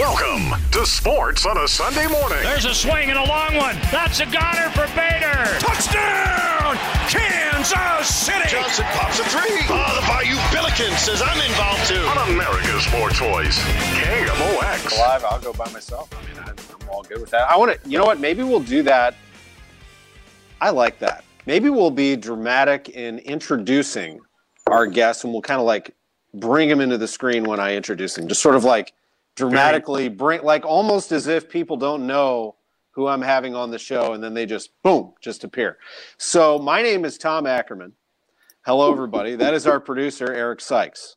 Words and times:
Welcome 0.00 0.54
to 0.70 0.86
Sports 0.86 1.44
on 1.44 1.58
a 1.58 1.66
Sunday 1.66 2.06
morning. 2.06 2.38
There's 2.44 2.66
a 2.66 2.72
swing 2.72 3.10
and 3.10 3.18
a 3.18 3.24
long 3.24 3.56
one. 3.56 3.74
That's 3.90 4.20
a 4.20 4.26
goner 4.26 4.70
for 4.70 4.86
Bader. 4.94 5.58
Touchdown, 5.58 6.76
Kansas 7.10 8.06
City. 8.06 8.48
Johnson 8.48 8.84
pops 8.90 9.18
a 9.18 9.24
three. 9.24 9.58
Oh, 9.68 9.98
the 10.00 10.06
Bayou 10.06 10.38
Billiken 10.52 10.96
says 10.98 11.20
I'm 11.20 11.40
involved 11.44 11.84
too. 11.88 11.98
On 12.16 12.30
America's 12.30 12.84
Sports 12.84 13.18
Voice, 13.18 13.58
KMOX. 13.98 14.96
Live, 15.00 15.24
I'll 15.24 15.40
go 15.40 15.52
by 15.52 15.68
myself. 15.72 16.08
I 16.12 16.28
mean, 16.28 16.44
I'm, 16.44 16.54
I'm 16.80 16.88
all 16.90 17.02
good 17.02 17.20
with 17.20 17.30
that. 17.30 17.50
I 17.50 17.56
want 17.56 17.82
to, 17.82 17.90
you 17.90 17.98
know 17.98 18.04
what? 18.04 18.20
Maybe 18.20 18.44
we'll 18.44 18.60
do 18.60 18.84
that. 18.84 19.16
I 20.60 20.70
like 20.70 21.00
that. 21.00 21.24
Maybe 21.46 21.70
we'll 21.70 21.90
be 21.90 22.14
dramatic 22.14 22.88
in 22.90 23.18
introducing 23.18 24.20
our 24.68 24.86
guests 24.86 25.24
and 25.24 25.32
we'll 25.32 25.42
kind 25.42 25.58
of 25.58 25.66
like 25.66 25.96
bring 26.34 26.68
them 26.68 26.80
into 26.80 26.98
the 26.98 27.08
screen 27.08 27.42
when 27.42 27.58
I 27.58 27.74
introduce 27.74 28.14
them. 28.14 28.28
Just 28.28 28.42
sort 28.42 28.54
of 28.54 28.62
like 28.62 28.92
dramatically 29.38 30.08
bring, 30.08 30.42
like 30.42 30.66
almost 30.66 31.12
as 31.12 31.28
if 31.28 31.48
people 31.48 31.76
don't 31.76 32.06
know 32.06 32.56
who 32.90 33.06
I'm 33.06 33.22
having 33.22 33.54
on 33.54 33.70
the 33.70 33.78
show 33.78 34.12
and 34.12 34.22
then 34.22 34.34
they 34.34 34.44
just, 34.44 34.70
boom, 34.82 35.14
just 35.20 35.44
appear. 35.44 35.78
So 36.18 36.58
my 36.58 36.82
name 36.82 37.04
is 37.04 37.16
Tom 37.16 37.46
Ackerman. 37.46 37.92
Hello, 38.66 38.90
everybody. 38.90 39.36
That 39.36 39.54
is 39.54 39.66
our 39.66 39.78
producer, 39.78 40.32
Eric 40.32 40.60
Sykes. 40.60 41.16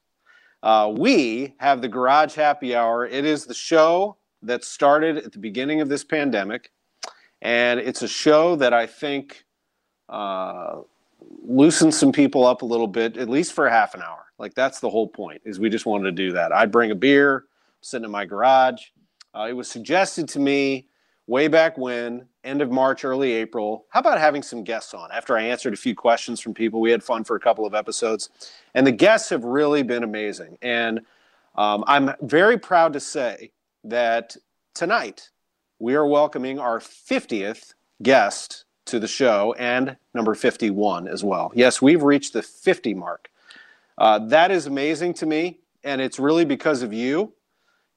Uh, 0.61 0.93
we 0.95 1.55
have 1.57 1.81
the 1.81 1.87
Garage 1.87 2.35
Happy 2.35 2.75
Hour. 2.75 3.07
It 3.07 3.25
is 3.25 3.45
the 3.45 3.55
show 3.55 4.17
that 4.43 4.63
started 4.63 5.17
at 5.17 5.31
the 5.31 5.39
beginning 5.39 5.81
of 5.81 5.89
this 5.89 6.03
pandemic. 6.03 6.71
And 7.41 7.79
it's 7.79 8.03
a 8.03 8.07
show 8.07 8.55
that 8.57 8.71
I 8.71 8.85
think 8.85 9.43
uh, 10.07 10.81
loosens 11.43 11.97
some 11.97 12.11
people 12.11 12.45
up 12.45 12.61
a 12.61 12.65
little 12.65 12.87
bit, 12.87 13.17
at 13.17 13.27
least 13.27 13.53
for 13.53 13.67
half 13.67 13.95
an 13.95 14.03
hour. 14.03 14.25
Like 14.37 14.53
that's 14.53 14.79
the 14.79 14.89
whole 14.89 15.07
point. 15.07 15.41
Is 15.43 15.59
we 15.59 15.69
just 15.69 15.87
wanted 15.87 16.03
to 16.03 16.11
do 16.11 16.33
that. 16.33 16.51
I'd 16.51 16.71
bring 16.71 16.91
a 16.91 16.95
beer, 16.95 17.45
sitting 17.81 18.05
in 18.05 18.11
my 18.11 18.25
garage. 18.25 18.87
Uh, 19.33 19.47
it 19.49 19.53
was 19.53 19.69
suggested 19.69 20.27
to 20.29 20.39
me 20.39 20.87
way 21.27 21.47
back 21.47 21.77
when, 21.77 22.27
end 22.43 22.61
of 22.61 22.71
March, 22.71 23.05
early 23.05 23.31
April. 23.33 23.85
How 23.89 23.99
about 23.99 24.19
having 24.19 24.43
some 24.43 24.63
guests 24.63 24.93
on? 24.93 25.11
After 25.11 25.37
I 25.37 25.43
answered 25.43 25.73
a 25.73 25.77
few 25.77 25.95
questions 25.95 26.39
from 26.39 26.53
people, 26.53 26.81
we 26.81 26.91
had 26.91 27.03
fun 27.03 27.23
for 27.23 27.35
a 27.35 27.39
couple 27.39 27.65
of 27.65 27.73
episodes, 27.73 28.29
and 28.73 28.85
the 28.85 28.91
guests 28.91 29.29
have 29.29 29.43
really 29.43 29.83
been 29.83 30.03
amazing. 30.03 30.57
And 30.61 31.01
um, 31.55 31.83
I'm 31.87 32.11
very 32.21 32.57
proud 32.57 32.93
to 32.93 32.99
say 32.99 33.51
that 33.83 34.35
tonight 34.73 35.29
we 35.79 35.95
are 35.95 36.05
welcoming 36.05 36.59
our 36.59 36.79
50th 36.79 37.73
guest 38.03 38.65
to 38.85 38.99
the 38.99 39.07
show 39.07 39.55
and 39.57 39.95
number 40.13 40.35
51 40.35 41.07
as 41.07 41.23
well. 41.23 41.51
Yes, 41.55 41.81
we've 41.81 42.03
reached 42.03 42.33
the 42.33 42.41
50 42.41 42.93
mark. 42.93 43.29
Uh, 43.97 44.19
that 44.27 44.51
is 44.51 44.65
amazing 44.65 45.13
to 45.15 45.25
me, 45.25 45.59
and 45.83 46.01
it's 46.01 46.19
really 46.19 46.45
because 46.45 46.81
of 46.81 46.91
you. 46.93 47.33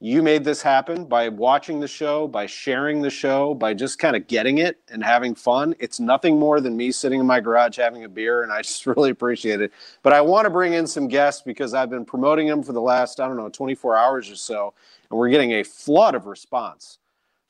You 0.05 0.23
made 0.23 0.45
this 0.45 0.61
happen 0.61 1.07
by 1.07 1.31
watching 1.31 1.81
the 1.81 1.89
show, 1.89 2.29
by 2.29 2.45
sharing 2.45 3.01
the 3.01 3.09
show, 3.09 3.55
by 3.55 3.73
just 3.73 3.99
kind 3.99 4.15
of 4.15 4.27
getting 4.27 4.59
it 4.59 4.79
and 4.91 5.03
having 5.03 5.35
fun. 5.35 5.75
It's 5.79 5.99
nothing 5.99 6.39
more 6.39 6.61
than 6.61 6.77
me 6.77 6.93
sitting 6.93 7.21
in 7.21 7.27
my 7.27 7.41
garage 7.41 7.79
having 7.79 8.05
a 8.05 8.09
beer, 8.11 8.43
and 8.43 8.53
I 8.53 8.61
just 8.63 8.85
really 8.85 9.09
appreciate 9.09 9.63
it. 9.63 9.73
But 10.03 10.13
I 10.13 10.21
want 10.21 10.45
to 10.45 10.51
bring 10.51 10.75
in 10.75 10.87
some 10.87 11.09
guests 11.09 11.41
because 11.41 11.73
I've 11.73 11.89
been 11.89 12.05
promoting 12.05 12.47
them 12.49 12.63
for 12.63 12.75
the 12.75 12.83
last, 12.83 13.19
I 13.19 13.27
don't 13.27 13.39
know, 13.39 13.49
24 13.49 13.97
hours 13.97 14.31
or 14.31 14.37
so, 14.37 14.75
and 15.09 15.19
we're 15.19 15.31
getting 15.31 15.53
a 15.53 15.63
flood 15.63 16.15
of 16.15 16.27
response 16.27 16.99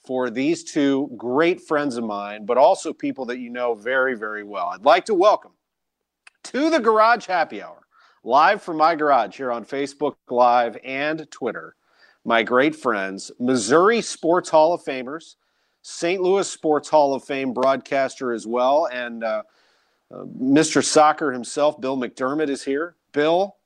for 0.06 0.30
these 0.30 0.62
two 0.62 1.10
great 1.16 1.60
friends 1.60 1.96
of 1.96 2.04
mine, 2.04 2.46
but 2.46 2.56
also 2.56 2.92
people 2.92 3.24
that 3.24 3.40
you 3.40 3.50
know 3.50 3.74
very, 3.74 4.14
very 4.14 4.44
well. 4.44 4.66
I'd 4.66 4.84
like 4.84 5.06
to 5.06 5.14
welcome 5.14 5.54
to 6.44 6.70
the 6.70 6.78
Garage 6.78 7.26
Happy 7.26 7.60
Hour, 7.60 7.88
live 8.22 8.62
from 8.62 8.76
my 8.76 8.94
garage 8.94 9.36
here 9.36 9.50
on 9.50 9.64
Facebook 9.64 10.14
Live 10.30 10.78
and 10.84 11.28
Twitter, 11.32 11.74
my 12.24 12.42
great 12.42 12.74
friends, 12.74 13.30
Missouri 13.38 14.00
Sports 14.00 14.48
Hall 14.48 14.72
of 14.72 14.82
Famers, 14.82 15.36
St. 15.82 16.20
Louis 16.22 16.48
Sports 16.48 16.88
Hall 16.88 17.14
of 17.14 17.24
Fame 17.24 17.52
broadcaster 17.52 18.32
as 18.32 18.46
well, 18.46 18.88
and 18.92 19.22
uh, 19.22 19.42
uh, 20.12 20.24
Mr. 20.40 20.82
Soccer 20.82 21.32
himself, 21.32 21.80
Bill 21.80 21.96
McDermott, 21.96 22.48
is 22.48 22.62
here. 22.64 22.96
Bill, 23.12 23.56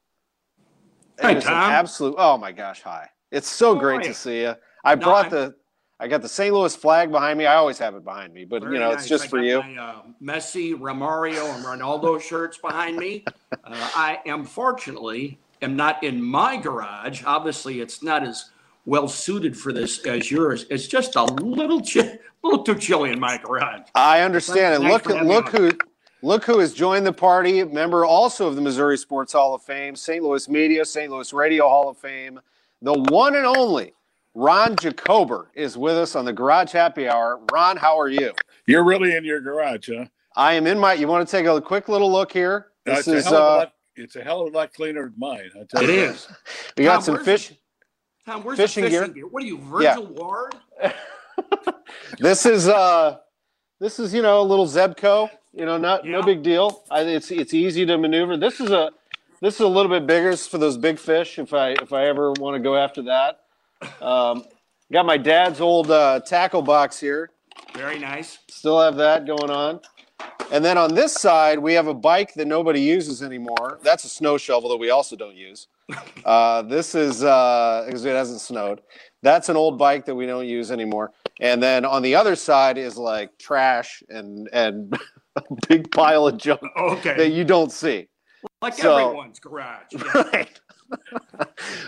Hi, 1.20 1.32
it 1.32 1.38
is 1.38 1.44
an 1.44 1.50
Tom. 1.52 1.70
absolute. 1.70 2.14
Oh 2.18 2.36
my 2.36 2.52
gosh, 2.52 2.82
hi! 2.82 3.08
It's 3.30 3.48
so 3.48 3.74
How 3.74 3.80
great 3.80 4.02
to 4.04 4.14
see 4.14 4.42
you. 4.42 4.54
I 4.84 4.94
No, 4.94 5.04
brought 5.04 5.26
I'm- 5.26 5.30
the. 5.30 5.54
I 6.00 6.06
got 6.06 6.22
the 6.22 6.28
St. 6.28 6.54
Louis 6.54 6.76
flag 6.76 7.10
behind 7.10 7.36
me. 7.40 7.46
I 7.46 7.56
always 7.56 7.76
have 7.80 7.96
it 7.96 8.04
behind 8.04 8.32
me, 8.32 8.44
but 8.44 8.62
you 8.62 8.68
know, 8.78 8.90
nice. 8.92 9.00
it's 9.00 9.08
just 9.08 9.24
I 9.24 9.26
for 9.26 9.40
you. 9.40 9.60
My, 9.60 9.76
uh, 9.82 10.02
Messi, 10.22 10.72
Romario, 10.78 11.52
and 11.56 11.64
Ronaldo 11.64 12.20
shirts 12.20 12.56
behind 12.58 12.96
me. 12.96 13.24
Uh, 13.64 13.90
I 13.96 14.20
am 14.26 14.44
fortunately 14.44 15.38
am 15.62 15.76
not 15.76 16.02
in 16.02 16.22
my 16.22 16.56
garage. 16.56 17.22
Obviously, 17.24 17.80
it's 17.80 18.02
not 18.02 18.22
as 18.22 18.50
well 18.86 19.08
suited 19.08 19.56
for 19.56 19.72
this 19.72 20.04
as 20.06 20.30
yours. 20.30 20.66
It's 20.70 20.86
just 20.86 21.16
a 21.16 21.24
little 21.24 21.80
chi- 21.80 22.18
little 22.42 22.62
too 22.62 22.74
chilly 22.76 23.10
in 23.10 23.20
my 23.20 23.38
garage. 23.38 23.82
I 23.94 24.20
understand 24.22 24.74
it. 24.82 24.86
Thanks 24.86 25.06
Look, 25.06 25.22
look 25.22 25.48
who, 25.50 25.72
look 26.22 26.44
who 26.44 26.58
has 26.60 26.72
joined 26.72 27.06
the 27.06 27.12
party. 27.12 27.62
Member 27.64 28.04
also 28.04 28.46
of 28.46 28.56
the 28.56 28.62
Missouri 28.62 28.96
Sports 28.96 29.32
Hall 29.32 29.54
of 29.54 29.62
Fame, 29.62 29.94
St. 29.96 30.22
Louis 30.22 30.48
Media, 30.48 30.84
St. 30.84 31.10
Louis 31.10 31.32
Radio 31.32 31.68
Hall 31.68 31.88
of 31.90 31.98
Fame, 31.98 32.40
the 32.80 32.94
one 32.94 33.34
and 33.36 33.44
only 33.44 33.92
Ron 34.34 34.76
Jacober 34.76 35.46
is 35.54 35.76
with 35.76 35.96
us 35.96 36.14
on 36.14 36.24
the 36.24 36.32
Garage 36.32 36.70
Happy 36.72 37.08
Hour. 37.08 37.40
Ron, 37.52 37.76
how 37.76 37.98
are 37.98 38.08
you? 38.08 38.32
You're 38.66 38.84
really 38.84 39.16
in 39.16 39.24
your 39.24 39.40
garage, 39.40 39.88
huh? 39.92 40.04
I 40.36 40.52
am 40.54 40.66
in 40.68 40.78
my. 40.78 40.92
You 40.92 41.08
want 41.08 41.26
to 41.26 41.30
take 41.36 41.46
a 41.46 41.60
quick 41.60 41.88
little 41.88 42.10
look 42.12 42.30
here? 42.30 42.68
Uh, 42.86 42.94
This 42.94 42.98
it's, 43.08 43.08
is. 43.08 43.26
a 43.26 43.30
hell 43.30 43.36
of 43.36 43.42
a 43.42 43.46
Uh, 43.46 43.56
lot, 43.58 43.72
it's 43.98 44.16
a 44.16 44.22
hell 44.24 44.42
of 44.42 44.54
a 44.54 44.56
lot 44.56 44.72
cleaner 44.72 45.04
than 45.04 45.14
mine. 45.18 45.50
I 45.60 45.64
tell 45.64 45.82
It 45.82 45.90
you 45.90 46.00
is. 46.02 46.28
we 46.76 46.84
got 46.84 46.94
Tom, 46.96 47.02
some 47.02 47.24
fish. 47.24 47.52
Tom, 48.26 48.44
where's 48.44 48.58
Fishing 48.58 48.84
the 48.84 48.90
gear? 48.90 49.00
fishing 49.02 49.14
gear? 49.14 49.26
What 49.28 49.42
are 49.42 49.46
you, 49.46 49.58
Virgil 49.58 50.06
Ward? 50.06 50.54
This 52.18 52.46
is. 52.46 52.68
uh 52.68 53.18
This 53.80 53.98
is 53.98 54.14
you 54.14 54.22
know 54.22 54.40
a 54.40 54.44
little 54.44 54.66
Zebco. 54.66 55.30
You 55.52 55.66
know, 55.66 55.78
not 55.78 56.04
no 56.04 56.22
big 56.22 56.42
deal. 56.42 56.84
I, 56.90 57.02
it's 57.02 57.30
it's 57.30 57.54
easy 57.54 57.86
to 57.86 57.98
maneuver. 57.98 58.36
This 58.36 58.60
is 58.60 58.70
a. 58.70 58.90
This 59.40 59.54
is 59.54 59.60
a 59.60 59.68
little 59.68 59.90
bit 59.90 60.06
bigger 60.06 60.30
It's 60.30 60.48
for 60.48 60.58
those 60.58 60.76
big 60.76 60.98
fish. 60.98 61.38
If 61.38 61.54
I 61.54 61.70
if 61.70 61.92
I 61.92 62.06
ever 62.06 62.32
want 62.32 62.56
to 62.56 62.60
go 62.62 62.76
after 62.76 63.02
that. 63.02 63.40
Um, 64.02 64.44
got 64.92 65.06
my 65.06 65.16
dad's 65.16 65.60
old 65.60 65.90
uh, 65.90 66.20
tackle 66.26 66.62
box 66.62 66.98
here. 66.98 67.30
Very 67.74 67.98
nice. 67.98 68.38
Still 68.50 68.80
have 68.80 68.96
that 68.96 69.26
going 69.26 69.50
on. 69.50 69.80
And 70.50 70.64
then 70.64 70.78
on 70.78 70.94
this 70.94 71.12
side, 71.14 71.58
we 71.58 71.74
have 71.74 71.88
a 71.88 71.94
bike 71.94 72.34
that 72.34 72.46
nobody 72.46 72.80
uses 72.80 73.22
anymore. 73.22 73.78
That's 73.82 74.04
a 74.04 74.08
snow 74.08 74.38
shovel 74.38 74.70
that 74.70 74.78
we 74.78 74.90
also 74.90 75.16
don't 75.16 75.36
use. 75.36 75.68
Uh, 76.24 76.60
this 76.60 76.94
is 76.94 77.20
because 77.20 78.04
it 78.04 78.14
hasn't 78.14 78.40
snowed. 78.42 78.82
That's 79.22 79.48
an 79.48 79.56
old 79.56 79.78
bike 79.78 80.04
that 80.04 80.14
we 80.14 80.26
don't 80.26 80.46
use 80.46 80.70
anymore. 80.70 81.12
And 81.40 81.62
then 81.62 81.86
on 81.86 82.02
the 82.02 82.14
other 82.14 82.36
side 82.36 82.76
is 82.76 82.98
like 82.98 83.38
trash 83.38 84.02
and 84.10 84.48
and 84.52 84.94
a 85.36 85.42
big 85.68 85.90
pile 85.90 86.26
of 86.26 86.36
junk 86.36 86.60
okay. 86.76 87.16
that 87.16 87.30
you 87.30 87.44
don't 87.44 87.72
see. 87.72 88.08
like 88.60 88.74
so- 88.74 88.96
everyone's 88.96 89.38
garage. 89.38 89.86
Yeah. 89.92 90.22
Right. 90.32 90.60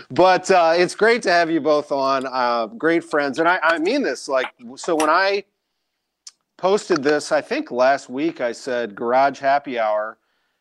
but 0.09 0.49
uh, 0.49 0.73
it's 0.75 0.95
great 0.95 1.21
to 1.23 1.31
have 1.31 1.51
you 1.51 1.61
both 1.61 1.91
on. 1.91 2.25
Uh, 2.25 2.67
great 2.67 3.03
friends, 3.03 3.37
and 3.37 3.47
I, 3.47 3.59
I 3.61 3.77
mean 3.79 4.01
this. 4.01 4.27
Like, 4.27 4.47
so 4.75 4.95
when 4.95 5.09
I 5.09 5.43
posted 6.61 7.01
this, 7.01 7.31
I 7.31 7.41
think 7.41 7.71
last 7.71 8.07
week 8.07 8.39
I 8.39 8.51
said 8.51 8.93
garage 8.95 9.39
happy 9.39 9.79
hour, 9.79 10.19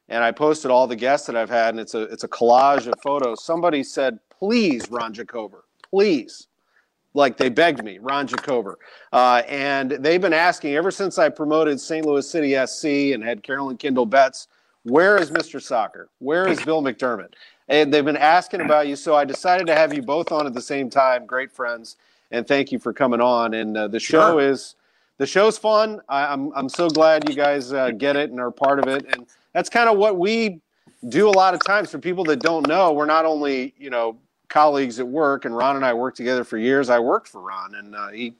and 0.09 0.25
I 0.25 0.33
posted 0.33 0.71
all 0.71 0.87
the 0.87 0.97
guests 0.97 1.27
that 1.27 1.37
I've 1.37 1.51
had, 1.51 1.75
and 1.75 1.79
it's 1.79 1.95
a 1.95 2.05
it's 2.05 2.25
a 2.25 2.29
collage 2.29 2.87
of 2.87 2.95
photos. 3.03 3.45
Somebody 3.45 3.85
said, 3.85 4.19
"Please, 4.31 4.91
Ron 4.91 5.13
Jacober, 5.13 5.61
please." 5.91 6.47
Like 7.13 7.37
they 7.37 7.51
begged 7.51 7.85
me, 7.85 7.99
Ron 7.99 8.27
Jacober. 8.27 8.77
Uh, 9.13 9.43
and 9.49 9.91
they've 9.91 10.21
been 10.21 10.33
asking 10.33 10.75
ever 10.75 10.91
since 10.93 11.19
I 11.19 11.29
promoted 11.29 11.81
St. 11.81 12.07
Louis 12.07 12.27
City 12.29 12.55
SC 12.67 13.13
and 13.13 13.23
had 13.23 13.43
Carolyn 13.43 13.77
Kindle 13.77 14.07
Betts, 14.07 14.47
where 14.85 15.17
is 15.19 15.33
Mr. 15.33 15.61
Soccer? 15.61 16.09
Where 16.21 16.47
is 16.47 16.63
Bill 16.65 16.81
McDermott? 16.83 17.33
And 17.69 17.93
they've 17.93 18.05
been 18.05 18.17
asking 18.17 18.61
about 18.61 18.87
you, 18.87 18.95
so 18.95 19.17
I 19.17 19.25
decided 19.25 19.67
to 19.67 19.75
have 19.75 19.93
you 19.93 20.03
both 20.03 20.31
on 20.31 20.47
at 20.47 20.55
the 20.55 20.63
same 20.63 20.89
time. 20.89 21.27
Great 21.27 21.51
friends, 21.53 21.97
and 22.31 22.47
thank 22.47 22.71
you 22.71 22.79
for 22.79 22.93
coming 22.93 23.21
on. 23.21 23.55
And 23.55 23.77
uh, 23.77 23.89
the 23.89 24.01
show 24.01 24.39
Sure. 24.39 24.41
is 24.41 24.61
is 24.61 24.75
the 25.21 25.27
show's 25.27 25.59
fun. 25.59 26.01
I, 26.09 26.25
I'm 26.33 26.51
I'm 26.57 26.71
so 26.71 26.89
glad 26.89 27.29
you 27.29 27.35
guys 27.37 27.75
uh, 27.75 27.91
get 27.91 28.17
it 28.17 28.31
and 28.31 28.41
are 28.41 28.51
part 28.51 28.79
of 28.79 28.89
it. 28.89 29.05
And 29.13 29.27
that's 29.53 29.69
kind 29.69 29.87
of 29.91 29.99
what 29.99 30.17
we 30.17 30.61
do 31.11 31.29
a 31.29 31.31
lot 31.31 31.53
of 31.53 31.61
times 31.63 31.91
for 31.91 31.99
people 31.99 32.25
that 32.25 32.41
don't 32.41 32.67
know. 32.67 32.95
We're 32.95 33.05
not 33.05 33.27
only 33.27 33.75
you 33.77 33.91
know 33.91 34.19
colleagues 34.49 34.99
at 34.99 35.07
work, 35.07 35.45
and 35.45 35.55
Ron 35.55 35.77
and 35.77 35.85
I 35.85 35.93
worked 35.93 36.17
together 36.17 36.43
for 36.43 36.57
years. 36.57 36.89
I 36.89 36.99
worked 37.01 37.29
for 37.29 37.43
Ron, 37.43 37.75
and 37.75 37.95
uh, 37.95 38.09
he 38.09 38.33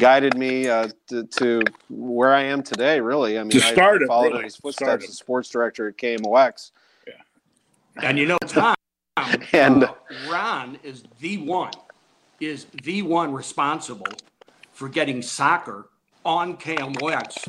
guided 0.00 0.34
me 0.38 0.70
uh, 0.70 0.88
to, 1.08 1.24
to 1.24 1.60
where 1.90 2.32
I 2.32 2.44
am 2.44 2.62
today. 2.62 2.98
Really, 2.98 3.38
I 3.38 3.42
mean, 3.42 3.50
To 3.50 3.58
I- 3.58 3.72
start 3.72 4.00
I 4.00 4.04
it, 4.04 4.08
followed 4.08 4.34
in 4.36 4.44
his 4.44 4.56
footsteps 4.56 4.88
start 4.88 5.02
as 5.04 5.18
sports 5.18 5.50
director 5.50 5.86
at 5.86 5.98
KMOX. 5.98 6.70
Yeah, 7.06 7.12
and 8.08 8.18
you 8.18 8.24
know, 8.26 8.38
Tom, 8.46 8.74
And- 9.52 9.84
uh, 9.84 9.92
Ron 10.30 10.78
is 10.82 11.04
the 11.20 11.36
one, 11.36 11.72
is 12.40 12.64
the 12.84 13.02
one 13.02 13.34
responsible 13.34 14.06
for 14.72 14.88
getting 14.88 15.20
soccer 15.20 15.88
on 16.24 16.56
KMOX 16.56 17.48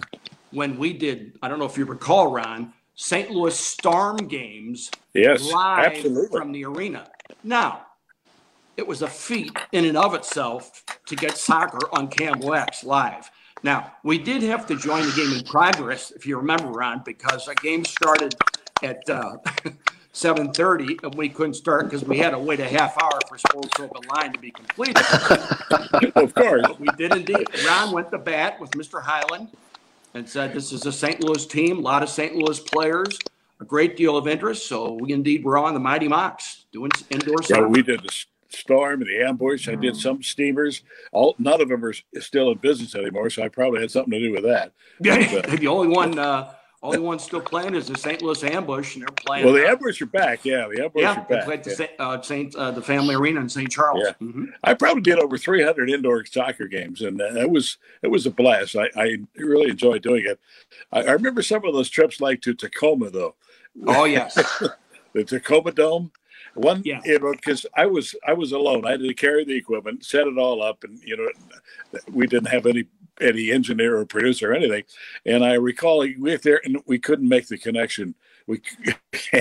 when 0.52 0.78
we 0.78 0.94
did, 0.94 1.38
I 1.42 1.48
don't 1.48 1.60
know 1.60 1.66
if 1.66 1.78
you 1.78 1.86
recall, 1.86 2.32
Ron, 2.32 2.74
St. 2.96 3.32
Louis 3.32 3.58
Storm 3.58 4.18
games 4.18 4.92
Yes, 5.14 5.52
live 5.52 5.94
absolutely. 5.94 6.40
from 6.40 6.52
the 6.52 6.66
arena. 6.66 7.10
Now, 7.44 7.88
it 8.78 8.88
was 8.88 9.02
a 9.02 9.08
feat 9.08 9.56
in 9.72 9.86
and 9.86 9.98
of 9.98 10.14
itself 10.14 10.84
to 11.08 11.16
get 11.16 11.38
soccer 11.38 11.80
on 11.92 12.10
KMOX 12.10 12.84
live. 12.84 13.30
Now, 13.64 13.94
we 14.04 14.18
did 14.18 14.44
have 14.44 14.66
to 14.68 14.76
join 14.76 15.06
the 15.06 15.14
game 15.14 15.38
in 15.38 15.44
progress, 15.46 16.12
if 16.12 16.26
you 16.26 16.38
remember, 16.38 16.68
Ron, 16.68 17.02
because 17.06 17.46
the 17.46 17.56
game 17.56 17.86
started 17.86 18.36
at 18.82 19.08
uh, 19.10 19.38
7.30 20.14 21.04
and 21.04 21.16
we 21.16 21.28
couldn't 21.28 21.56
start 21.56 21.86
because 21.86 22.04
we 22.06 22.18
had 22.20 22.32
to 22.32 22.40
wait 22.40 22.60
a 22.60 22.68
half 22.68 22.96
hour 23.02 23.20
for 23.28 23.38
Sports 23.38 23.80
Open 23.80 24.02
Line 24.16 24.32
to 24.32 24.40
be 24.40 24.52
completed. 24.52 24.98
of 26.16 26.34
course. 26.36 26.66
we 26.80 26.88
did 26.98 27.16
indeed. 27.16 27.48
Ron 27.66 27.92
went 27.92 28.12
to 28.12 28.20
bat 28.20 28.60
with 28.60 28.72
Mr. 28.72 29.02
Hyland 29.02 29.50
and 30.14 30.30
said, 30.30 30.54
this 30.54 30.72
is 30.72 30.86
a 30.86 30.92
St. 30.92 31.24
Louis 31.24 31.46
team, 31.48 31.80
a 31.80 31.82
lot 31.82 32.04
of 32.04 32.10
St. 32.10 32.36
Louis 32.36 32.60
players, 32.60 33.18
a 33.60 33.66
great 33.66 33.98
deal 33.98 34.16
of 34.16 34.28
interest. 34.28 34.68
So 34.68 34.94
we 34.94 35.14
indeed 35.14 35.44
were 35.44 35.58
on 35.58 35.74
the 35.74 35.80
Mighty 35.80 36.08
Mox 36.08 36.66
doing 36.72 36.92
indoor 37.10 37.38
Yeah, 37.42 37.48
soccer. 37.48 37.68
we 37.68 37.82
did 37.82 38.04
the 38.04 38.26
storm 38.50 39.02
and 39.02 39.10
the 39.10 39.24
ambush. 39.28 39.68
I 39.68 39.74
did 39.74 39.96
some 39.96 40.22
steamers. 40.22 40.84
All 41.12 41.34
none 41.40 41.60
of 41.60 41.70
them 41.70 41.84
are 41.84 41.94
still 42.20 42.52
in 42.52 42.60
business 42.60 42.94
anymore, 42.94 43.32
so 43.32 43.42
I 43.42 43.48
probably 43.48 43.82
had 43.82 43.90
something 43.90 44.12
to 44.12 44.20
do 44.20 44.32
with 44.32 44.44
that. 44.44 44.74
Yeah, 45.00 45.42
the 45.42 45.66
only 45.70 45.88
one, 45.88 46.20
uh, 46.20 46.54
only 46.84 47.00
one 47.00 47.18
still 47.18 47.40
playing 47.42 47.76
is 47.76 47.88
the 47.88 47.98
St. 47.98 48.22
Louis 48.22 48.44
Ambush, 48.44 48.96
and 48.96 49.02
they're 49.04 49.08
playing. 49.16 49.46
Well, 49.46 49.54
the 49.54 49.66
ambush 49.68 50.02
are 50.02 50.06
back. 50.06 50.44
Yeah, 50.44 50.68
the 50.68 50.84
ambush 50.84 51.02
yeah, 51.02 51.12
are 51.18 51.26
they 51.30 51.36
back. 51.36 51.46
played 51.46 51.64
the 51.64 51.70
Yeah. 51.72 51.76
Saint, 51.78 51.92
uh, 52.00 52.22
Saint 52.22 52.56
uh, 52.56 52.72
the 52.72 52.82
Family 52.82 53.16
Arena 53.16 53.40
in 53.40 53.48
St. 53.50 53.72
Charles. 53.72 54.04
Yeah. 54.06 54.14
Mhm. 54.22 54.48
I 54.64 54.74
probably 54.74 55.02
did 55.02 55.18
over 55.18 55.38
300 55.38 55.90
indoor 55.90 56.26
soccer 56.26 56.68
games, 56.68 57.02
and 57.02 57.20
it 57.22 57.50
was 57.50 57.78
it 58.02 58.10
was 58.10 58.26
a 58.26 58.32
blast. 58.32 58.76
I, 58.76 58.90
I 58.98 59.18
really 59.38 59.70
enjoyed 59.72 60.02
doing 60.04 60.26
it. 60.28 60.40
I, 60.92 61.04
I 61.04 61.12
remember 61.14 61.42
some 61.42 61.64
of 61.66 61.74
those 61.74 61.90
trips, 61.90 62.20
like 62.20 62.42
to 62.42 62.54
Tacoma, 62.54 63.10
though. 63.10 63.36
Oh 63.88 64.04
yes, 64.04 64.36
the 65.14 65.24
Tacoma 65.24 65.72
Dome. 65.72 66.12
One, 66.56 66.84
Yeah. 66.86 67.00
you 67.04 67.18
know, 67.18 67.32
because 67.32 67.66
I 67.76 67.88
was 67.88 68.14
I 68.28 68.34
was 68.34 68.52
alone. 68.52 68.86
I 68.86 68.92
had 68.92 69.00
to 69.00 69.14
carry 69.16 69.44
the 69.44 69.56
equipment, 69.56 70.06
set 70.06 70.28
it 70.28 70.38
all 70.38 70.62
up, 70.62 70.84
and 70.84 71.00
you 71.04 71.18
know, 71.18 71.30
we 72.12 72.28
didn't 72.28 72.50
have 72.50 72.68
any 72.68 72.86
any 73.22 73.52
engineer 73.52 73.98
or 73.98 74.06
producer 74.06 74.52
or 74.52 74.56
anything. 74.56 74.84
And 75.26 75.44
I 75.44 75.54
recall 75.54 76.00
we 76.00 76.16
were 76.18 76.38
there 76.38 76.62
and 76.64 76.78
we 76.86 77.00
couldn't 77.00 77.28
make 77.28 77.48
the 77.48 77.58
connection. 77.58 78.16
We 78.48 78.62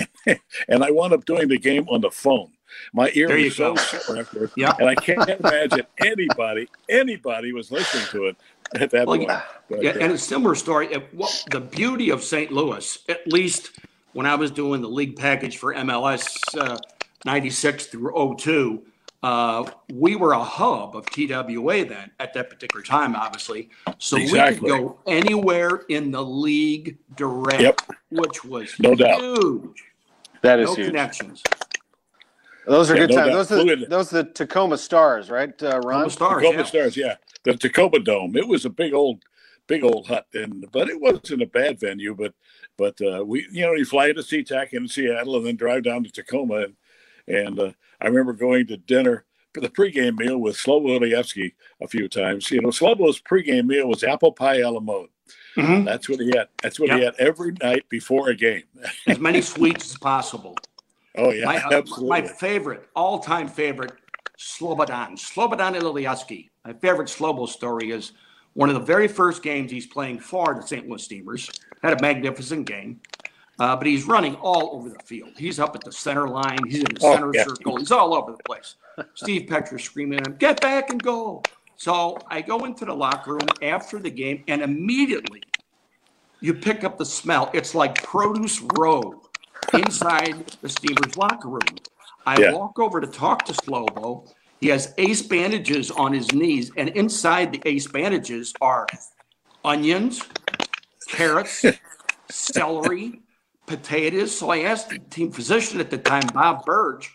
and 0.68 0.84
I 0.84 0.90
wound 0.90 1.12
up 1.12 1.24
doing 1.24 1.48
the 1.48 1.58
game 1.58 1.88
on 1.88 2.00
the 2.00 2.10
phone. 2.10 2.52
My 2.94 3.10
ear 3.14 3.28
There 3.28 3.36
was 3.38 3.56
so 3.56 3.74
sore 3.76 4.18
after, 4.20 4.50
Yeah. 4.56 4.72
and 4.78 4.88
I 4.88 4.94
can't 4.94 5.28
imagine 5.28 5.82
anybody 5.98 6.68
anybody 6.88 7.52
was 7.52 7.70
listening 7.70 8.06
to 8.12 8.26
it 8.26 8.36
at 8.74 8.90
that 8.90 9.06
Well, 9.06 9.18
point. 9.18 9.28
yeah. 9.28 9.42
But, 9.68 9.82
yeah, 9.82 9.90
uh, 9.90 9.98
and 9.98 10.12
a 10.12 10.18
similar 10.18 10.54
story. 10.54 10.86
It, 10.92 11.12
what, 11.14 11.44
the 11.50 11.60
beauty 11.60 12.10
of 12.10 12.22
St. 12.22 12.50
Louis, 12.52 12.98
at 13.08 13.26
least 13.30 13.72
when 14.14 14.24
I 14.26 14.34
was 14.34 14.50
doing 14.50 14.80
the 14.80 14.88
league 14.88 15.16
package 15.16 15.58
for 15.58 15.74
MLS 15.74 16.38
uh, 16.58 16.78
96 17.26 17.86
through 17.86 18.36
02, 18.38 18.82
uh, 19.22 19.70
we 19.92 20.16
were 20.16 20.32
a 20.32 20.42
hub 20.42 20.96
of 20.96 21.06
TWA 21.06 21.84
then 21.84 22.10
at 22.18 22.34
that 22.34 22.50
particular 22.50 22.82
time, 22.82 23.14
obviously. 23.14 23.70
So 23.98 24.16
Exactly. 24.16 24.70
we 24.72 24.76
could 24.78 24.82
go 24.82 24.98
anywhere 25.06 25.82
in 25.88 26.10
the 26.10 26.22
league 26.22 26.98
direct, 27.16 27.60
Yep. 27.62 27.80
which 28.10 28.44
was 28.44 28.74
No 28.80 28.94
doubt. 28.94 29.20
huge. 29.20 29.84
That 30.42 30.58
is 30.58 30.70
No 30.70 30.74
huge. 30.74 30.86
connections. 30.88 31.42
Those 32.66 32.90
are 32.90 32.94
Yeah, 32.94 33.00
good 33.06 33.10
no 33.10 33.16
times. 33.16 33.28
doubt. 33.28 33.48
Those 33.48 33.52
are 33.52 33.76
the, 33.76 33.86
those 33.86 34.12
are 34.12 34.22
the 34.22 34.30
Tacoma 34.30 34.78
Stars, 34.78 35.30
right, 35.30 35.50
uh, 35.62 35.80
Ron? 35.80 36.08
Tacoma 36.08 36.10
Stars, 36.10 36.42
Tacoma 36.42 36.58
yeah. 36.58 36.64
Stars, 36.64 36.96
yeah. 36.96 37.16
The 37.44 37.54
Tacoma 37.56 37.98
Dome. 38.00 38.36
It 38.36 38.46
was 38.46 38.64
a 38.64 38.70
big 38.70 38.92
old, 38.94 39.22
big 39.66 39.82
old 39.84 40.06
hut, 40.06 40.26
and 40.34 40.64
but 40.72 40.88
it 40.88 41.00
wasn't 41.00 41.42
a 41.42 41.46
bad 41.46 41.80
venue. 41.80 42.14
But 42.14 42.34
but 42.76 43.00
uh, 43.00 43.24
we, 43.24 43.46
you 43.50 43.62
know, 43.62 43.72
you 43.72 43.84
fly 43.84 44.08
into 44.08 44.22
SeaTac 44.22 44.72
in 44.72 44.86
Seattle 44.86 45.36
and 45.36 45.46
then 45.46 45.56
drive 45.56 45.82
down 45.82 46.04
to 46.04 46.10
Tacoma, 46.10 46.54
and 46.62 46.74
and 47.28 47.58
uh, 47.58 47.72
I 48.00 48.06
remember 48.08 48.32
going 48.32 48.66
to 48.68 48.76
dinner 48.76 49.24
for 49.54 49.60
the 49.60 49.68
pregame 49.68 50.18
meal 50.18 50.38
with 50.38 50.56
Slobo 50.56 50.98
Ilijevski 50.98 51.52
a 51.80 51.86
few 51.88 52.08
times. 52.08 52.50
You 52.50 52.60
know, 52.62 52.68
Slobo's 52.70 53.20
pregame 53.20 53.66
meal 53.66 53.88
was 53.88 54.02
apple 54.02 54.32
pie 54.32 54.60
a 54.60 54.70
la 54.70 54.80
mode. 54.80 55.08
Mhm. 55.56 55.84
That's 55.84 56.08
what 56.08 56.20
he 56.20 56.32
had. 56.34 56.48
That's 56.62 56.80
what 56.80 56.90
he 56.90 56.98
Yeah. 56.98 57.04
had 57.06 57.14
every 57.18 57.52
night 57.62 57.86
before 57.88 58.30
a 58.30 58.34
game. 58.34 58.62
As 59.06 59.18
many 59.18 59.42
sweets 59.42 59.92
as 59.92 59.98
possible. 59.98 60.56
Oh 61.16 61.30
yeah, 61.30 61.44
My, 61.44 61.56
uh, 61.58 61.72
absolutely. 61.74 62.08
my 62.08 62.22
favorite, 62.26 62.88
all-time 62.96 63.46
favorite, 63.46 63.92
Slobodan, 64.38 65.12
Slobodan 65.18 65.74
Ilijevski. 65.78 66.48
My 66.64 66.72
favorite 66.72 67.08
Slobo 67.08 67.46
story 67.46 67.90
is 67.90 68.12
one 68.54 68.70
of 68.70 68.74
the 68.74 68.80
very 68.80 69.08
first 69.08 69.42
games 69.42 69.70
he's 69.70 69.86
playing 69.86 70.20
for 70.20 70.54
the 70.54 70.62
St. 70.66 70.88
Louis 70.88 71.02
Steamers. 71.02 71.50
Had 71.82 71.98
a 71.98 72.02
magnificent 72.02 72.66
game, 72.66 73.00
uh, 73.62 73.76
but 73.76 73.86
he's 73.86 74.08
running 74.08 74.34
all 74.36 74.70
over 74.74 74.88
the 74.88 74.98
field. 74.98 75.30
He's 75.38 75.60
up 75.60 75.76
at 75.76 75.84
the 75.84 75.92
center 75.92 76.26
line. 76.26 76.58
He's 76.66 76.80
in 76.80 76.94
the 76.94 77.00
Oh, 77.00 77.14
center 77.14 77.32
yeah. 77.32 77.44
circle. 77.44 77.76
He's 77.76 77.92
all 77.92 78.12
over 78.12 78.32
the 78.32 78.42
place. 78.42 78.74
Steve 79.14 79.48
Petra 79.48 79.78
screaming 79.78 80.18
at 80.18 80.26
him, 80.26 80.36
"Get 80.36 80.60
back 80.60 80.90
and 80.90 81.00
go!" 81.00 81.44
So 81.76 82.18
I 82.28 82.42
go 82.42 82.64
into 82.64 82.84
the 82.84 82.92
locker 82.92 83.34
room 83.34 83.48
after 83.62 84.00
the 84.00 84.10
game, 84.10 84.42
and 84.48 84.62
immediately 84.62 85.42
you 86.40 86.54
pick 86.54 86.82
up 86.82 86.98
the 86.98 87.04
smell. 87.06 87.50
It's 87.54 87.72
like 87.72 88.02
produce 88.02 88.60
row 88.76 89.22
inside 89.74 90.44
the 90.60 90.68
Steamers 90.68 91.16
locker 91.16 91.48
room. 91.48 91.76
I 92.26 92.40
Yeah. 92.40 92.50
walk 92.50 92.80
over 92.80 93.00
to 93.00 93.06
talk 93.06 93.44
to 93.44 93.52
Slobo. 93.52 94.28
He 94.60 94.66
has 94.68 94.92
ace 94.98 95.22
bandages 95.22 95.92
on 95.92 96.12
his 96.12 96.32
knees, 96.32 96.72
and 96.76 96.88
inside 96.88 97.52
the 97.52 97.62
ace 97.64 97.86
bandages 97.86 98.52
are 98.60 98.86
onions, 99.64 100.20
carrots, 101.08 101.64
celery, 102.30 103.22
potatoes. 103.66 104.36
So 104.36 104.50
I 104.50 104.60
asked 104.60 104.90
the 104.90 104.98
team 104.98 105.30
physician 105.32 105.80
at 105.80 105.90
the 105.90 105.98
time, 105.98 106.22
Bob 106.34 106.64
Burge, 106.64 107.10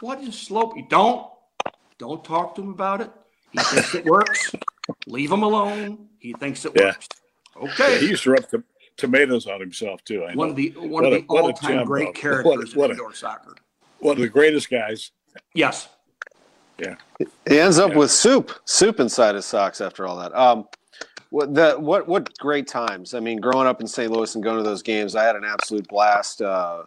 what 0.00 0.20
is 0.22 0.38
slope? 0.38 0.76
You 0.76 0.86
don't, 0.88 1.28
don't 1.98 2.24
talk 2.24 2.54
to 2.56 2.62
him 2.62 2.70
about 2.70 3.00
it. 3.00 3.10
He 3.52 3.58
thinks 3.58 3.94
it 3.94 4.04
works. 4.04 4.52
Leave 5.06 5.32
him 5.32 5.42
alone. 5.42 6.08
He 6.18 6.32
thinks 6.34 6.64
it 6.64 6.72
Yeah. 6.76 6.86
works. 6.86 7.08
Okay. 7.56 8.00
he 8.00 8.08
used 8.08 8.24
to 8.24 8.32
rub 8.32 8.48
the 8.50 8.62
tomatoes 8.98 9.46
on 9.46 9.60
himself 9.60 10.04
too. 10.04 10.24
I 10.24 10.34
know. 10.34 10.38
one 10.38 10.50
of 10.50 10.56
the 10.56 10.70
one 10.76 10.90
What 10.90 11.04
of 11.04 11.12
the 11.12 11.18
a 11.34 11.40
all-time 11.40 11.78
gem, 11.78 11.86
great 11.86 12.06
though. 12.14 12.20
characters 12.20 12.76
What 12.76 12.90
a- 12.90 12.92
in 12.92 12.98
indoor 12.98 13.14
soccer. 13.14 13.54
one 14.00 14.16
of 14.16 14.20
the 14.22 14.28
greatest 14.28 14.68
guys. 14.68 15.10
Yes. 15.54 15.88
Yeah. 16.78 16.96
He 17.48 17.58
ends 17.58 17.78
up 17.78 17.92
Yeah. 17.92 17.96
with 17.96 18.10
soup, 18.10 18.52
soup 18.66 19.00
inside 19.00 19.34
his 19.36 19.46
socks 19.46 19.80
after 19.80 20.06
all 20.06 20.16
that. 20.18 20.34
Um, 20.34 20.68
what 21.30 21.54
the 21.54 21.74
what 21.74 22.06
what 22.08 22.36
great 22.38 22.66
times! 22.66 23.14
I 23.14 23.20
mean, 23.20 23.40
growing 23.40 23.66
up 23.66 23.80
in 23.80 23.86
St. 23.86 24.10
Louis 24.10 24.34
and 24.34 24.42
going 24.44 24.56
to 24.56 24.62
those 24.62 24.82
games, 24.82 25.14
I 25.16 25.24
had 25.24 25.36
an 25.36 25.44
absolute 25.44 25.86
blast. 25.88 26.42
Uh, 26.42 26.84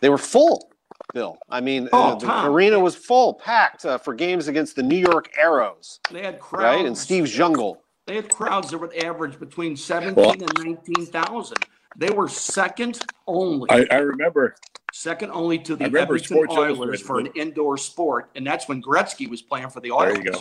they 0.00 0.08
were 0.08 0.18
full. 0.18 0.70
Bill. 1.12 1.36
I 1.50 1.60
mean, 1.60 1.88
Oh, 1.92 2.12
uh, 2.12 2.14
the 2.16 2.26
Tom. 2.26 2.52
arena 2.54 2.78
was 2.78 2.94
full, 2.94 3.34
packed 3.34 3.84
uh, 3.84 3.98
for 3.98 4.14
games 4.14 4.48
against 4.48 4.76
the 4.76 4.82
New 4.82 4.96
York 4.96 5.30
Arrows, 5.36 5.98
They 6.10 6.22
had 6.22 6.38
crowds. 6.40 6.62
right? 6.76 6.86
And 6.86 6.96
Steve 6.96 7.24
Zungul. 7.24 7.78
They 8.06 8.16
had 8.16 8.30
crowds 8.30 8.70
that 8.70 8.78
would 8.78 8.94
average 8.96 9.38
between 9.40 9.76
17 9.76 10.14
Well- 10.14 10.32
and 10.32 10.42
19,000. 10.64 11.56
They 11.96 12.10
were 12.10 12.28
second 12.28 13.00
only, 13.26 13.70
I, 13.70 13.86
I 13.90 13.98
remember. 13.98 14.56
second 14.92 15.30
only 15.32 15.58
to 15.60 15.76
the 15.76 15.84
I 15.84 15.86
remember 15.88 16.14
Edmonton 16.14 16.36
Sports 16.36 16.54
Oilers 16.54 16.78
Illustrated 16.78 17.06
for 17.06 17.20
an 17.20 17.26
indoor 17.34 17.76
sport, 17.76 18.30
and 18.34 18.46
that's 18.46 18.68
when 18.68 18.82
Gretzky 18.82 19.28
was 19.28 19.42
playing 19.42 19.70
for 19.70 19.80
the 19.80 19.90
There 19.90 19.98
Oilers. 19.98 20.18
you 20.18 20.24
go. 20.32 20.40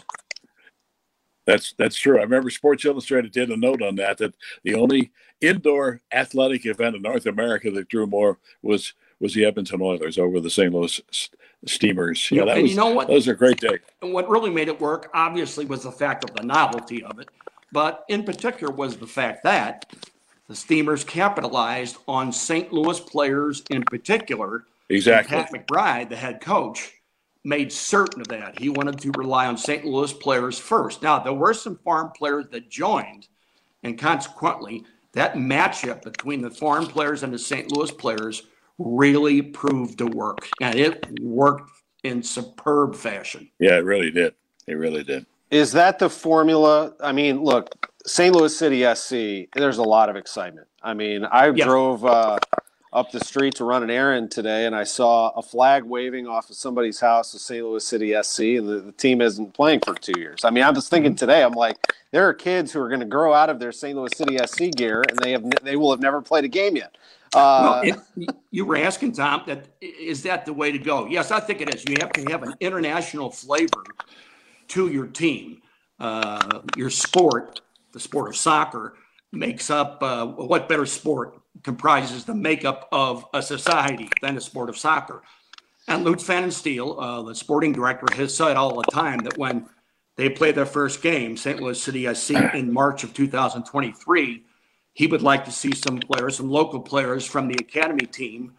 That's 1.46 1.74
that's 1.78 1.98
true. 1.98 2.20
I 2.20 2.24
remember 2.24 2.50
Sports 2.50 2.86
Illustrated 2.86 3.32
did 3.32 3.50
a 3.50 3.58
note 3.58 3.82
on 3.82 3.96
that 3.96 4.18
that 4.20 4.34
the 4.64 4.76
only 4.76 5.12
indoor 5.42 6.02
athletic 6.12 6.66
event 6.66 6.96
in 6.96 7.02
North 7.02 7.26
America 7.26 7.70
that 7.72 7.90
drew 7.90 8.08
more 8.08 8.40
was 8.62 8.94
was 9.20 9.34
the 9.34 9.46
Edmonton 9.46 9.82
Oilers 9.82 10.18
over 10.18 10.40
the 10.40 10.50
St. 10.50 10.74
Louis 10.74 11.02
Steamers. 11.66 12.30
Yeah, 12.32 12.40
You- 12.42 12.46
that 12.46 12.54
and 12.56 12.62
was 12.64 12.72
you 12.72 12.78
know 12.78 12.90
what? 12.90 13.08
that 13.08 13.14
was 13.14 13.28
a 13.28 13.34
great 13.34 13.60
day. 13.60 13.80
And 14.02 14.14
what 14.14 14.30
really 14.30 14.50
made 14.50 14.68
it 14.68 14.80
work, 14.80 15.10
obviously, 15.14 15.66
was 15.66 15.84
the 15.84 15.92
fact 15.92 16.24
of 16.30 16.36
the 16.36 16.44
novelty 16.44 17.04
of 17.04 17.20
it, 17.20 17.30
but 17.72 18.06
in 18.10 18.24
particular 18.24 18.74
was 18.74 18.98
the 18.98 19.08
fact 19.08 19.44
that 19.44 19.94
the 20.48 20.56
Steamers 20.56 21.04
capitalized 21.06 21.98
on 22.08 22.32
St. 22.32 22.72
Louis 22.74 23.00
players 23.00 23.64
in 23.70 23.84
particular. 23.84 24.66
Exactly. 24.90 25.38
Pat 25.38 25.52
McBride, 25.54 26.10
the 26.10 26.18
head 26.18 26.42
coach, 26.42 26.92
made 27.44 27.72
certain 27.72 28.22
of 28.22 28.28
that. 28.30 28.58
He 28.60 28.70
wanted 28.70 29.00
to 29.00 29.12
rely 29.18 29.48
on 29.48 29.58
St. 29.58 29.86
Louis 29.86 30.14
players 30.14 30.58
first. 30.58 31.02
Now, 31.02 31.20
there 31.20 31.34
were 31.34 31.54
some 31.54 31.78
farm 31.84 32.12
players 32.16 32.46
that 32.52 32.70
joined, 32.70 33.28
and 33.84 33.98
consequently, 33.98 34.86
that 35.14 35.36
matchup 35.36 36.02
between 36.04 36.42
the 36.42 36.50
foreign 36.50 36.88
players 36.88 37.24
and 37.24 37.34
the 37.34 37.40
St. 37.40 37.72
Louis 37.72 37.92
players 37.92 38.44
really 38.80 39.42
proved 39.42 39.98
to 40.00 40.08
work. 40.08 40.50
And 40.62 40.76
it 40.80 41.06
worked 41.22 41.70
in 42.04 42.24
superb 42.24 42.96
fashion. 42.96 43.50
Yeah, 43.60 43.78
it 43.78 43.86
really 43.86 44.10
did. 44.10 44.34
It 44.68 44.74
really 44.76 45.04
did. 45.04 45.26
Is 45.52 45.72
that 45.74 46.00
the 46.00 46.10
formula? 46.10 46.94
I 47.00 47.12
mean, 47.12 47.44
look, 47.44 47.70
St. 48.06 48.36
Louis 48.36 48.58
City 48.58 48.84
SC, 48.96 49.48
there's 49.56 49.78
a 49.78 49.84
lot 49.84 50.10
of 50.10 50.16
excitement. 50.16 50.68
I 50.82 50.94
mean, 50.94 51.26
I 51.26 51.52
Yeah. 51.52 51.66
drove 51.66 52.04
uh, 52.06 52.40
up 52.94 53.12
the 53.12 53.20
street 53.20 53.56
to 53.56 53.66
run 53.66 53.82
an 53.82 53.90
errand 53.90 54.30
today 54.30 54.66
and 54.66 54.76
I 54.76 54.84
saw 54.84 55.30
a 55.30 55.42
flag 55.42 55.84
waving 55.84 56.28
off 56.28 56.50
of 56.50 56.56
somebody's 56.56 57.00
house 57.00 57.34
of 57.34 57.42
St. 57.42 57.66
Louis 57.66 57.84
City 57.84 58.16
SC, 58.22 58.40
and 58.40 58.70
the, 58.70 58.80
the 58.80 58.92
team 58.92 59.20
isn't 59.20 59.54
playing 59.54 59.80
for 59.84 59.96
two 59.96 60.20
years. 60.20 60.46
I 60.46 60.52
mean, 60.52 60.64
I 60.64 60.70
was 60.70 60.88
thinking 60.88 61.16
today, 61.16 61.44
I'm 61.44 61.54
like, 61.54 61.78
there 62.12 62.28
are 62.28 62.34
kids 62.34 62.72
who 62.72 62.80
are 62.80 62.88
going 62.88 63.00
to 63.00 63.08
grow 63.08 63.34
out 63.34 63.50
of 63.50 63.60
their 63.60 63.72
St. 63.72 63.98
Louis 63.98 64.12
City 64.16 64.38
SC 64.46 64.72
gear 64.76 65.04
and 65.10 65.18
they 65.20 65.32
have 65.32 65.44
they 65.64 65.76
will 65.76 65.90
have 65.90 66.00
never 66.00 66.22
played 66.22 66.46
a 66.46 66.48
game 66.48 66.76
yet. 66.76 66.96
Uh, 67.34 67.82
Well, 67.84 68.00
it, 68.16 68.30
you 68.52 68.64
were 68.66 68.78
asking 68.78 69.14
Tom 69.14 69.42
that 69.48 69.68
is 69.82 70.22
that 70.24 70.46
the 70.46 70.54
way 70.54 70.72
to 70.72 70.78
go? 70.78 71.08
Yes, 71.08 71.32
I 71.32 71.40
think 71.40 71.62
it 71.62 71.74
is. 71.74 71.84
You 71.88 71.98
have 72.00 72.14
to 72.14 72.32
have 72.32 72.44
an 72.44 72.54
international 72.60 73.32
flavor 73.32 73.84
to 74.70 74.88
your 74.90 75.08
team. 75.08 75.62
Uh, 76.00 76.60
your 76.76 76.92
sport, 76.92 77.62
the 77.92 78.00
sport 78.00 78.30
of 78.30 78.36
soccer, 78.36 78.96
makes 79.32 79.72
up 79.72 80.04
uh, 80.04 80.28
what 80.28 80.70
better 80.70 80.86
sport 80.86 81.40
comprises 81.62 82.26
the 82.26 82.34
makeup 82.34 82.88
of 82.92 83.26
a 83.34 83.42
society 83.42 84.10
than 84.22 84.36
the 84.36 84.42
sport 84.42 84.70
of 84.70 84.78
soccer. 84.78 85.22
And 85.88 86.04
Lutz 86.04 86.24
Pfannenstiel, 86.24 86.96
uh, 86.98 87.22
the 87.24 87.36
sporting 87.36 87.74
director, 87.74 88.08
has 88.16 88.36
said 88.36 88.58
all 88.58 88.76
the 88.76 88.92
time 88.92 89.20
that 89.20 89.38
when 89.38 89.68
they 90.16 90.30
play 90.30 90.52
their 90.52 90.66
first 90.66 91.02
game, 91.02 91.36
St. 91.38 91.62
Louis 91.62 91.82
City 91.82 92.12
SC, 92.14 92.32
in 92.54 92.72
March 92.72 93.04
of 93.04 93.14
2023, 93.14 94.44
he 94.94 95.08
would 95.08 95.22
like 95.22 95.44
to 95.46 95.52
see 95.52 95.74
some 95.74 95.98
players, 95.98 96.38
some 96.38 96.50
local 96.50 96.80
players 96.80 97.26
from 97.26 97.48
the 97.48 97.56
academy 97.60 98.06
team 98.06 98.54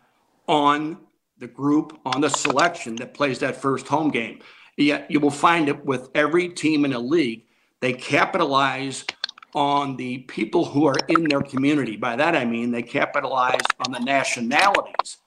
on 0.47 0.99
the 1.39 1.47
group, 1.47 1.99
on 2.05 2.21
the 2.21 2.29
selection 2.29 2.97
that 2.97 3.15
plays 3.15 3.39
that 3.39 3.57
first 3.57 3.89
home 3.89 4.11
game. 4.11 4.41
Yet 4.77 5.11
you 5.11 5.21
will 5.21 5.31
find 5.31 5.69
it 5.69 5.85
with 5.85 6.11
every 6.15 6.49
team 6.49 6.85
in 6.85 6.91
the 6.91 6.99
league, 6.99 7.45
they 7.81 7.93
capitalize 7.93 9.05
on 9.55 9.97
the 9.97 10.19
people 10.19 10.65
who 10.65 10.87
are 10.87 10.99
in 11.09 11.25
their 11.25 11.43
community. 11.43 11.97
By 11.97 12.17
that 12.17 12.35
I 12.35 12.45
mean 12.45 12.71
they 12.71 12.83
capitalize 12.83 13.61
on 13.85 13.93
the 13.93 14.01
nationalities 14.01 15.19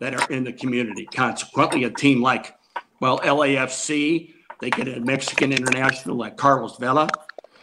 that 0.00 0.14
are 0.14 0.32
in 0.32 0.44
the 0.44 0.52
community. 0.52 1.06
Consequently, 1.06 1.84
a 1.84 1.90
team 1.90 2.22
like, 2.22 2.54
well, 3.00 3.18
LAFC, 3.20 4.32
they 4.60 4.70
get 4.70 4.88
a 4.88 5.00
Mexican 5.00 5.52
international 5.52 6.16
like 6.16 6.36
Carlos 6.36 6.76
Vela 6.78 7.08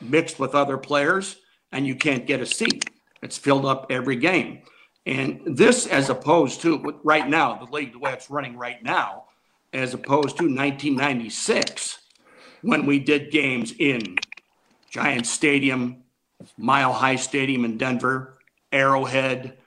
mixed 0.01 0.39
with 0.39 0.55
other 0.55 0.77
players, 0.77 1.37
and 1.71 1.87
you 1.87 1.95
can't 1.95 2.27
get 2.27 2.41
a 2.41 2.45
seat. 2.45 2.89
It's 3.21 3.37
filled 3.37 3.65
up 3.65 3.87
every 3.89 4.17
game. 4.17 4.61
And 5.05 5.41
this, 5.45 5.87
as 5.87 6.09
opposed 6.09 6.61
to 6.61 6.99
right 7.03 7.27
now, 7.27 7.55
the 7.55 7.71
league, 7.71 7.93
the 7.93 7.99
way 7.99 8.11
it's 8.11 8.29
running 8.29 8.57
right 8.57 8.81
now, 8.83 9.25
as 9.73 9.93
opposed 9.93 10.37
to 10.37 10.43
1996, 10.43 11.99
when 12.61 12.85
we 12.85 12.99
did 12.99 13.31
games 13.31 13.73
in 13.77 14.15
Giant 14.95 15.27
Stadium, 15.27 16.03
Mile 16.57 16.93
High 16.93 17.17
Stadium 17.17 17.65
in 17.65 17.77
Denver, 17.77 18.37
Arrowhead, 18.71 19.57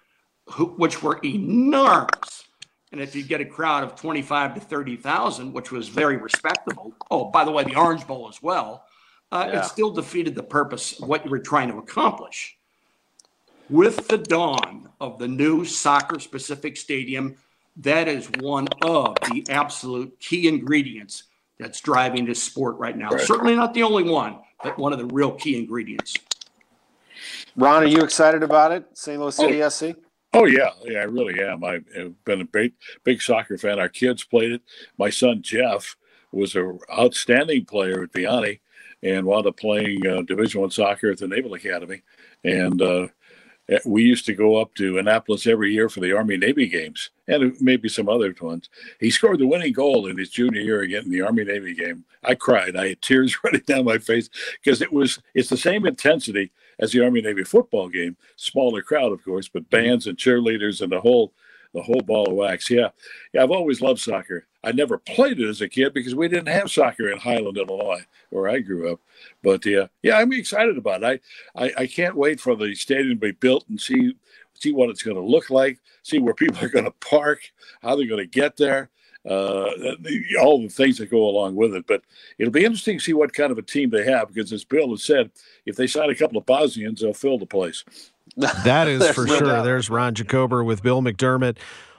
who, 0.46 0.68
which 0.78 1.02
were 1.02 1.20
enormous. 1.22 2.44
And 2.92 3.00
if 3.02 3.14
you 3.14 3.22
get 3.22 3.42
a 3.42 3.44
crowd 3.44 3.84
of 3.84 3.94
25 3.94 4.54
to 4.54 4.60
30,000, 4.60 5.52
which 5.52 5.70
was 5.70 5.90
very 5.90 6.16
respectable, 6.16 6.94
oh, 7.10 7.26
by 7.26 7.44
the 7.44 7.50
way, 7.50 7.62
the 7.62 7.76
Orange 7.76 8.06
Bowl 8.06 8.26
as 8.30 8.42
well, 8.42 8.84
uh, 9.30 9.50
Yeah. 9.52 9.60
it 9.60 9.64
still 9.66 9.90
defeated 9.90 10.34
the 10.34 10.42
purpose 10.42 10.98
of 10.98 11.06
what 11.06 11.26
you 11.26 11.30
were 11.30 11.40
trying 11.40 11.70
to 11.72 11.76
accomplish. 11.76 12.56
With 13.68 14.08
the 14.08 14.16
dawn 14.16 14.88
of 14.98 15.18
the 15.18 15.28
new 15.28 15.66
soccer 15.66 16.20
specific 16.20 16.78
stadium, 16.78 17.36
that 17.76 18.08
is 18.08 18.30
one 18.40 18.66
of 18.80 19.14
the 19.30 19.44
absolute 19.50 20.18
key 20.20 20.48
ingredients 20.48 21.24
that's 21.58 21.82
driving 21.82 22.24
this 22.24 22.42
sport 22.42 22.78
right 22.78 22.96
now. 22.96 23.10
Certainly 23.18 23.56
not 23.56 23.74
the 23.74 23.82
only 23.82 24.04
one, 24.04 24.38
one 24.76 24.92
of 24.92 24.98
the 24.98 25.06
real 25.06 25.32
key 25.32 25.58
ingredients. 25.58 26.14
Ron, 27.56 27.82
are 27.82 27.86
you 27.86 28.02
excited 28.02 28.42
about 28.42 28.72
it? 28.72 28.86
St. 28.94 29.20
Louis 29.20 29.34
City 29.34 29.68
SC? 29.68 29.96
Oh 30.34 30.44
yeah, 30.44 30.70
yeah, 30.84 31.00
I 31.00 31.04
really 31.04 31.42
am. 31.42 31.64
I've 31.64 31.84
I've 31.98 32.24
been 32.24 32.42
a 32.42 32.44
big, 32.44 32.74
big 33.02 33.22
soccer 33.22 33.56
fan. 33.56 33.78
Our 33.78 33.88
kids 33.88 34.24
played 34.24 34.52
it. 34.52 34.62
My 34.98 35.10
son 35.10 35.40
Jeff 35.42 35.96
was 36.32 36.54
an 36.54 36.78
outstanding 36.92 37.64
player 37.64 38.02
at 38.02 38.12
Vianney, 38.12 38.60
and 39.02 39.26
wound 39.26 39.46
up 39.46 39.56
playing 39.56 40.06
uh, 40.06 40.22
Division 40.22 40.60
One 40.60 40.70
soccer 40.70 41.10
at 41.10 41.18
the 41.18 41.28
Naval 41.28 41.54
Academy. 41.54 42.02
And 42.44 42.80
uh, 42.82 43.08
we 43.84 44.02
used 44.02 44.26
to 44.26 44.34
go 44.34 44.56
up 44.56 44.74
to 44.74 44.98
Annapolis 44.98 45.46
every 45.46 45.72
year 45.72 45.88
for 45.88 46.00
the 46.00 46.12
Army 46.12 46.36
Navy 46.36 46.68
games, 46.68 47.10
and 47.28 47.54
maybe 47.60 47.88
some 47.88 48.08
other 48.08 48.34
ones. 48.40 48.68
He 48.98 49.10
scored 49.10 49.38
the 49.38 49.46
winning 49.46 49.72
goal 49.72 50.06
in 50.06 50.18
his 50.18 50.30
junior 50.30 50.60
year 50.60 50.80
again 50.80 51.04
in 51.04 51.10
the 51.10 51.20
Army 51.20 51.44
Navy 51.44 51.74
game. 51.74 52.04
I 52.24 52.34
cried. 52.34 52.74
I 52.74 52.88
had 52.88 53.02
tears 53.02 53.36
running 53.44 53.62
down 53.66 53.84
my 53.84 53.98
face 53.98 54.28
because 54.62 54.82
it 54.82 54.92
was 54.92 55.20
it's 55.34 55.50
the 55.50 55.56
same 55.56 55.86
intensity 55.86 56.50
as 56.80 56.92
the 56.92 57.04
Army 57.04 57.20
Navy 57.20 57.44
football 57.44 57.88
game. 57.88 58.16
Smaller 58.36 58.82
crowd, 58.82 59.12
of 59.12 59.22
course, 59.24 59.48
but 59.48 59.70
bands 59.70 60.06
and 60.06 60.16
cheerleaders 60.16 60.80
and 60.80 60.90
the 60.90 61.00
whole 61.00 61.32
the 61.74 61.82
whole 61.82 62.00
ball 62.00 62.28
of 62.28 62.34
wax. 62.34 62.70
Yeah, 62.70 62.88
yeah. 63.32 63.42
I've 63.42 63.50
always 63.50 63.82
loved 63.82 64.00
soccer. 64.00 64.46
I 64.64 64.72
never 64.72 64.98
played 64.98 65.38
it 65.38 65.48
as 65.48 65.60
a 65.60 65.68
kid 65.68 65.94
because 65.94 66.14
we 66.14 66.26
didn't 66.26 66.48
have 66.48 66.70
soccer 66.70 67.10
in 67.10 67.18
Highland, 67.18 67.58
Illinois, 67.58 68.04
where 68.30 68.48
I 68.48 68.58
grew 68.60 68.90
up. 68.90 69.00
But 69.42 69.66
uh, 69.66 69.88
yeah, 70.02 70.16
I'm 70.16 70.32
excited 70.32 70.78
about 70.78 71.02
it. 71.02 71.22
I, 71.54 71.64
I 71.64 71.72
I 71.82 71.86
can't 71.86 72.16
wait 72.16 72.40
for 72.40 72.56
the 72.56 72.74
stadium 72.74 73.20
to 73.20 73.26
be 73.26 73.32
built 73.32 73.66
and 73.68 73.80
see 73.80 74.14
see 74.60 74.72
what 74.72 74.90
it's 74.90 75.02
going 75.02 75.16
to 75.16 75.22
look 75.22 75.50
like. 75.50 75.78
See 76.02 76.18
where 76.18 76.34
people 76.34 76.64
are 76.64 76.68
going 76.68 76.84
to 76.84 76.90
park, 76.92 77.40
how 77.82 77.96
they're 77.96 78.06
going 78.06 78.18
to 78.18 78.26
get 78.26 78.56
there. 78.56 78.90
Uh, 79.28 79.70
all 80.40 80.62
the 80.62 80.68
things 80.70 80.96
that 80.96 81.10
go 81.10 81.28
along 81.28 81.54
with 81.54 81.74
it. 81.74 81.86
But 81.86 82.02
it'll 82.38 82.52
be 82.52 82.64
interesting 82.64 82.98
to 82.98 83.04
see 83.04 83.12
what 83.12 83.32
kind 83.34 83.50
of 83.52 83.58
a 83.58 83.62
team 83.62 83.90
they 83.90 84.04
have 84.04 84.28
because, 84.32 84.52
as 84.52 84.64
Bill 84.64 84.90
has 84.90 85.02
said, 85.02 85.30
if 85.66 85.76
they 85.76 85.86
sign 85.86 86.08
a 86.08 86.14
couple 86.14 86.38
of 86.38 86.46
Bosnians, 86.46 87.00
they'll 87.00 87.12
fill 87.12 87.36
the 87.36 87.44
place. 87.44 87.84
That 88.36 88.88
is 88.88 89.06
for 89.14 89.26
no 89.26 89.36
sure. 89.36 89.46
doubt. 89.48 89.64
There's 89.64 89.90
Ron 89.90 90.14
Jacober 90.14 90.64
with 90.64 90.82
Bill 90.82 91.02
McDermott 91.02 91.58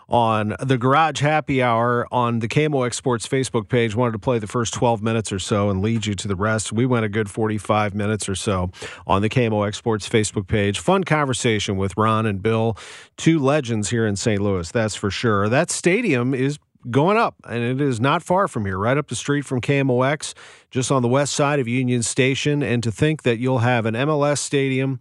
on 0.10 0.56
the 0.60 0.78
Garage 0.78 1.22
Happy 1.22 1.62
Hour 1.62 2.08
on 2.12 2.40
the 2.40 2.48
KMOX 2.48 2.96
Sports 2.96 3.28
Facebook 3.28 3.70
page. 3.70 3.96
Wanted 3.96 4.14
to 4.14 4.20
play 4.20 4.40
the 4.40 4.48
first 4.48 4.74
12 4.74 5.02
minutes 5.02 5.32
or 5.32 5.40
so 5.40 5.70
and 5.70 5.82
lead 5.82 6.06
you 6.06 6.16
to 6.16 6.28
the 6.28 6.36
rest. 6.36 6.74
We 6.74 6.86
went 6.86 7.06
a 7.06 7.10
good 7.10 7.30
45 7.30 7.94
minutes 7.94 8.28
or 8.28 8.36
so 8.36 8.72
on 9.06 9.22
the 9.22 9.30
KMOX 9.30 9.76
Sports 9.76 10.10
Facebook 10.10 10.48
page. 10.48 10.80
Fun 10.80 11.04
conversation 11.04 11.78
with 11.78 11.96
Ron 11.96 12.26
and 12.26 12.42
Bill, 12.42 12.78
two 13.18 13.40
legends 13.40 13.90
here 13.90 14.08
in 14.08 14.16
St. 14.16 14.42
Louis, 14.42 14.72
that's 14.72 14.96
for 14.96 15.12
sure. 15.12 15.48
That 15.48 15.70
stadium 15.70 16.34
is 16.34 16.58
going 16.90 17.18
up, 17.18 17.36
and 17.48 17.62
it 17.62 17.82
is 17.82 18.00
not 18.00 18.24
far 18.24 18.48
from 18.48 18.66
here, 18.66 18.78
right 18.78 18.98
up 18.98 19.08
the 19.08 19.16
street 19.16 19.44
from 19.46 19.62
KMOX, 19.62 20.34
just 20.72 20.92
on 20.92 21.02
the 21.02 21.08
west 21.08 21.34
side 21.34 21.60
of 21.60 21.68
Union 21.68 22.04
Station. 22.04 22.64
And 22.64 22.82
to 22.84 22.92
think 22.92 23.24
that 23.24 23.38
you'll 23.38 23.60
have 23.60 23.86
an 23.86 23.96
MLS 23.96 24.40
stadium, 24.40 25.00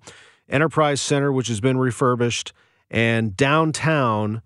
Enterprise 0.49 1.00
Center, 1.00 1.33
which 1.33 1.49
has 1.49 1.61
been 1.61 1.79
refurbished, 1.79 2.53
and 2.91 3.37
downtown, 3.37 4.43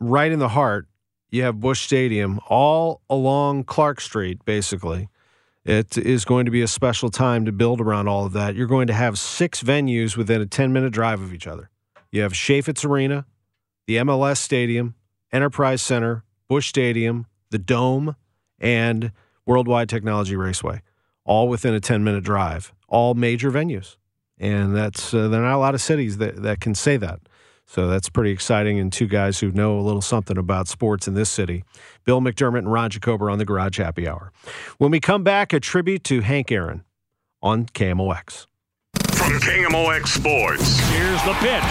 right 0.00 0.30
in 0.30 0.38
the 0.38 0.48
heart, 0.48 0.86
you 1.30 1.42
have 1.42 1.60
Busch 1.60 1.84
Stadium, 1.84 2.40
all 2.48 3.02
along 3.10 3.64
Clark 3.64 4.00
Street, 4.00 4.44
basically. 4.44 5.08
It 5.64 5.98
is 5.98 6.24
going 6.24 6.44
to 6.44 6.52
be 6.52 6.62
a 6.62 6.68
special 6.68 7.10
time 7.10 7.44
to 7.44 7.52
build 7.52 7.80
around 7.80 8.06
all 8.06 8.24
of 8.24 8.32
that. 8.34 8.54
You're 8.54 8.68
going 8.68 8.86
to 8.86 8.92
have 8.92 9.18
six 9.18 9.62
venues 9.62 10.16
within 10.16 10.40
a 10.40 10.46
10 10.46 10.72
minute 10.72 10.92
drive 10.92 11.20
of 11.20 11.34
each 11.34 11.46
other. 11.46 11.70
You 12.12 12.22
have 12.22 12.32
Chaifetz 12.32 12.84
Arena, 12.84 13.26
the 13.86 13.96
MLS 13.96 14.38
Stadium, 14.38 14.94
Enterprise 15.32 15.82
Center, 15.82 16.24
Busch 16.48 16.68
Stadium, 16.68 17.26
the 17.50 17.58
Dome, 17.58 18.14
and 18.60 19.10
Worldwide 19.44 19.88
Technology 19.88 20.36
Raceway, 20.36 20.82
all 21.24 21.48
within 21.48 21.74
a 21.74 21.80
10 21.80 22.04
minute 22.04 22.22
drive, 22.22 22.72
all 22.88 23.14
major 23.14 23.50
venues. 23.50 23.96
And 24.38 24.76
that's, 24.76 25.12
uh, 25.12 25.28
there 25.28 25.40
are 25.40 25.44
not 25.44 25.56
a 25.56 25.58
lot 25.58 25.74
of 25.74 25.80
cities 25.80 26.18
that, 26.18 26.42
that 26.42 26.60
can 26.60 26.74
say 26.74 26.96
that. 26.96 27.20
So 27.66 27.88
that's 27.88 28.08
pretty 28.08 28.30
exciting. 28.30 28.78
And 28.78 28.92
two 28.92 29.06
guys 29.06 29.40
who 29.40 29.50
know 29.50 29.78
a 29.78 29.82
little 29.82 30.00
something 30.00 30.38
about 30.38 30.68
sports 30.68 31.08
in 31.08 31.14
this 31.14 31.28
city 31.30 31.64
Bill 32.04 32.20
McDermott 32.20 32.58
and 32.58 32.72
Ron 32.72 32.90
Jacober 32.90 33.30
on 33.30 33.38
the 33.38 33.44
Garage 33.44 33.78
Happy 33.78 34.08
Hour. 34.08 34.32
When 34.78 34.90
we 34.90 35.00
come 35.00 35.24
back, 35.24 35.52
a 35.52 35.60
tribute 35.60 36.04
to 36.04 36.20
Hank 36.20 36.52
Aaron 36.52 36.84
on 37.42 37.66
KMOX. 37.66 38.46
From 39.12 39.32
KMOX 39.40 40.06
Sports. 40.08 40.78
Here's 40.90 41.22
the 41.24 41.34
pitch. 41.34 41.62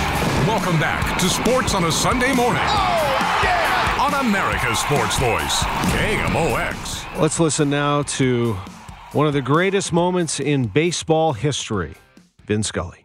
Welcome 0.47 0.79
back 0.79 1.19
to 1.19 1.29
Sports 1.29 1.73
on 1.73 1.85
a 1.85 1.91
Sunday 1.91 2.33
morning. 2.33 2.61
Oh, 2.65 3.41
yeah! 3.43 3.97
On 4.01 4.25
America's 4.25 4.79
Sports 4.79 5.17
Voice, 5.19 5.63
KMOX. 5.93 7.19
Let's 7.19 7.39
listen 7.39 7.69
now 7.69 8.03
to 8.03 8.53
one 9.13 9.27
of 9.27 9.33
the 9.33 9.41
greatest 9.41 9.93
moments 9.93 10.39
in 10.39 10.65
baseball 10.67 11.33
history 11.33 11.93
Vin 12.45 12.63
Scully. 12.63 13.04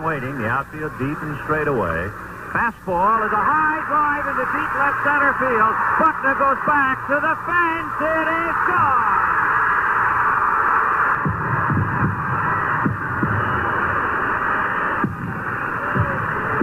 Aaron 0.00 0.22
waiting, 0.22 0.38
the 0.40 0.48
outfield 0.48 0.92
deep 0.98 1.18
and 1.22 1.36
straight 1.44 1.68
away. 1.68 2.08
Fastball 2.52 3.26
is 3.26 3.32
a 3.32 3.44
high 3.44 3.80
drive 3.86 4.24
into 4.26 4.44
deep 4.48 4.72
left 4.80 4.98
center 5.04 5.32
field. 5.38 5.74
Buckner 6.00 6.34
goes 6.40 6.60
back 6.66 6.96
to 7.06 7.16
the 7.20 7.34
fence. 7.44 7.94
It 8.00 8.28
is 8.32 8.56
gone. 8.64 9.28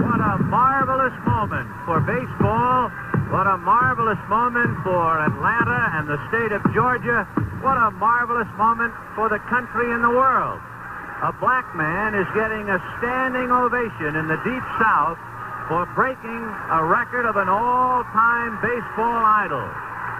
What 0.02 0.20
a 0.20 0.34
marvelous 0.50 1.16
moment 1.24 1.68
for 1.86 2.00
baseball. 2.00 2.90
What 3.30 3.46
a 3.46 3.56
marvelous 3.58 4.18
moment 4.28 4.82
for 4.82 5.18
Atlanta 5.20 5.80
and 5.94 6.08
the 6.08 6.18
state 6.28 6.52
of 6.52 6.62
Georgia. 6.74 7.24
What 7.62 7.76
a 7.78 7.90
marvelous 7.92 8.48
moment 8.58 8.92
for 9.14 9.28
the 9.28 9.38
country 9.48 9.92
and 9.92 10.02
the 10.02 10.10
world. 10.10 10.60
A 11.18 11.32
black 11.32 11.74
man 11.74 12.14
is 12.14 12.28
getting 12.30 12.70
a 12.70 12.78
standing 12.98 13.50
ovation 13.50 14.14
in 14.14 14.28
the 14.28 14.38
Deep 14.46 14.62
South 14.78 15.18
for 15.66 15.84
breaking 15.96 16.46
a 16.70 16.84
record 16.84 17.26
of 17.26 17.34
an 17.34 17.48
all-time 17.48 18.54
baseball 18.62 19.26
idol. 19.26 19.66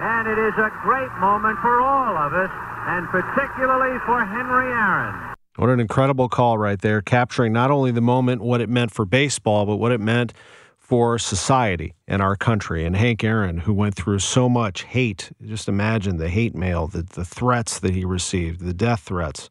And 0.03 0.27
it 0.27 0.39
is 0.39 0.55
a 0.59 0.75
great 0.83 1.13
moment 1.21 1.57
for 1.61 1.81
all 1.81 2.17
of 2.17 2.35
us, 2.35 2.51
and 2.89 3.07
particularly 3.11 3.97
for 4.07 4.25
Henry 4.25 4.73
Aaron. 4.73 5.35
What 5.55 5.71
an 5.71 5.79
incredible 5.79 6.29
call 6.29 6.59
right 6.59 6.81
there, 6.81 7.01
capturing 7.01 7.53
not 7.53 7.71
only 7.71 7.93
the 7.93 8.01
moment, 8.01 8.43
what 8.43 8.61
it 8.61 8.69
meant 8.69 8.91
for 8.91 9.05
baseball, 9.05 9.67
but 9.67 9.77
what 9.77 9.93
it 9.93 10.01
meant 10.01 10.33
for 10.79 11.17
society 11.17 11.95
and 12.09 12.21
our 12.21 12.35
country. 12.35 12.85
And 12.85 12.97
Hank 12.97 13.23
Aaron, 13.23 13.59
who 13.59 13.73
went 13.73 13.95
through 13.95 14.19
so 14.19 14.49
much 14.49 14.83
hate, 14.83 15.31
just 15.47 15.69
imagine 15.69 16.17
the 16.17 16.29
hate 16.29 16.57
mail, 16.57 16.89
the, 16.89 17.05
the 17.05 17.25
threats 17.25 17.79
that 17.79 17.95
he 17.95 18.05
received, 18.05 18.63
the 18.63 18.75
death 18.75 19.03
threats 19.03 19.49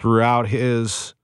throughout 0.00 0.48
his 0.48 1.14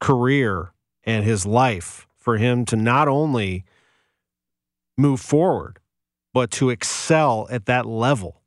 career 0.00 0.72
and 1.04 1.24
his 1.24 1.46
life, 1.46 2.06
for 2.16 2.36
him 2.36 2.64
to 2.66 2.76
not 2.76 3.08
only 3.08 3.64
move 4.98 5.20
forward, 5.20 5.78
but 6.34 6.50
to 6.50 6.70
excel 6.70 7.46
at 7.50 7.66
that 7.66 7.86
level 7.86 8.42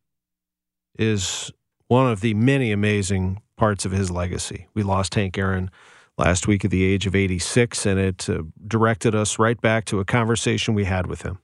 is 0.97 1.51
one 1.87 2.11
of 2.11 2.21
the 2.21 2.33
many 2.35 2.71
amazing 2.71 3.41
parts 3.57 3.85
of 3.85 3.91
his 3.91 4.11
legacy. 4.11 4.67
We 4.73 4.83
lost 4.83 5.15
Hank 5.15 5.37
Aaron 5.37 5.71
last 6.17 6.47
week 6.47 6.63
at 6.65 6.71
the 6.71 6.83
age 6.83 7.07
of 7.07 7.15
86, 7.15 7.85
and 7.85 7.99
it 7.99 8.29
uh, 8.29 8.43
directed 8.67 9.15
us 9.15 9.39
right 9.39 9.59
back 9.59 9.85
to 9.85 9.99
a 9.99 10.05
conversation 10.05 10.73
we 10.73 10.85
had 10.85 11.07
with 11.07 11.23
him. 11.23 11.39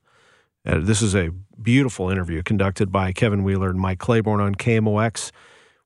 Uh, 0.64 0.78
this 0.80 1.02
is 1.02 1.14
a 1.14 1.30
beautiful 1.60 2.10
interview 2.10 2.42
conducted 2.42 2.92
by 2.92 3.12
Kevin 3.12 3.42
Wheeler 3.42 3.70
and 3.70 3.80
Mike 3.80 3.98
Claiborne 3.98 4.40
on 4.40 4.54
KMOX 4.54 5.32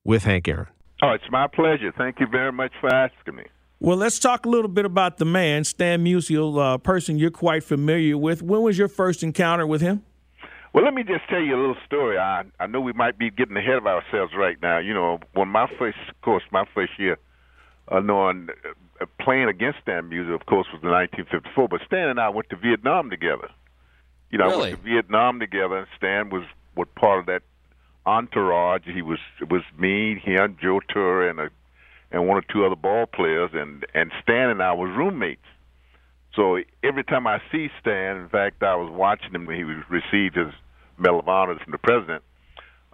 with 0.05 0.25
Hank 0.25 0.49
Aaron. 0.49 0.67
Oh, 1.02 1.10
it's 1.10 1.30
my 1.30 1.47
pleasure. 1.47 1.93
Thank 1.97 2.21
you 2.21 2.26
very 2.26 2.52
much 2.52 2.73
for 2.80 2.93
asking 2.93 3.36
me. 3.36 3.45
Well, 3.78 3.97
let's 3.97 4.19
talk 4.19 4.45
a 4.45 4.49
little 4.49 4.69
bit 4.69 4.84
about 4.84 5.17
the 5.17 5.25
man, 5.25 5.65
Stan 5.65 6.04
Musial, 6.04 6.56
a 6.56 6.75
uh, 6.75 6.78
person 6.78 7.19
you're 7.19 7.30
quite 7.30 7.65
familiar 7.65 8.19
with. 8.19 8.43
When 8.43 8.60
was 8.60 8.76
your 8.76 8.89
first 8.89 9.23
encounter 9.23 9.67
with 9.67 9.80
him? 9.80 10.04
Well, 10.75 10.84
let 10.84 10.93
me 10.93 11.02
just 11.02 11.26
tell 11.30 11.41
you 11.41 11.56
a 11.56 11.60
little 11.60 11.76
story. 11.86 12.19
I 12.19 12.45
I 12.60 12.67
know 12.67 12.80
we 12.80 12.93
might 12.93 13.19
be 13.19 13.30
getting 13.30 13.56
ahead 13.56 13.76
of 13.76 13.86
ourselves 13.86 14.32
right 14.36 14.56
now. 14.60 14.78
You 14.78 14.93
know, 14.93 15.19
when 15.32 15.49
my 15.49 15.67
first, 15.78 15.97
of 16.08 16.21
course, 16.21 16.45
my 16.52 16.65
first 16.75 16.93
year 16.99 17.19
uh, 17.89 18.00
knowing 18.00 18.49
uh, 19.00 19.06
playing 19.21 19.49
against 19.49 19.80
Stan 19.82 20.10
Musial, 20.10 20.34
of 20.34 20.47
course, 20.47 20.69
was 20.73 20.82
in 20.82 20.91
1954. 20.91 21.69
But 21.69 21.80
Stan 21.86 22.08
and 22.08 22.21
I 22.21 22.28
went 22.28 22.50
to 22.50 22.56
Vietnam 22.56 23.10
together. 23.10 23.49
You 24.30 24.39
know, 24.39 24.47
really? 24.47 24.69
I 24.69 24.71
went 24.73 24.84
to 24.84 24.91
Vietnam 24.91 25.41
together. 25.41 25.78
and 25.78 25.86
Stan 25.97 26.30
was 26.30 26.45
was 26.76 26.86
part 26.95 27.19
of 27.19 27.26
that 27.26 27.43
entourage. 28.06 28.82
He 28.84 29.02
was 29.02 29.19
was 29.49 29.63
me, 29.78 30.19
him, 30.19 30.56
Joe 30.60 30.80
Torre, 30.93 31.28
and 31.28 31.41
a 31.41 31.50
and 32.13 32.26
one 32.26 32.36
or 32.36 32.43
two 32.52 32.65
other 32.65 32.76
ball 32.76 33.06
players, 33.06 33.50
and 33.52 33.86
and 33.95 34.10
Stan 34.23 34.50
and 34.50 34.63
I 34.63 34.73
was 34.73 34.91
roommates. 34.97 35.43
So 36.34 36.58
every 36.82 37.04
time 37.04 37.26
I 37.26 37.41
see 37.50 37.69
Stan, 37.80 38.17
in 38.17 38.28
fact, 38.28 38.63
I 38.63 38.76
was 38.76 38.91
watching 38.93 39.32
him 39.32 39.47
when 39.47 39.56
he 39.56 39.65
received 39.65 40.36
his 40.36 40.52
Medal 40.97 41.21
of 41.21 41.28
Honor 41.28 41.58
from 41.58 41.73
the 41.73 41.78
president. 41.78 42.23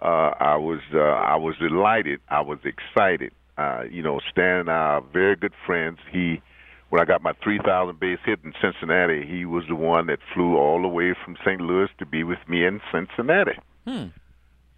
Uh, 0.01 0.31
I 0.39 0.55
was 0.57 0.79
uh, 0.93 0.99
I 0.99 1.35
was 1.35 1.55
delighted. 1.57 2.19
I 2.29 2.41
was 2.41 2.59
excited. 2.63 3.31
Uh, 3.57 3.83
you 3.89 4.03
know, 4.03 4.19
Stan 4.31 4.59
and 4.59 4.69
I 4.69 4.73
are 4.73 5.01
very 5.01 5.35
good 5.35 5.53
friends. 5.65 5.97
He, 6.11 6.41
when 6.89 7.01
I 7.01 7.05
got 7.05 7.23
my 7.23 7.33
3,000 7.43 7.99
base 7.99 8.19
hit 8.23 8.39
in 8.43 8.53
Cincinnati, 8.61 9.25
he 9.25 9.45
was 9.45 9.63
the 9.67 9.75
one 9.75 10.05
that 10.07 10.19
flew 10.33 10.55
all 10.55 10.81
the 10.83 10.87
way 10.87 11.15
from 11.25 11.37
St. 11.43 11.59
Louis 11.59 11.89
to 11.97 12.05
be 12.05 12.23
with 12.23 12.37
me 12.47 12.65
in 12.65 12.79
Cincinnati. 12.91 13.57
Hmm. 13.85 14.05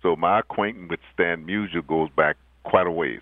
So 0.02 0.16
my 0.16 0.40
acquaintance 0.40 0.90
with 0.90 1.00
Stan 1.14 1.46
Musial 1.46 1.86
goes 1.86 2.10
back 2.16 2.38
quite 2.64 2.88
a 2.88 2.92
ways. 2.92 3.22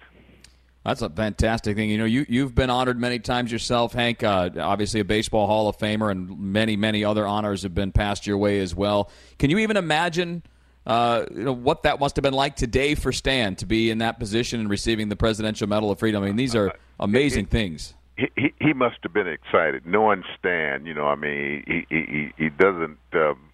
That's 0.88 1.02
a 1.02 1.10
fantastic 1.10 1.76
thing. 1.76 1.90
You 1.90 1.98
know, 1.98 2.06
you 2.06 2.26
you've 2.30 2.56
been 2.56 2.70
honored 2.70 2.98
many 2.98 3.20
times 3.20 3.52
yourself, 3.52 3.92
Hank. 3.92 4.24
Uh, 4.24 4.50
obviously, 4.58 5.02
a 5.02 5.06
baseball 5.06 5.46
Hall 5.46 5.68
of 5.68 5.78
Famer, 5.78 6.10
and 6.10 6.40
many 6.40 6.78
many 6.78 7.04
other 7.04 7.28
honors 7.28 7.64
have 7.64 7.76
been 7.76 7.92
passed 7.92 8.26
your 8.26 8.38
way 8.38 8.62
as 8.62 8.74
well. 8.74 9.12
Can 9.38 9.50
you 9.50 9.58
even 9.58 9.76
imagine? 9.76 10.44
Uh, 10.86 11.26
you 11.36 11.44
know 11.44 11.52
what 11.52 11.84
that 11.84 12.00
must 12.00 12.16
have 12.16 12.24
been 12.24 12.34
like 12.34 12.56
today 12.56 12.96
for 12.96 13.12
Stan 13.12 13.58
to 13.58 13.66
be 13.66 13.90
in 13.90 13.98
that 13.98 14.18
position 14.18 14.62
and 14.62 14.70
receiving 14.70 15.10
the 15.10 15.18
Presidential 15.18 15.68
Medal 15.68 15.92
of 15.92 16.00
Freedom. 16.00 16.24
I 16.24 16.28
mean, 16.28 16.38
these 16.38 16.56
are 16.56 16.72
amazing 17.02 17.48
things. 17.48 17.94
He, 18.16 18.30
he 18.38 18.54
he 18.62 18.72
must 18.72 18.96
have 19.04 19.12
been 19.12 19.28
excited 19.28 19.86
knowing 19.86 20.24
Stan. 20.40 20.86
You 20.86 20.94
know, 20.94 21.08
I 21.08 21.16
mean, 21.16 21.66
he 21.68 21.86
he 21.90 22.32
he 22.38 22.50
doesn't 22.50 22.98
um, 23.12 23.50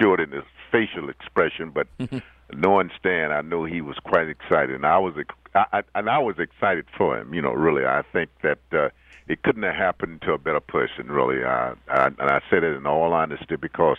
show 0.00 0.14
it 0.14 0.18
in 0.18 0.32
his 0.32 0.42
facial 0.72 1.08
expression, 1.08 1.70
but 1.70 1.86
knowing 2.54 2.90
Stan, 2.98 3.32
I 3.32 3.40
know 3.40 3.64
he 3.64 3.80
was 3.80 3.96
quite 4.04 4.28
excited, 4.28 4.74
and 4.74 4.86
I 4.86 4.98
was 4.98 5.14
I, 5.54 5.82
and 5.94 6.08
I 6.08 6.18
was 6.18 6.36
excited 6.38 6.86
for 6.96 7.18
him. 7.18 7.34
You 7.34 7.42
know, 7.42 7.52
really, 7.52 7.84
I 7.84 8.02
think 8.12 8.30
that 8.42 8.58
uh, 8.72 8.88
it 9.28 9.42
couldn't 9.42 9.62
have 9.62 9.74
happened 9.74 10.22
to 10.22 10.32
a 10.32 10.38
better 10.38 10.60
person. 10.60 11.10
Really, 11.10 11.44
I, 11.44 11.74
I, 11.88 12.06
and 12.06 12.30
I 12.30 12.40
said 12.50 12.64
it 12.64 12.76
in 12.76 12.86
all 12.86 13.12
honesty 13.12 13.56
because, 13.56 13.98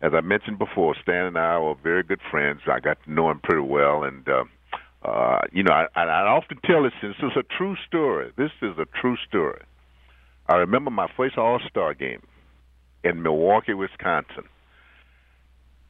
as 0.00 0.12
I 0.14 0.20
mentioned 0.20 0.58
before, 0.58 0.94
Stan 1.02 1.26
and 1.26 1.38
I 1.38 1.58
were 1.58 1.74
very 1.74 2.02
good 2.02 2.20
friends. 2.30 2.60
I 2.66 2.80
got 2.80 3.02
to 3.04 3.12
know 3.12 3.30
him 3.30 3.40
pretty 3.42 3.62
well, 3.62 4.04
and 4.04 4.28
uh, 4.28 4.44
uh, 5.04 5.40
you 5.52 5.62
know, 5.62 5.72
I, 5.72 5.86
I, 5.94 6.04
I 6.04 6.28
often 6.28 6.58
tell 6.64 6.84
this. 6.84 6.92
This 7.02 7.16
is 7.22 7.36
a 7.36 7.42
true 7.56 7.76
story. 7.86 8.32
This 8.36 8.52
is 8.60 8.78
a 8.78 8.86
true 9.00 9.16
story. 9.28 9.62
I 10.48 10.56
remember 10.56 10.90
my 10.90 11.08
first 11.16 11.38
All 11.38 11.60
Star 11.68 11.94
game 11.94 12.22
in 13.02 13.22
Milwaukee, 13.22 13.74
Wisconsin. 13.74 14.44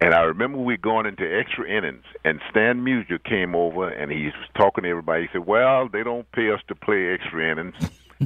And 0.05 0.15
I 0.15 0.23
remember 0.23 0.59
we 0.59 0.77
going 0.77 1.07
into 1.07 1.23
extra 1.25 1.69
innings, 1.69 2.05
and 2.25 2.41
Stan 2.51 2.85
Musial 2.85 3.23
came 3.23 3.55
over 3.55 3.89
and 3.89 4.11
he 4.11 4.25
was 4.27 4.35
talking 4.57 4.85
to 4.85 4.91
everybody. 4.91 5.23
He 5.23 5.29
said, 5.33 5.47
"Well, 5.47 5.89
they 5.89 6.03
don't 6.03 6.31
pay 6.33 6.51
us 6.51 6.61
to 6.69 6.75
play 6.75 7.13
extra 7.15 7.51
innings," 7.51 7.75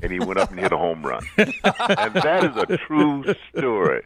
and 0.03 0.11
he 0.11 0.19
went 0.19 0.39
up 0.39 0.51
and 0.51 0.59
hit 0.59 0.73
a 0.73 0.77
home 0.79 1.05
run. 1.05 1.23
and 1.37 2.15
that 2.15 2.45
is 2.45 2.57
a 2.57 2.77
true 2.79 3.25
story. 3.57 4.03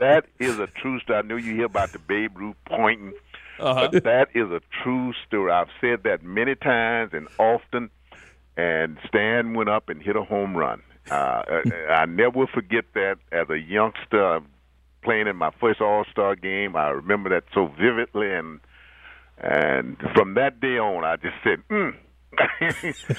That 0.00 0.24
is 0.40 0.58
a 0.58 0.66
true 0.66 0.98
story. 1.00 1.18
I 1.20 1.22
know 1.22 1.36
you 1.36 1.54
hear 1.54 1.66
about 1.66 1.92
the 1.92 1.98
Babe 2.00 2.36
Ruth 2.36 2.56
pointing, 2.66 3.12
Uh-huh. 3.60 3.88
but 3.92 4.02
that 4.04 4.28
is 4.34 4.50
a 4.50 4.60
true 4.82 5.12
story. 5.26 5.52
I've 5.52 5.68
said 5.80 6.02
that 6.04 6.22
many 6.22 6.54
times 6.56 7.12
and 7.14 7.28
often. 7.38 7.90
And 8.54 8.98
Stan 9.08 9.54
went 9.54 9.70
up 9.70 9.88
and 9.88 10.02
hit 10.02 10.14
a 10.14 10.22
home 10.24 10.54
run. 10.54 10.82
Uh, 11.10 11.42
I 11.88 12.04
never 12.04 12.46
forget 12.46 12.84
that 12.92 13.16
as 13.32 13.48
a 13.48 13.58
youngster 13.58 14.42
playing 15.02 15.26
in 15.26 15.36
my 15.36 15.50
first 15.60 15.80
All 15.80 16.04
Star 16.10 16.36
game. 16.36 16.76
I 16.76 16.88
remember 16.90 17.30
that 17.30 17.44
so 17.54 17.66
vividly, 17.78 18.32
and 18.32 18.60
and 19.38 19.96
from 20.14 20.34
that 20.34 20.60
day 20.60 20.78
on, 20.78 21.04
I 21.04 21.16
just 21.16 21.34
said, 21.42 21.62
mm, 21.68 21.94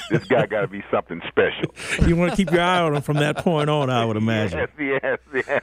"This 0.09 0.23
guy 0.25 0.45
got 0.45 0.61
to 0.61 0.67
be 0.67 0.83
something 0.91 1.21
special." 1.27 1.73
You 2.07 2.15
want 2.15 2.31
to 2.31 2.37
keep 2.37 2.51
your 2.51 2.61
eye 2.61 2.79
on 2.79 2.95
him 2.95 3.01
from 3.01 3.17
that 3.17 3.37
point 3.37 3.69
on, 3.69 3.89
I 3.89 4.03
would 4.03 4.17
imagine. 4.17 4.67
Yes, 4.77 5.19
yes, 5.33 5.45
yes. 5.47 5.61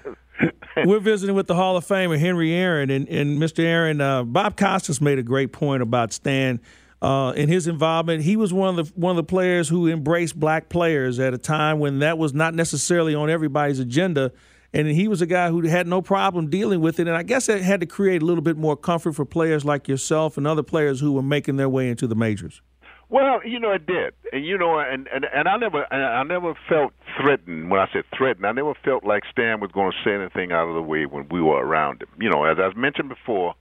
We're 0.86 1.00
visiting 1.00 1.34
with 1.34 1.48
the 1.48 1.54
Hall 1.54 1.76
of 1.76 1.86
Famer 1.86 2.18
Henry 2.18 2.52
Aaron, 2.54 2.88
and, 2.88 3.08
and 3.08 3.38
Mr. 3.38 3.62
Aaron, 3.62 4.00
uh, 4.00 4.22
Bob 4.24 4.56
Costas 4.56 5.00
made 5.00 5.18
a 5.18 5.22
great 5.22 5.52
point 5.52 5.82
about 5.82 6.12
Stan. 6.12 6.60
Uh, 7.02 7.32
in 7.34 7.48
his 7.48 7.66
involvement, 7.66 8.22
he 8.22 8.36
was 8.36 8.52
one 8.52 8.78
of 8.78 8.86
the 8.86 8.92
one 8.94 9.10
of 9.10 9.16
the 9.16 9.28
players 9.28 9.68
who 9.68 9.88
embraced 9.88 10.38
black 10.38 10.68
players 10.68 11.18
at 11.18 11.32
a 11.32 11.38
time 11.38 11.78
when 11.78 12.00
that 12.00 12.18
was 12.18 12.34
not 12.34 12.54
necessarily 12.54 13.14
on 13.14 13.30
everybody's 13.30 13.78
agenda. 13.78 14.32
And 14.72 14.86
he 14.88 15.08
was 15.08 15.20
a 15.20 15.26
guy 15.26 15.50
who 15.50 15.62
had 15.62 15.86
no 15.86 16.00
problem 16.00 16.48
dealing 16.48 16.80
with 16.80 17.00
it. 17.00 17.08
And 17.08 17.16
I 17.16 17.22
guess 17.22 17.48
it 17.48 17.62
had 17.62 17.80
to 17.80 17.86
create 17.86 18.22
a 18.22 18.24
little 18.24 18.42
bit 18.42 18.56
more 18.56 18.76
comfort 18.76 19.12
for 19.14 19.24
players 19.24 19.64
like 19.64 19.88
yourself 19.88 20.36
and 20.36 20.46
other 20.46 20.62
players 20.62 21.00
who 21.00 21.12
were 21.12 21.22
making 21.22 21.56
their 21.56 21.68
way 21.68 21.88
into 21.88 22.06
the 22.06 22.14
majors. 22.14 22.62
Well, 23.08 23.44
you 23.44 23.58
know, 23.58 23.72
it 23.72 23.86
did, 23.86 24.14
and 24.32 24.46
you 24.46 24.56
know, 24.56 24.78
and 24.78 25.08
and 25.12 25.26
and 25.34 25.48
I 25.48 25.56
never, 25.56 25.92
I 25.92 26.22
never 26.22 26.54
felt 26.68 26.92
threatened. 27.20 27.68
When 27.68 27.80
I 27.80 27.88
said 27.92 28.04
threatened, 28.16 28.46
I 28.46 28.52
never 28.52 28.72
felt 28.84 29.02
like 29.02 29.24
Stan 29.32 29.58
was 29.58 29.72
going 29.72 29.90
to 29.90 29.98
say 30.04 30.14
anything 30.14 30.52
out 30.52 30.68
of 30.68 30.76
the 30.76 30.82
way 30.82 31.06
when 31.06 31.26
we 31.28 31.42
were 31.42 31.56
around 31.56 32.02
him. 32.02 32.08
You 32.20 32.30
know, 32.30 32.44
as 32.44 32.58
I 32.60 32.72
mentioned 32.78 33.08
before, 33.08 33.56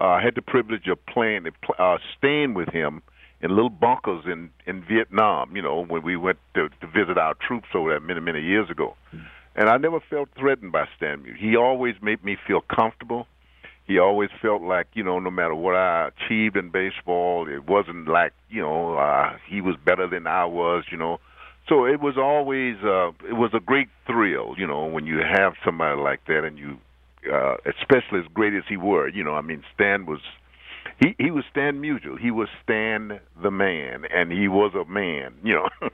uh, 0.00 0.04
I 0.04 0.22
had 0.22 0.36
the 0.36 0.42
privilege 0.42 0.86
of 0.86 1.04
playing, 1.06 1.44
uh, 1.76 1.96
staying 2.16 2.54
with 2.54 2.68
him 2.68 3.02
in 3.40 3.50
little 3.50 3.68
bunkers 3.68 4.26
in 4.26 4.50
in 4.64 4.84
Vietnam. 4.84 5.56
You 5.56 5.62
know, 5.62 5.84
when 5.84 6.04
we 6.04 6.16
went 6.16 6.38
to, 6.54 6.68
to 6.68 6.86
visit 6.86 7.18
our 7.18 7.34
troops 7.34 7.68
over 7.74 7.90
there 7.90 8.00
many 8.00 8.20
many 8.20 8.42
years 8.42 8.70
ago, 8.70 8.96
and 9.56 9.68
I 9.68 9.76
never 9.76 10.00
felt 10.10 10.28
threatened 10.38 10.72
by 10.72 10.86
Stan 10.96 11.22
Musial. 11.22 11.36
He 11.36 11.56
always 11.56 11.94
made 12.02 12.24
me 12.24 12.36
feel 12.46 12.60
comfortable 12.60 13.26
he 13.86 13.98
always 13.98 14.30
felt 14.40 14.62
like 14.62 14.86
you 14.94 15.04
know 15.04 15.18
no 15.18 15.30
matter 15.30 15.54
what 15.54 15.74
I 15.74 16.08
achieved 16.08 16.56
in 16.56 16.70
baseball, 16.70 17.46
it 17.48 17.68
wasn't 17.68 18.08
like 18.08 18.32
you 18.48 18.62
know 18.62 18.96
uh, 18.96 19.36
he 19.48 19.60
was 19.60 19.76
better 19.84 20.08
than 20.08 20.26
I 20.26 20.44
was. 20.46 20.84
You 20.90 20.96
know, 20.96 21.20
so 21.68 21.84
it 21.84 22.00
was 22.00 22.16
always 22.16 22.76
uh, 22.82 23.08
it 23.28 23.34
was 23.36 23.50
a 23.54 23.60
great 23.60 23.88
thrill. 24.06 24.54
You 24.56 24.66
know, 24.66 24.86
when 24.86 25.06
you 25.06 25.18
have 25.18 25.52
somebody 25.64 26.00
like 26.00 26.24
that 26.26 26.44
and 26.44 26.58
you, 26.58 26.78
uh, 27.30 27.56
especially 27.66 28.20
as 28.20 28.26
great 28.32 28.54
as 28.54 28.64
he 28.68 28.76
were. 28.76 29.08
You 29.08 29.22
know, 29.22 29.34
I 29.34 29.42
mean 29.42 29.62
Stan 29.74 30.06
was. 30.06 30.20
He 31.02 31.14
he 31.18 31.30
was 31.30 31.44
Stan 31.50 31.82
Musial. 31.82 32.18
He 32.18 32.30
was 32.30 32.48
Stan 32.62 33.20
the 33.42 33.50
man, 33.50 34.04
and 34.14 34.32
he 34.32 34.48
was 34.48 34.74
a 34.74 34.90
man. 34.90 35.34
You 35.42 35.54
know. 35.54 35.88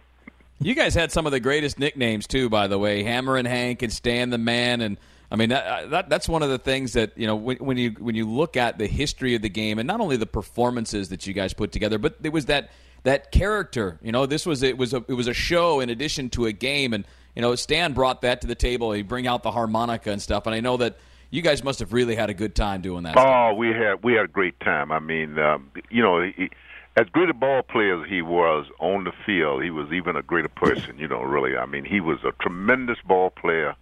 you 0.61 0.75
guys 0.75 0.95
had 0.95 1.11
some 1.11 1.27
of 1.27 1.33
the 1.33 1.41
greatest 1.41 1.79
nicknames 1.79 2.27
too, 2.27 2.49
by 2.49 2.67
the 2.67 2.79
way. 2.79 3.03
Hammer 3.03 3.37
and 3.37 3.49
Hank 3.49 3.83
and 3.83 3.93
Stan 3.93 4.31
the 4.31 4.39
man 4.39 4.81
and 4.81 4.99
I 5.31 5.37
mean 5.37 5.51
that, 5.51 5.67
uh, 5.67 5.87
that, 5.89 6.09
that's 6.09 6.29
one 6.29 6.43
of 6.43 6.51
the 6.51 6.59
things 6.59 6.95
that 6.95 7.17
you 7.17 7.27
know 7.27 7.37
when, 7.37 7.57
when, 7.59 7.77
you 7.77 7.91
when 7.93 8.15
you 8.15 8.29
look 8.29 8.57
at 8.57 8.79
the 8.79 8.87
history 8.87 9.35
of 9.35 9.43
the 9.43 9.49
game 9.49 9.79
and 9.79 9.87
not 9.87 10.01
only 10.01 10.17
the 10.17 10.27
performances 10.27 11.11
that 11.11 11.27
you 11.27 11.33
guys 11.33 11.55
put 11.55 11.73
together, 11.73 11.99
but 11.99 12.17
it 12.23 12.33
was 12.33 12.47
that 12.47 12.71
that 13.05 13.31
character. 13.31 13.99
You 14.03 14.13
know, 14.13 14.27
this 14.27 14.45
was 14.45 14.63
it 14.63 14.77
was 14.77 14.93
a 14.93 15.05
it 15.09 15.15
was 15.15 15.29
a 15.29 15.35
show 15.35 15.81
in 15.81 15.89
addition 15.89 16.31
to 16.31 16.47
a 16.47 16.53
game, 16.53 16.93
and 16.93 17.05
you 17.35 17.43
know 17.43 17.55
Stan 17.55 17.93
brought 17.93 18.23
that 18.23 18.41
to 18.41 18.47
the 18.47 18.57
table. 18.57 18.93
He 18.93 19.03
bring 19.03 19.27
out 19.27 19.43
the 19.43 19.53
harmonica 19.53 20.11
and 20.11 20.21
stuff, 20.21 20.47
and 20.47 20.55
I 20.55 20.61
know 20.61 20.77
that 20.79 20.99
you 21.31 21.43
guys 21.43 21.63
must 21.63 21.79
have 21.79 21.93
really 21.93 22.17
had 22.17 22.29
a 22.29 22.35
good 22.35 22.57
time 22.57 22.83
doing 22.83 23.05
that. 23.05 23.17
Oh, 23.17 23.21
stuff. 23.21 23.57
we 23.57 23.69
had 23.69 24.03
we 24.03 24.15
had 24.15 24.25
a 24.25 24.29
great 24.29 24.59
time. 24.61 24.91
I 24.91 24.99
mean, 24.99 25.39
um, 25.39 25.71
you 25.91 26.03
know. 26.03 26.23
He, 26.23 26.51
as 26.97 27.07
great 27.09 27.31
a 27.31 27.35
ball 27.35 27.63
player 27.63 28.03
as 28.03 28.09
he 28.09 28.23
was 28.23 28.67
on 28.79 29.05
the 29.05 29.13
field, 29.25 29.63
he 29.63 29.71
was 29.71 29.93
even 29.93 30.17
a 30.17 30.23
greater 30.23 30.49
person. 30.49 30.99
You 30.99 31.09
know, 31.09 31.23
really. 31.23 31.57
I 31.57 31.67
mean, 31.67 31.85
he 31.85 32.01
was 32.01 32.19
a 32.25 32.33
tremendous 32.43 32.99
ball 33.07 33.31
player 33.31 33.75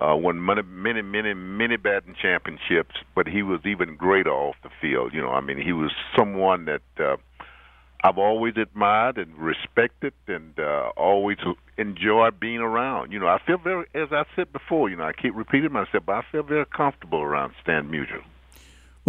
uh, 0.00 0.16
won 0.16 0.44
many, 0.44 0.62
many, 0.62 1.02
many, 1.02 1.34
many 1.34 1.76
batting 1.76 2.16
championships, 2.20 2.96
but 3.14 3.26
he 3.26 3.42
was 3.42 3.60
even 3.64 3.96
greater 3.96 4.30
off 4.30 4.56
the 4.62 4.70
field. 4.80 5.12
You 5.12 5.20
know, 5.20 5.30
I 5.30 5.40
mean, 5.40 5.60
he 5.60 5.72
was 5.72 5.90
someone 6.16 6.64
that 6.64 6.82
uh, 6.98 7.16
I've 8.02 8.16
always 8.16 8.56
admired 8.56 9.18
and 9.18 9.36
respected, 9.36 10.14
and 10.26 10.58
uh, 10.58 10.90
always 10.96 11.36
enjoyed 11.76 12.40
being 12.40 12.60
around. 12.60 13.12
You 13.12 13.18
know, 13.18 13.26
I 13.26 13.38
feel 13.46 13.58
very, 13.58 13.86
as 13.94 14.08
I 14.10 14.24
said 14.34 14.52
before, 14.52 14.88
you 14.88 14.96
know, 14.96 15.04
I 15.04 15.12
keep 15.12 15.36
repeating 15.36 15.72
myself, 15.72 16.04
but 16.06 16.14
I 16.14 16.24
feel 16.32 16.42
very 16.42 16.66
comfortable 16.66 17.20
around 17.20 17.52
Stan 17.62 17.90
Musial. 17.90 18.24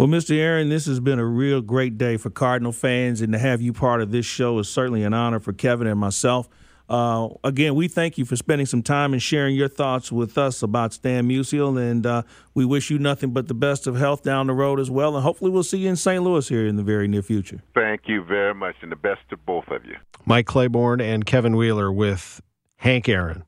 Well, 0.02 0.08
Mr. 0.08 0.34
Aaron, 0.34 0.68
this 0.68 0.86
has 0.86 0.98
been 0.98 1.20
a 1.20 1.24
real 1.24 1.60
great 1.60 1.96
day 1.96 2.16
for 2.16 2.28
Cardinal 2.28 2.72
fans, 2.72 3.20
and 3.20 3.32
to 3.34 3.38
have 3.38 3.62
you 3.62 3.72
part 3.72 4.02
of 4.02 4.10
this 4.10 4.26
show 4.26 4.58
is 4.58 4.68
certainly 4.68 5.04
an 5.04 5.14
honor 5.14 5.38
for 5.38 5.52
Kevin 5.52 5.86
and 5.86 6.00
myself. 6.00 6.48
Uh, 6.88 7.28
again, 7.44 7.76
we 7.76 7.86
thank 7.86 8.18
you 8.18 8.24
for 8.24 8.34
spending 8.34 8.66
some 8.66 8.82
time 8.82 9.12
and 9.12 9.22
sharing 9.22 9.54
your 9.54 9.68
thoughts 9.68 10.10
with 10.10 10.36
us 10.36 10.60
about 10.60 10.92
Stan 10.92 11.28
Musial, 11.28 11.80
and 11.80 12.04
uh, 12.04 12.22
we 12.52 12.64
wish 12.64 12.90
you 12.90 12.98
nothing 12.98 13.30
but 13.30 13.46
the 13.46 13.54
best 13.54 13.86
of 13.86 13.94
health 13.94 14.24
down 14.24 14.48
the 14.48 14.54
road 14.54 14.80
as 14.80 14.90
well. 14.90 15.14
And 15.14 15.22
hopefully, 15.22 15.52
we'll 15.52 15.62
see 15.62 15.78
you 15.78 15.90
in 15.90 15.94
St. 15.94 16.20
Louis 16.20 16.48
here 16.48 16.66
in 16.66 16.74
the 16.74 16.82
very 16.82 17.06
near 17.06 17.22
future. 17.22 17.62
Thank 17.72 18.08
you 18.08 18.24
very 18.24 18.56
much, 18.56 18.74
and 18.82 18.90
the 18.90 18.96
best 18.96 19.20
to 19.30 19.36
both 19.36 19.68
of 19.68 19.84
you. 19.84 19.94
Mike 20.26 20.46
Claiborne 20.46 21.00
and 21.00 21.24
Kevin 21.24 21.54
Wheeler 21.54 21.92
with 21.92 22.40
Hank 22.78 23.08
Aaron 23.08 23.44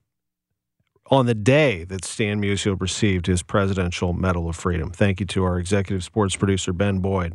on 1.15 1.27
the 1.27 1.35
day 1.35 1.85
that 1.85 2.05
Stan 2.05 2.43
Musial 2.43 2.81
received 2.81 3.27
his 3.27 3.43
Presidential 3.43 4.13
Medal 4.13 4.49
of 4.49 4.57
Freedom. 4.57 4.91
Thank 4.91 5.21
you 5.21 5.27
to 5.27 5.45
our 5.45 5.59
executive 5.59 6.03
sports 6.03 6.35
producer, 6.35 6.73
Ben 6.73 6.99
Boyd. 6.99 7.35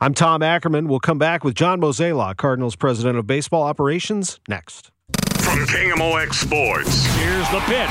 I'm 0.00 0.14
Tom 0.14 0.42
Ackerman. 0.42 0.88
We'll 0.88 0.98
come 0.98 1.18
back 1.18 1.44
with 1.44 1.54
John 1.54 1.80
Mozeliak, 1.80 2.36
Cardinals 2.36 2.74
President 2.74 3.16
of 3.16 3.26
Baseball 3.26 3.62
Operations, 3.62 4.40
next. 4.48 4.90
From 5.38 5.60
KMOX 5.60 6.34
Sports. 6.34 7.06
Here's 7.16 7.48
the 7.50 7.60
pitch. 7.60 7.88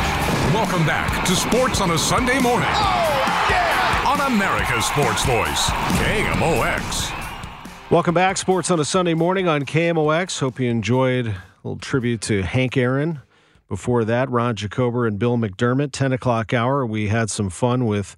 Welcome 0.53 0.85
back 0.85 1.25
to 1.25 1.35
Sports 1.35 1.79
on 1.79 1.91
a 1.91 1.97
Sunday 1.97 2.39
morning. 2.39 2.69
Oh, 2.69 3.47
yeah! 3.49 4.03
On 4.07 4.33
America's 4.33 4.85
Sports 4.85 5.23
Voice, 5.25 5.69
KMOX. 6.03 7.11
Welcome 7.89 8.13
back, 8.13 8.37
Sports 8.37 8.69
on 8.71 8.79
a 8.79 8.85
Sunday 8.85 9.13
morning 9.13 9.47
on 9.47 9.63
KMOX. 9.63 10.39
Hope 10.39 10.59
you 10.59 10.69
enjoyed 10.69 11.27
a 11.27 11.35
little 11.63 11.79
tribute 11.79 12.19
to 12.23 12.41
Hank 12.41 12.75
Aaron. 12.75 13.21
Before 13.73 14.05
that, 14.05 14.29
Ron 14.29 14.55
Jacober 14.55 15.07
and 15.07 15.17
Bill 15.17 15.35
McDermott, 15.35 15.89
10 15.93 16.13
o'clock 16.13 16.53
hour. 16.53 16.85
We 16.85 17.07
had 17.07 17.31
some 17.31 17.49
fun 17.49 17.87
with 17.87 18.15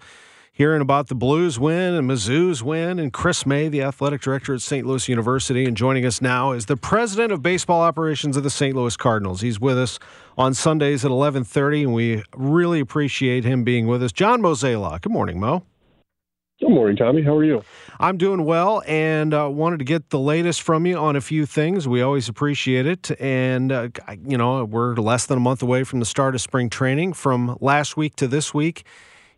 hearing 0.52 0.82
about 0.82 1.08
the 1.08 1.16
Blues 1.16 1.58
win 1.58 1.94
and 1.94 2.10
Mizzou's 2.10 2.62
win, 2.62 3.00
and 3.00 3.14
Chris 3.14 3.46
May, 3.46 3.70
the 3.70 3.82
athletic 3.82 4.20
director 4.20 4.54
at 4.54 4.60
St. 4.60 4.86
Louis 4.86 5.08
University. 5.08 5.64
And 5.64 5.78
joining 5.78 6.06
us 6.06 6.22
now 6.22 6.52
is 6.52 6.66
the 6.66 6.76
president 6.76 7.32
of 7.32 7.42
baseball 7.42 7.80
operations 7.80 8.36
of 8.36 8.44
the 8.44 8.50
St. 8.50 8.76
Louis 8.76 8.98
Cardinals. 8.98 9.40
He's 9.40 9.58
with 9.58 9.78
us 9.78 9.98
on 10.38 10.54
Sundays 10.54 11.06
at 11.06 11.12
11:30, 11.12 11.84
and 11.84 11.94
we 11.94 12.22
really 12.36 12.82
appreciate 12.82 13.46
him 13.46 13.64
being 13.64 13.88
with 13.88 14.04
us. 14.04 14.12
John 14.12 14.42
Mozeliak. 14.42 15.04
Good 15.04 15.14
morning, 15.14 15.40
Mo. 15.40 15.64
Good 16.62 16.70
morning, 16.70 16.96
Tommy. 16.96 17.22
How 17.22 17.36
are 17.36 17.44
you? 17.44 17.66
I'm 18.00 18.18
doing 18.18 18.46
well, 18.46 18.82
and 18.88 19.34
uh, 19.34 19.50
wanted 19.52 19.80
to 19.80 19.86
get 19.86 20.10
the 20.10 20.20
latest 20.20 20.62
from 20.62 20.86
you 20.86 20.96
on 20.98 21.18
a 21.18 21.22
few 21.22 21.46
things. 21.46 21.86
We 21.86 22.02
always 22.02 22.30
appreciate 22.30 22.86
it, 22.86 23.12
and 23.20 23.74
uh, 23.74 23.90
you 24.26 24.38
know 24.38 24.64
we're 24.64 24.96
less 24.96 25.26
than 25.26 25.38
a 25.38 25.42
month 25.42 25.62
away 25.62 25.84
from 25.84 26.00
the 26.00 26.06
start 26.06 26.34
of 26.34 26.40
spring 26.40 26.70
training. 26.70 27.12
From 27.12 27.58
last 27.60 27.98
week 27.98 28.16
to 28.16 28.28
this 28.28 28.54
week, 28.54 28.86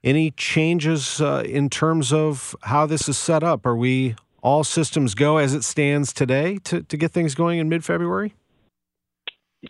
any 0.04 0.30
changes 0.30 1.20
uh, 1.20 1.42
in 1.44 1.72
terms 1.72 2.14
of 2.14 2.56
how 2.62 2.86
this 2.86 3.10
is 3.10 3.18
set 3.18 3.44
up? 3.44 3.66
Are 3.66 3.76
we 3.76 4.16
all 4.44 4.64
systems 4.64 5.16
go 5.16 5.38
as 5.38 5.56
it 5.56 5.64
stands 5.64 6.14
today 6.14 6.60
to, 6.66 6.84
to 6.84 6.98
get 6.98 7.14
things 7.14 7.34
going 7.34 7.58
in 7.58 7.68
mid 7.68 7.84
February? 7.84 8.36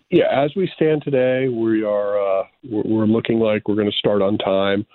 Yeah, 0.10 0.26
as 0.30 0.52
we 0.54 0.70
stand 0.76 1.02
today, 1.02 1.48
we 1.48 1.86
are 1.86 2.20
uh, 2.20 2.44
we're, 2.70 2.84
we're, 2.84 3.06
looking 3.06 3.40
like 3.40 3.70
we're 3.70 3.76
going 3.76 3.90
to 3.90 3.98
start 3.98 4.22
on 4.22 4.38
time. 4.38 4.86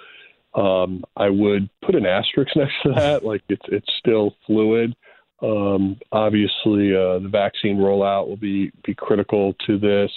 Um, 0.55 1.05
I 1.17 1.31
would 1.31 1.69
put 1.85 1.95
an 1.95 2.07
asterisk 2.07 2.53
next 2.57 2.75
to 2.85 2.93
that, 2.93 3.25
like 3.25 3.43
it's 3.49 3.67
it's 3.69 3.91
still 3.99 4.35
fluid. 4.47 4.95
Um, 5.43 5.99
obviously, 6.13 6.95
uh, 6.95 7.19
the 7.19 7.29
vaccine 7.31 7.79
rollout 7.79 8.29
will 8.29 8.37
be 8.37 8.71
be 8.85 8.95
critical 8.95 9.55
to 9.67 9.79
this, 9.79 10.11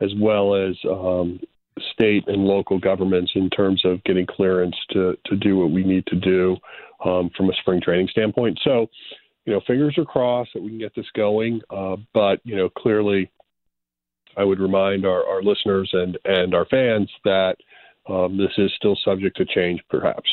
as 0.00 0.12
well 0.18 0.54
as 0.54 0.76
um, 0.88 1.40
state 1.92 2.24
and 2.28 2.44
local 2.44 2.78
governments 2.78 3.32
in 3.34 3.50
terms 3.50 3.82
of 3.84 4.02
getting 4.04 4.26
clearance 4.26 4.76
to 4.90 5.16
to 5.26 5.36
do 5.36 5.56
what 5.56 5.70
we 5.70 5.82
need 5.82 6.06
to 6.06 6.16
do 6.16 6.56
um, 7.04 7.30
from 7.36 7.50
a 7.50 7.54
spring 7.60 7.80
training 7.80 8.08
standpoint. 8.08 8.58
So, 8.62 8.86
you 9.44 9.52
know, 9.52 9.60
fingers 9.66 9.96
are 9.98 10.04
crossed 10.04 10.50
that 10.54 10.62
we 10.62 10.70
can 10.70 10.78
get 10.78 10.94
this 10.94 11.10
going. 11.14 11.60
Uh, 11.70 11.96
but 12.12 12.40
you 12.44 12.56
know, 12.56 12.68
clearly, 12.68 13.30
I 14.36 14.44
would 14.44 14.60
remind 14.60 15.04
our, 15.04 15.26
our 15.26 15.42
listeners 15.42 15.90
and 15.92 16.18
and 16.24 16.54
our 16.54 16.66
fans 16.66 17.10
that 17.24 17.56
um, 18.08 18.36
this 18.36 18.52
is 18.58 18.72
still 18.76 18.96
subject 19.04 19.36
to 19.36 19.44
change, 19.44 19.80
perhaps. 19.88 20.28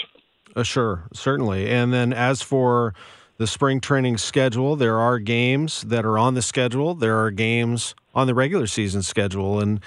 Uh, 0.56 0.64
sure, 0.64 1.08
certainly. 1.14 1.70
And 1.70 1.94
then 1.94 2.14
as 2.14 2.42
for 2.42 2.94
the 3.38 3.48
spring 3.48 3.80
training 3.80 4.18
schedule, 4.18 4.76
there 4.76 4.98
are 4.98 5.20
games 5.20 5.82
that 5.84 6.06
are 6.06 6.18
on 6.18 6.34
the 6.34 6.42
schedule. 6.42 6.96
There 6.96 7.20
are 7.20 7.32
games 7.32 7.94
on 8.16 8.26
the 8.26 8.34
regular 8.34 8.66
season 8.66 9.04
schedule. 9.04 9.60
And 9.60 9.80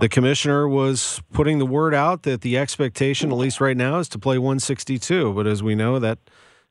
the 0.00 0.08
commissioner 0.08 0.66
was 0.66 1.20
putting 1.32 1.58
the 1.58 1.66
word 1.66 1.94
out 1.94 2.22
that 2.22 2.40
the 2.40 2.56
expectation, 2.56 3.30
at 3.30 3.36
least 3.36 3.60
right 3.60 3.76
now, 3.76 3.98
is 3.98 4.08
to 4.10 4.18
play 4.18 4.38
162. 4.38 5.34
But 5.34 5.46
as 5.46 5.62
we 5.62 5.74
know, 5.74 5.98
that 5.98 6.18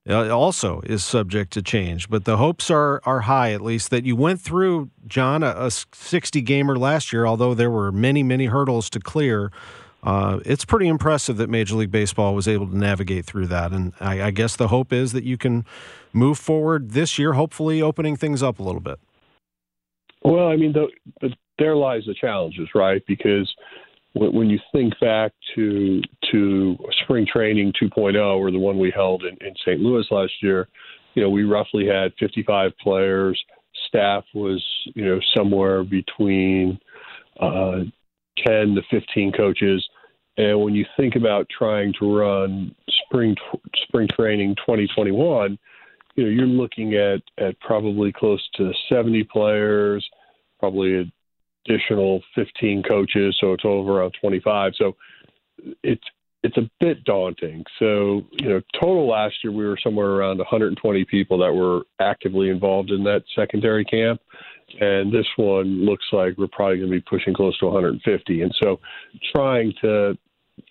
uh, 0.09 0.35
also 0.35 0.81
is 0.81 1.03
subject 1.03 1.53
to 1.53 1.61
change. 1.61 2.09
But 2.09 2.25
the 2.25 2.37
hopes 2.37 2.71
are 2.71 2.99
are 3.05 3.21
high, 3.21 3.53
at 3.53 3.61
least 3.61 3.91
that 3.91 4.03
you 4.03 4.15
went 4.15 4.41
through, 4.41 4.89
John, 5.05 5.43
a, 5.43 5.53
a 5.55 5.71
60 5.71 6.41
gamer 6.41 6.77
last 6.77 7.13
year. 7.13 7.25
Although 7.27 7.53
there 7.53 7.71
were 7.71 7.91
many 7.91 8.23
many 8.23 8.47
hurdles 8.47 8.89
to 8.91 8.99
clear. 8.99 9.51
Uh, 10.03 10.39
it's 10.45 10.65
pretty 10.65 10.87
impressive 10.87 11.37
that 11.37 11.49
Major 11.49 11.75
League 11.75 11.91
Baseball 11.91 12.35
was 12.35 12.47
able 12.47 12.67
to 12.67 12.77
navigate 12.77 13.25
through 13.25 13.47
that. 13.47 13.71
And 13.71 13.93
I, 14.01 14.23
I 14.23 14.31
guess 14.31 14.55
the 14.55 14.67
hope 14.67 14.91
is 14.91 15.13
that 15.13 15.23
you 15.23 15.37
can 15.37 15.65
move 16.11 16.37
forward 16.37 16.91
this 16.91 17.17
year, 17.17 17.33
hopefully 17.33 17.81
opening 17.81 18.17
things 18.17 18.43
up 18.43 18.59
a 18.59 18.63
little 18.63 18.81
bit. 18.81 18.99
Well, 20.23 20.47
I 20.47 20.57
mean, 20.57 20.73
the, 20.73 20.87
the, 21.21 21.33
there 21.57 21.75
lies 21.75 22.03
the 22.05 22.13
challenges, 22.13 22.67
right? 22.75 23.01
Because 23.07 23.51
when, 24.13 24.33
when 24.33 24.49
you 24.49 24.59
think 24.73 24.93
back 24.99 25.31
to 25.55 26.01
to 26.31 26.77
spring 27.03 27.25
training 27.31 27.73
2.0 27.81 28.15
or 28.37 28.51
the 28.51 28.59
one 28.59 28.79
we 28.79 28.91
held 28.93 29.23
in, 29.23 29.37
in 29.45 29.53
St. 29.65 29.79
Louis 29.79 30.05
last 30.11 30.33
year, 30.41 30.67
you 31.13 31.23
know, 31.23 31.29
we 31.29 31.43
roughly 31.43 31.85
had 31.87 32.11
55 32.19 32.71
players. 32.81 33.41
Staff 33.87 34.23
was, 34.33 34.63
you 34.95 35.05
know, 35.05 35.19
somewhere 35.35 35.83
between 35.83 36.79
uh, 37.39 37.81
10 38.45 38.75
to 38.75 38.81
15 38.89 39.31
coaches. 39.33 39.87
And 40.37 40.61
when 40.61 40.73
you 40.73 40.85
think 40.97 41.15
about 41.15 41.47
trying 41.55 41.93
to 41.99 42.17
run 42.17 42.75
spring 43.05 43.35
spring 43.87 44.07
training 44.15 44.55
2021, 44.55 45.57
you 46.15 46.23
know 46.23 46.29
you're 46.29 46.45
looking 46.45 46.95
at 46.95 47.21
at 47.37 47.59
probably 47.59 48.11
close 48.11 48.41
to 48.55 48.71
70 48.89 49.23
players, 49.25 50.07
probably 50.59 51.11
additional 51.65 52.21
15 52.35 52.83
coaches, 52.83 53.37
so 53.39 53.53
it's 53.53 53.65
over 53.65 53.99
around 53.99 54.15
25. 54.21 54.73
So 54.77 54.95
it's 55.83 56.03
it's 56.43 56.57
a 56.57 56.69
bit 56.81 57.03
daunting. 57.05 57.63
So, 57.79 58.21
you 58.33 58.49
know, 58.49 58.61
total 58.73 59.07
last 59.07 59.35
year 59.43 59.53
we 59.53 59.65
were 59.65 59.79
somewhere 59.81 60.09
around 60.09 60.39
120 60.39 61.05
people 61.05 61.37
that 61.37 61.53
were 61.53 61.83
actively 62.01 62.49
involved 62.49 62.91
in 62.91 63.03
that 63.05 63.23
secondary 63.33 63.85
camp. 63.85 64.19
And 64.79 65.13
this 65.13 65.25
one 65.37 65.85
looks 65.85 66.05
like 66.11 66.37
we're 66.37 66.47
probably 66.47 66.77
going 66.77 66.91
to 66.91 66.97
be 66.97 67.01
pushing 67.01 67.33
close 67.33 67.57
to 67.59 67.65
150. 67.65 68.41
And 68.41 68.55
so 68.61 68.79
trying 69.35 69.73
to 69.81 70.17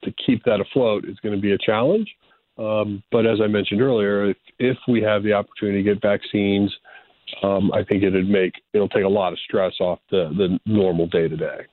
to 0.05 0.15
keep 0.25 0.45
that 0.45 0.61
afloat 0.61 1.05
is 1.09 1.19
going 1.21 1.35
to 1.35 1.41
be 1.41 1.53
a 1.53 1.59
challenge. 1.59 2.09
Um, 2.57 3.03
but 3.11 3.27
as 3.27 3.41
I 3.43 3.49
mentioned 3.49 3.81
earlier, 3.81 4.31
if, 4.31 4.37
if 4.61 4.77
we 4.87 5.03
have 5.03 5.25
the 5.25 5.33
opportunity 5.33 5.83
to 5.83 5.95
get 5.95 6.01
vaccines, 6.01 6.73
um, 7.43 7.73
I 7.73 7.83
think 7.83 8.05
it'd 8.05 8.29
make 8.29 8.53
it'll 8.73 8.89
take 8.89 9.05
a 9.05 9.09
lot 9.09 9.33
of 9.33 9.39
stress 9.41 9.73
off 9.81 9.99
the, 10.11 10.31
the 10.37 10.61
normal 10.67 11.07
day 11.09 11.27
to 11.29 11.37
day 11.37 11.67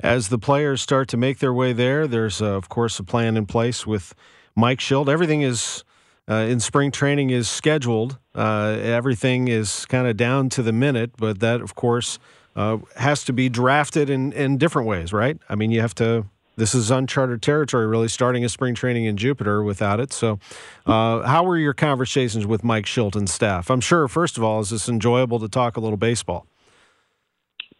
as 0.00 0.28
the 0.28 0.38
players 0.38 0.82
start 0.82 1.08
to 1.08 1.16
make 1.16 1.38
their 1.38 1.52
way 1.52 1.72
there, 1.72 2.06
there's, 2.06 2.42
uh, 2.42 2.46
of 2.46 2.68
course, 2.68 2.98
a 2.98 3.04
plan 3.04 3.36
in 3.36 3.46
place 3.46 3.86
with 3.86 4.14
Mike 4.56 4.78
Shildt. 4.78 5.08
Everything 5.08 5.42
is 5.42 5.84
uh, 6.28 6.34
in 6.34 6.60
spring 6.60 6.90
training 6.90 7.30
is 7.30 7.48
scheduled. 7.48 8.18
Uh, 8.34 8.78
everything 8.82 9.48
is 9.48 9.84
kind 9.86 10.06
of 10.06 10.16
down 10.16 10.48
to 10.50 10.62
the 10.62 10.72
minute, 10.72 11.12
but 11.18 11.40
that, 11.40 11.60
of 11.60 11.74
course, 11.74 12.18
uh, 12.56 12.78
has 12.96 13.24
to 13.24 13.32
be 13.32 13.48
drafted 13.48 14.08
in, 14.08 14.32
in 14.32 14.56
different 14.58 14.88
ways, 14.88 15.12
right? 15.12 15.38
I 15.48 15.54
mean, 15.54 15.70
you 15.70 15.80
have 15.80 15.94
to. 15.96 16.26
This 16.56 16.72
is 16.72 16.88
uncharted 16.88 17.42
territory, 17.42 17.84
really, 17.88 18.06
starting 18.06 18.44
a 18.44 18.48
spring 18.48 18.76
training 18.76 19.06
in 19.06 19.16
Jupiter 19.16 19.64
without 19.64 19.98
it. 19.98 20.12
So, 20.12 20.38
uh, 20.86 21.22
how 21.22 21.42
were 21.42 21.58
your 21.58 21.74
conversations 21.74 22.46
with 22.46 22.62
Mike 22.62 22.84
Shildt 22.84 23.16
and 23.16 23.28
staff? 23.28 23.72
I'm 23.72 23.80
sure, 23.80 24.06
first 24.06 24.38
of 24.38 24.44
all, 24.44 24.60
is 24.60 24.70
this 24.70 24.88
enjoyable 24.88 25.40
to 25.40 25.48
talk 25.48 25.76
a 25.76 25.80
little 25.80 25.96
baseball? 25.96 26.46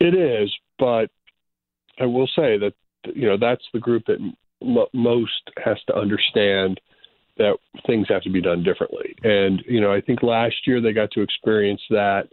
It 0.01 0.13
is, 0.13 0.53
but 0.77 1.09
I 2.01 2.07
will 2.07 2.27
say 2.27 2.59
that 2.59 2.73
you 3.15 3.29
know 3.29 3.37
that's 3.37 3.65
the 3.73 3.79
group 3.79 4.07
that 4.07 4.19
m- 4.61 4.87
most 4.93 5.51
has 5.65 5.77
to 5.87 5.97
understand 5.97 6.81
that 7.37 7.57
things 7.87 8.07
have 8.09 8.23
to 8.23 8.31
be 8.31 8.41
done 8.41 8.63
differently. 8.63 9.15
And 9.23 9.63
you 9.67 9.81
know, 9.81 9.93
I 9.93 10.01
think 10.01 10.23
last 10.23 10.55
year 10.67 10.81
they 10.81 10.93
got 10.93 11.11
to 11.13 11.23
experience 11.23 11.81
that 11.91 12.29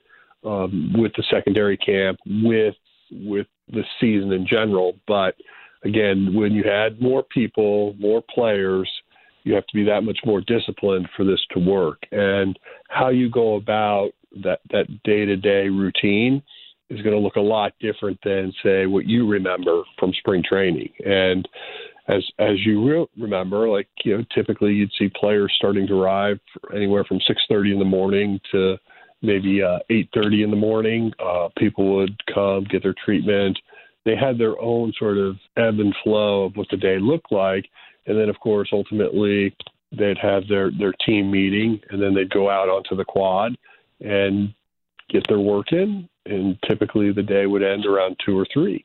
um, 0.46 0.94
with 0.98 1.12
the 1.16 1.24
secondary 1.30 1.78
camp, 1.78 2.20
with 2.26 2.76
with 3.12 3.48
the 3.70 3.84
season 4.00 4.32
in 4.32 4.46
general. 4.48 4.94
But 5.08 5.36
again, 5.84 6.34
when 6.34 6.54
you 6.54 6.64
had 6.64 7.02
more 7.02 7.24
people, 7.24 7.96
more 8.00 8.24
players, 8.34 8.90
you 9.44 9.54
have 9.54 9.66
to 9.68 9.76
be 9.76 9.84
that 9.86 10.02
much 10.02 10.20
more 10.26 10.42
disciplined 10.42 11.10
for 11.16 11.26
this 11.26 11.42
to 11.52 11.60
work. 11.60 12.00
And 12.12 12.58
how 12.90 13.10
you 13.10 13.30
go 13.30 13.56
about 13.56 14.12
that 14.44 14.60
that 14.72 14.88
day 15.04 15.26
to 15.26 15.36
day 15.36 15.68
routine 15.68 16.42
is 16.90 17.02
going 17.02 17.16
to 17.16 17.22
look 17.22 17.38
a 17.38 17.42
lot 17.42 17.74
different 17.80 18.20
than 18.24 18.54
say 18.64 18.86
what 18.86 19.06
you 19.06 19.28
remember 19.28 19.84
from 19.98 20.14
spring 20.14 20.44
training 20.48 20.90
and 21.06 21.48
as 22.08 22.24
as 22.40 22.56
you 22.66 22.88
re- 22.88 23.08
remember 23.18 23.70
like 23.70 23.88
you 24.04 24.18
know 24.18 24.26
typically 24.34 24.74
you'd 24.74 24.92
see 24.98 25.10
players 25.20 25.54
starting 25.56 25.88
to 25.88 26.02
arrive 26.02 26.40
anywhere 26.76 27.04
from 27.04 27.20
6:30 27.20 27.74
in 27.74 27.80
the 27.80 27.86
morning 27.86 28.40
to 28.52 28.78
maybe 29.22 29.62
uh 29.62 29.80
8:30 29.90 30.44
in 30.44 30.52
the 30.52 30.58
morning. 30.58 31.14
Uh 31.20 31.50
people 31.58 31.96
would 31.96 32.16
come 32.34 32.66
get 32.66 32.84
their 32.84 32.96
treatment. 33.06 33.58
They 34.04 34.16
had 34.16 34.38
their 34.38 34.60
own 34.60 34.94
sort 34.98 35.18
of 35.18 35.38
ebb 35.58 35.80
and 35.80 35.96
flow 36.04 36.46
of 36.46 36.56
what 36.56 36.68
the 36.70 36.78
day 36.78 36.98
looked 37.00 37.32
like. 37.32 37.66
And 38.08 38.18
then 38.18 38.30
of 38.30 38.40
course 38.40 38.70
ultimately 38.74 39.56
they'd 39.92 40.18
have 40.18 40.48
their 40.48 40.72
their 40.72 40.94
team 41.06 41.30
meeting 41.30 41.80
and 41.90 42.02
then 42.02 42.14
they'd 42.14 42.32
go 42.32 42.50
out 42.50 42.70
onto 42.70 42.96
the 42.96 43.06
quad 43.06 43.56
and 44.00 44.54
get 45.10 45.24
their 45.28 45.40
work 45.40 45.72
in. 45.72 46.10
And 46.26 46.58
typically 46.68 47.12
the 47.12 47.24
day 47.24 47.46
would 47.46 47.64
end 47.64 47.86
around 47.86 48.18
two 48.26 48.38
or 48.38 48.48
three. 48.52 48.84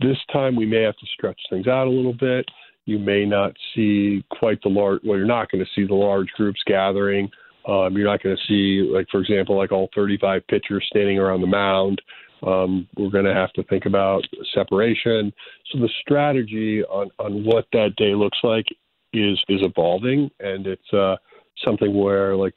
This 0.00 0.18
time 0.32 0.56
we 0.56 0.66
may 0.66 0.82
have 0.82 0.96
to 0.96 1.06
stretch 1.14 1.40
things 1.50 1.66
out 1.66 1.86
a 1.86 1.90
little 1.90 2.14
bit. 2.14 2.46
You 2.86 2.98
may 2.98 3.24
not 3.24 3.54
see 3.74 4.24
quite 4.30 4.60
the 4.62 4.68
large. 4.68 5.00
Well, 5.04 5.18
you're 5.18 5.26
not 5.26 5.50
going 5.50 5.64
to 5.64 5.70
see 5.74 5.86
the 5.86 5.94
large 5.94 6.28
groups 6.36 6.60
gathering. 6.66 7.30
Um, 7.68 7.96
you're 7.96 8.06
not 8.06 8.22
going 8.22 8.36
to 8.36 8.42
see, 8.48 8.90
like 8.90 9.06
for 9.10 9.20
example, 9.20 9.56
like 9.56 9.70
all 9.70 9.90
35 9.94 10.46
pitchers 10.48 10.84
standing 10.88 11.18
around 11.18 11.42
the 11.42 11.46
mound. 11.46 12.00
Um, 12.42 12.88
we're 12.96 13.10
going 13.10 13.26
to 13.26 13.34
have 13.34 13.52
to 13.52 13.62
think 13.64 13.84
about 13.84 14.22
separation. 14.54 15.32
So 15.70 15.78
the 15.78 15.90
strategy 16.00 16.82
on 16.84 17.10
on 17.18 17.44
what 17.44 17.66
that 17.72 17.96
day 17.96 18.14
looks 18.14 18.38
like 18.42 18.66
is 19.12 19.38
is 19.48 19.60
evolving, 19.62 20.30
and 20.40 20.66
it's 20.66 20.92
uh, 20.92 21.16
something 21.64 21.94
where 21.94 22.34
like 22.36 22.54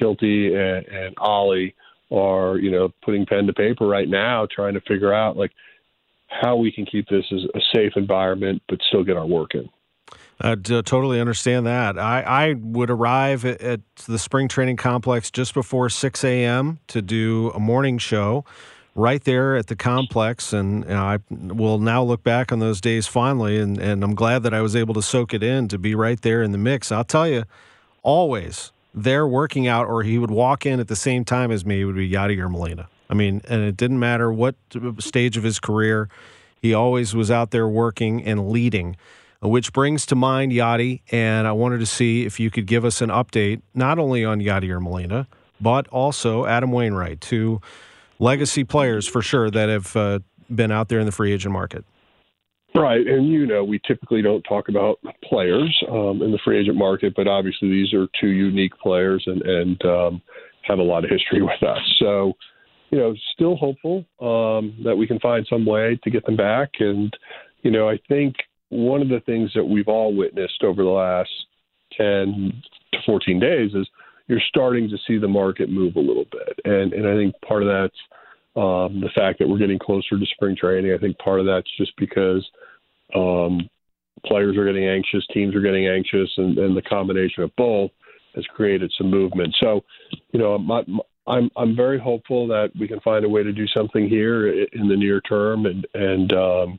Shilty 0.00 0.54
and, 0.54 0.86
and 0.86 1.14
Ollie 1.18 1.74
are 2.10 2.58
you 2.58 2.70
know 2.70 2.90
putting 3.04 3.26
pen 3.26 3.46
to 3.46 3.52
paper 3.52 3.86
right 3.86 4.08
now 4.08 4.46
trying 4.50 4.74
to 4.74 4.80
figure 4.82 5.12
out 5.12 5.36
like 5.36 5.52
how 6.40 6.56
we 6.56 6.72
can 6.72 6.84
keep 6.84 7.08
this 7.08 7.24
as 7.32 7.40
a 7.54 7.60
safe 7.74 7.92
environment 7.96 8.62
but 8.68 8.78
still 8.88 9.04
get 9.04 9.16
our 9.16 9.26
work 9.26 9.54
in 9.54 9.68
I 10.40 10.52
uh, 10.52 10.56
totally 10.56 11.20
understand 11.20 11.66
that. 11.66 11.98
I, 11.98 12.22
I 12.22 12.54
would 12.54 12.90
arrive 12.90 13.44
at, 13.44 13.60
at, 13.60 13.80
the 14.06 14.18
spring 14.18 14.48
training 14.48 14.76
complex 14.76 15.30
just 15.30 15.54
before 15.54 15.88
6 15.88 16.24
a.m. 16.24 16.80
to 16.88 17.00
do 17.00 17.50
a 17.50 17.60
morning 17.60 17.98
show 17.98 18.44
right 18.96 19.22
there 19.22 19.56
at 19.56 19.68
the 19.68 19.76
complex. 19.76 20.52
And, 20.52 20.84
I 20.92 21.18
will 21.30 21.78
now 21.78 22.02
look 22.02 22.22
back 22.22 22.50
on 22.52 22.58
those 22.58 22.80
days 22.80 23.06
fondly. 23.06 23.58
And, 23.58 23.78
and 23.78 24.02
I'm 24.02 24.14
glad 24.14 24.42
that 24.42 24.52
I 24.52 24.60
was 24.60 24.74
able 24.74 24.94
to 24.94 25.02
soak 25.02 25.34
it 25.34 25.42
in 25.42 25.68
to 25.68 25.78
be 25.78 25.94
right 25.94 26.20
there 26.20 26.42
in 26.42 26.50
the 26.50 26.58
mix. 26.58 26.90
I'll 26.90 27.04
tell 27.04 27.28
you, 27.28 27.44
always 28.02 28.72
there 28.92 29.26
working 29.26 29.66
out 29.66 29.86
or 29.86 30.02
he 30.02 30.18
would 30.18 30.30
walk 30.30 30.66
in 30.66 30.80
at 30.80 30.88
the 30.88 30.96
same 30.96 31.24
time 31.24 31.50
as 31.50 31.64
me 31.64 31.80
it 31.80 31.84
would 31.84 31.96
be 31.96 32.10
Yadier 32.10 32.50
Molina. 32.50 32.88
I 33.08 33.14
mean, 33.14 33.42
and 33.48 33.62
it 33.62 33.76
didn't 33.76 33.98
matter 33.98 34.32
what 34.32 34.56
stage 34.98 35.36
of 35.36 35.42
his 35.42 35.60
career, 35.60 36.08
he 36.60 36.72
always 36.74 37.14
was 37.14 37.30
out 37.30 37.50
there 37.50 37.68
working 37.68 38.24
and 38.24 38.48
leading. 38.48 38.96
Which 39.42 39.74
brings 39.74 40.06
to 40.06 40.14
mind 40.14 40.52
Yadi, 40.52 41.02
and 41.12 41.46
I 41.46 41.52
wanted 41.52 41.80
to 41.80 41.86
see 41.86 42.24
if 42.24 42.40
you 42.40 42.50
could 42.50 42.66
give 42.66 42.82
us 42.82 43.02
an 43.02 43.10
update 43.10 43.60
not 43.74 43.98
only 43.98 44.24
on 44.24 44.40
Yachty 44.40 44.70
Yadier 44.70 44.80
Molina, 44.80 45.26
but 45.60 45.86
also 45.88 46.46
Adam 46.46 46.72
Wainwright, 46.72 47.20
two 47.20 47.60
legacy 48.18 48.64
players 48.64 49.06
for 49.06 49.20
sure 49.20 49.50
that 49.50 49.68
have 49.68 49.94
uh, 49.96 50.20
been 50.54 50.70
out 50.70 50.88
there 50.88 50.98
in 50.98 51.04
the 51.04 51.12
free 51.12 51.32
agent 51.32 51.52
market. 51.52 51.84
Right, 52.74 53.06
and 53.06 53.28
you 53.28 53.46
know 53.46 53.62
we 53.62 53.80
typically 53.86 54.20
don't 54.20 54.42
talk 54.42 54.68
about 54.68 54.98
players 55.22 55.80
um, 55.88 56.22
in 56.22 56.32
the 56.32 56.40
free 56.44 56.58
agent 56.58 56.76
market, 56.76 57.12
but 57.14 57.28
obviously 57.28 57.68
these 57.68 57.94
are 57.94 58.08
two 58.20 58.30
unique 58.30 58.76
players 58.78 59.22
and 59.26 59.42
and 59.42 59.84
um, 59.84 60.22
have 60.62 60.80
a 60.80 60.82
lot 60.82 61.04
of 61.04 61.10
history 61.10 61.40
with 61.40 61.62
us. 61.62 61.82
So, 62.00 62.32
you 62.94 63.00
know, 63.00 63.12
still 63.32 63.56
hopeful 63.56 64.04
um, 64.20 64.78
that 64.84 64.94
we 64.94 65.04
can 65.04 65.18
find 65.18 65.44
some 65.50 65.66
way 65.66 65.98
to 66.04 66.10
get 66.10 66.24
them 66.24 66.36
back. 66.36 66.70
And 66.78 67.12
you 67.62 67.72
know, 67.72 67.88
I 67.88 67.98
think 68.08 68.36
one 68.68 69.02
of 69.02 69.08
the 69.08 69.18
things 69.26 69.50
that 69.56 69.64
we've 69.64 69.88
all 69.88 70.14
witnessed 70.14 70.62
over 70.62 70.84
the 70.84 70.88
last 70.88 71.30
ten 71.98 72.52
to 72.92 72.98
fourteen 73.04 73.40
days 73.40 73.72
is 73.74 73.88
you're 74.28 74.40
starting 74.48 74.88
to 74.88 74.96
see 75.08 75.18
the 75.18 75.26
market 75.26 75.68
move 75.68 75.96
a 75.96 76.00
little 76.00 76.26
bit, 76.30 76.60
and 76.64 76.92
and 76.92 77.08
I 77.08 77.16
think 77.16 77.34
part 77.44 77.64
of 77.64 77.68
that's 77.68 77.98
um, 78.54 79.00
the 79.00 79.10
fact 79.12 79.40
that 79.40 79.48
we're 79.48 79.58
getting 79.58 79.80
closer 79.80 80.16
to 80.16 80.26
spring 80.26 80.54
training. 80.54 80.94
I 80.94 80.98
think 80.98 81.18
part 81.18 81.40
of 81.40 81.46
that's 81.46 81.68
just 81.76 81.96
because 81.96 82.48
um, 83.16 83.68
players 84.24 84.56
are 84.56 84.66
getting 84.66 84.86
anxious, 84.86 85.26
teams 85.34 85.56
are 85.56 85.60
getting 85.60 85.88
anxious, 85.88 86.30
and, 86.36 86.56
and 86.58 86.76
the 86.76 86.82
combination 86.82 87.42
of 87.42 87.50
both 87.56 87.90
has 88.36 88.44
created 88.54 88.92
some 88.96 89.10
movement. 89.10 89.52
So, 89.58 89.80
you 90.30 90.38
know, 90.38 90.56
my, 90.58 90.82
my, 90.86 91.02
I'm 91.26 91.50
I'm 91.56 91.74
very 91.74 91.98
hopeful 91.98 92.46
that 92.48 92.70
we 92.78 92.86
can 92.86 93.00
find 93.00 93.24
a 93.24 93.28
way 93.28 93.42
to 93.42 93.52
do 93.52 93.66
something 93.68 94.08
here 94.08 94.48
in 94.48 94.88
the 94.88 94.96
near 94.96 95.20
term 95.22 95.66
and 95.66 95.86
and 95.94 96.32
um, 96.32 96.78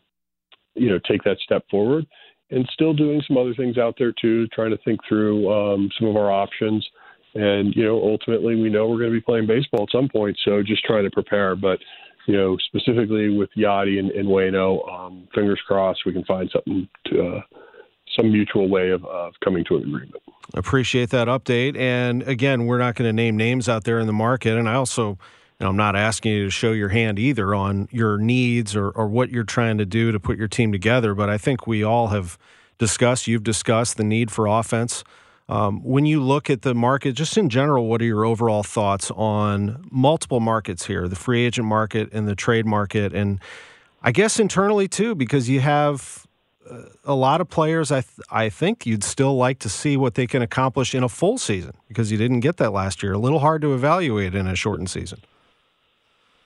you 0.75 0.89
know 0.89 0.99
take 1.07 1.23
that 1.23 1.37
step 1.39 1.63
forward. 1.69 2.05
And 2.51 2.69
still 2.73 2.93
doing 2.93 3.23
some 3.27 3.37
other 3.37 3.55
things 3.55 3.79
out 3.79 3.95
there 3.97 4.13
too, 4.21 4.47
trying 4.49 4.69
to 4.69 4.77
think 4.85 4.99
through 5.09 5.51
um, 5.51 5.89
some 5.97 6.07
of 6.07 6.15
our 6.15 6.31
options. 6.31 6.87
And 7.33 7.75
you 7.75 7.83
know, 7.83 7.99
ultimately, 8.01 8.55
we 8.55 8.69
know 8.69 8.87
we're 8.87 8.99
going 8.99 9.11
to 9.11 9.17
be 9.17 9.21
playing 9.21 9.47
baseball 9.47 9.83
at 9.83 9.91
some 9.91 10.07
point, 10.07 10.37
so 10.45 10.61
just 10.61 10.85
trying 10.85 11.05
to 11.05 11.11
prepare. 11.11 11.55
But 11.55 11.79
you 12.27 12.35
know, 12.35 12.55
specifically 12.67 13.35
with 13.35 13.49
Yadi 13.57 13.99
and, 13.99 14.11
and 14.11 14.27
Wayno, 14.27 14.87
um, 14.91 15.27
fingers 15.33 15.59
crossed 15.65 16.01
we 16.05 16.13
can 16.13 16.23
find 16.25 16.49
something 16.51 16.87
to, 17.07 17.27
uh, 17.27 17.41
some 18.15 18.31
mutual 18.31 18.67
way 18.67 18.89
of, 18.89 19.05
of 19.05 19.33
coming 19.43 19.63
to 19.65 19.77
an 19.77 19.83
agreement. 19.83 20.23
Appreciate 20.53 21.09
that 21.09 21.27
update. 21.27 21.77
And 21.77 22.23
again, 22.23 22.65
we're 22.65 22.77
not 22.77 22.95
going 22.95 23.09
to 23.09 23.13
name 23.13 23.35
names 23.35 23.67
out 23.67 23.83
there 23.83 23.99
in 23.99 24.07
the 24.07 24.13
market. 24.13 24.57
And 24.57 24.69
I 24.69 24.75
also, 24.75 25.17
know, 25.59 25.69
I'm 25.69 25.77
not 25.77 25.95
asking 25.95 26.33
you 26.33 26.45
to 26.45 26.49
show 26.49 26.71
your 26.71 26.89
hand 26.89 27.19
either 27.19 27.55
on 27.55 27.87
your 27.91 28.17
needs 28.17 28.75
or, 28.75 28.89
or 28.89 29.07
what 29.07 29.29
you're 29.29 29.43
trying 29.43 29.77
to 29.79 29.85
do 29.85 30.11
to 30.11 30.19
put 30.19 30.37
your 30.37 30.47
team 30.47 30.71
together. 30.71 31.13
But 31.13 31.29
I 31.29 31.37
think 31.37 31.67
we 31.67 31.83
all 31.83 32.07
have 32.07 32.37
discussed, 32.77 33.27
you've 33.27 33.43
discussed 33.43 33.97
the 33.97 34.03
need 34.03 34.31
for 34.31 34.45
offense. 34.45 35.03
Um, 35.47 35.83
when 35.83 36.05
you 36.05 36.23
look 36.23 36.49
at 36.49 36.63
the 36.63 36.73
market, 36.73 37.13
just 37.13 37.37
in 37.37 37.49
general, 37.49 37.87
what 37.87 38.01
are 38.01 38.05
your 38.05 38.25
overall 38.25 38.63
thoughts 38.63 39.11
on 39.11 39.85
multiple 39.91 40.39
markets 40.39 40.87
here, 40.87 41.07
the 41.07 41.15
free 41.15 41.45
agent 41.45 41.67
market 41.67 42.09
and 42.11 42.27
the 42.27 42.35
trade 42.35 42.65
market, 42.65 43.13
and 43.13 43.39
I 44.01 44.11
guess 44.11 44.39
internally 44.39 44.87
too, 44.87 45.13
because 45.13 45.47
you 45.47 45.59
have 45.59 46.24
a 47.03 47.15
lot 47.15 47.41
of 47.41 47.49
players, 47.49 47.91
I 47.91 48.01
th- 48.01 48.19
I 48.29 48.49
think 48.49 48.85
you'd 48.85 49.03
still 49.03 49.35
like 49.35 49.59
to 49.59 49.69
see 49.69 49.97
what 49.97 50.15
they 50.15 50.27
can 50.27 50.41
accomplish 50.41 50.95
in 50.95 51.03
a 51.03 51.09
full 51.09 51.37
season 51.37 51.73
because 51.87 52.11
you 52.11 52.17
didn't 52.17 52.39
get 52.39 52.57
that 52.57 52.71
last 52.71 53.03
year. 53.03 53.13
A 53.13 53.17
little 53.17 53.39
hard 53.39 53.61
to 53.61 53.73
evaluate 53.73 54.35
in 54.35 54.47
a 54.47 54.55
shortened 54.55 54.89
season. 54.89 55.21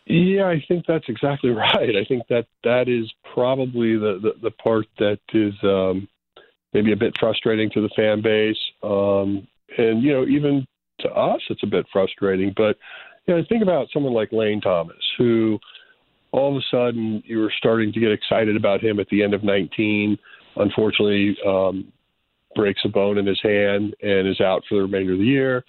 Yeah, 0.06 0.48
I 0.48 0.64
think 0.68 0.86
that's 0.88 1.08
exactly 1.08 1.50
right. 1.52 1.96
I 1.96 2.04
think 2.06 2.24
that 2.30 2.48
that 2.64 2.90
is 2.90 3.12
probably 3.34 3.96
the 3.96 4.20
the, 4.22 4.50
the 4.50 4.52
part 4.52 4.88
that 4.98 5.20
is 5.34 5.54
um, 5.64 6.08
maybe 6.74 6.92
a 6.92 6.98
bit 6.98 7.16
frustrating 7.20 7.70
to 7.72 7.82
the 7.82 7.90
fan 7.96 8.22
base, 8.22 8.60
um, 8.84 9.48
and 9.78 10.04
you 10.04 10.14
know 10.14 10.26
even 10.26 10.66
to 11.00 11.10
us 11.10 11.42
it's 11.50 11.64
a 11.64 11.68
bit 11.68 11.86
frustrating. 11.92 12.54
But 12.56 12.78
you 13.28 13.36
know, 13.36 13.44
think 13.48 13.64
about 13.64 13.88
someone 13.94 14.14
like 14.14 14.32
Lane 14.32 14.60
Thomas, 14.60 14.98
who 15.18 15.60
all 16.32 16.56
of 16.56 16.58
a 16.58 16.66
sudden 16.70 17.24
you 17.26 17.40
were 17.40 17.54
starting 17.58 17.92
to 17.94 18.00
get 18.00 18.12
excited 18.12 18.56
about 18.56 18.82
him 18.82 19.00
at 19.00 19.08
the 19.10 19.24
end 19.24 19.34
of 19.34 19.44
19. 19.44 20.18
Unfortunately, 20.56 21.38
um, 21.46 21.92
breaks 22.56 22.82
a 22.86 22.90
bone 22.90 23.18
in 23.18 23.26
his 23.26 23.40
hand 23.42 23.96
and 24.02 24.28
is 24.28 24.42
out 24.42 24.64
for 24.68 24.76
the 24.76 24.82
remainder 24.82 25.14
of 25.14 25.20
the 25.20 25.26
year. 25.26 25.64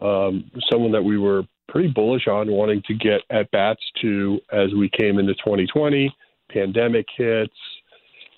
Um, 0.00 0.50
someone 0.70 0.92
that 0.92 1.02
we 1.02 1.18
were 1.18 1.44
pretty 1.68 1.88
bullish 1.88 2.26
on 2.26 2.50
wanting 2.50 2.82
to 2.86 2.94
get 2.94 3.22
at 3.30 3.50
bats 3.50 3.82
to 4.02 4.38
as 4.52 4.72
we 4.74 4.90
came 4.90 5.18
into 5.18 5.34
2020. 5.34 6.14
Pandemic 6.50 7.06
hits. 7.16 7.54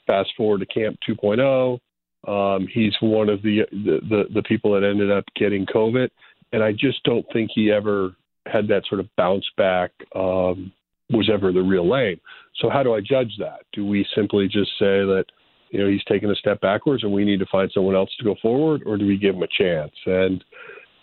Fast 0.07 0.31
forward 0.37 0.61
to 0.61 0.67
Camp 0.67 0.99
2.0. 1.09 1.81
Um, 2.27 2.69
he's 2.73 2.95
one 3.01 3.29
of 3.29 3.43
the, 3.43 3.67
the, 3.71 4.01
the 4.09 4.25
the 4.35 4.43
people 4.45 4.73
that 4.73 4.87
ended 4.87 5.11
up 5.11 5.25
getting 5.37 5.67
COVID, 5.67 6.09
and 6.53 6.63
I 6.63 6.73
just 6.73 7.03
don't 7.05 7.27
think 7.33 7.51
he 7.55 7.71
ever 7.71 8.15
had 8.47 8.67
that 8.69 8.85
sort 8.89 9.01
of 9.01 9.09
bounce 9.17 9.45
back. 9.59 9.91
Um, 10.15 10.73
was 11.11 11.31
ever 11.33 11.53
the 11.53 11.63
real 11.63 11.89
Lane. 11.89 12.21
So 12.57 12.71
how 12.71 12.83
do 12.83 12.95
I 12.95 13.01
judge 13.01 13.33
that? 13.39 13.61
Do 13.73 13.87
we 13.87 14.07
simply 14.15 14.47
just 14.47 14.71
say 14.79 15.05
that 15.05 15.25
you 15.71 15.81
know 15.81 15.89
he's 15.89 16.05
taken 16.05 16.31
a 16.31 16.37
step 16.37 16.61
backwards 16.61 17.03
and 17.03 17.13
we 17.13 17.25
need 17.25 17.41
to 17.41 17.47
find 17.51 17.71
someone 17.75 17.97
else 17.97 18.11
to 18.19 18.25
go 18.25 18.37
forward, 18.41 18.83
or 18.87 18.97
do 18.97 19.07
we 19.07 19.17
give 19.17 19.35
him 19.35 19.43
a 19.43 19.49
chance? 19.49 19.93
And 20.07 20.43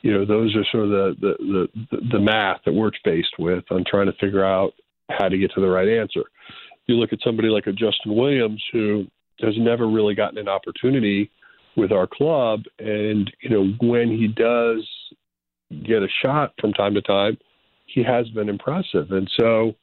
you 0.01 0.11
know 0.13 0.25
those 0.25 0.55
are 0.55 0.65
sort 0.71 0.85
of 0.85 0.89
the 0.89 1.15
the 1.19 1.67
the, 1.91 1.97
the 2.13 2.19
math 2.19 2.61
that 2.65 2.73
we're 2.73 2.91
faced 3.03 3.35
with 3.37 3.63
on 3.69 3.83
trying 3.87 4.07
to 4.07 4.17
figure 4.19 4.45
out 4.45 4.73
how 5.09 5.27
to 5.27 5.37
get 5.37 5.51
to 5.53 5.61
the 5.61 5.67
right 5.67 5.87
answer. 5.87 6.23
You 6.87 6.95
look 6.95 7.13
at 7.13 7.19
somebody 7.23 7.49
like 7.49 7.67
a 7.67 7.71
Justin 7.71 8.15
Williams 8.15 8.63
who 8.71 9.05
has 9.41 9.53
never 9.57 9.87
really 9.87 10.15
gotten 10.15 10.37
an 10.37 10.47
opportunity 10.47 11.29
with 11.77 11.91
our 11.91 12.07
club, 12.07 12.61
and 12.79 13.31
you 13.41 13.49
know 13.49 13.73
when 13.81 14.09
he 14.09 14.27
does 14.27 14.87
get 15.85 16.03
a 16.03 16.07
shot 16.21 16.53
from 16.59 16.73
time 16.73 16.93
to 16.93 17.01
time, 17.01 17.37
he 17.85 18.03
has 18.03 18.27
been 18.29 18.49
impressive, 18.49 19.11
and 19.11 19.29
so 19.39 19.75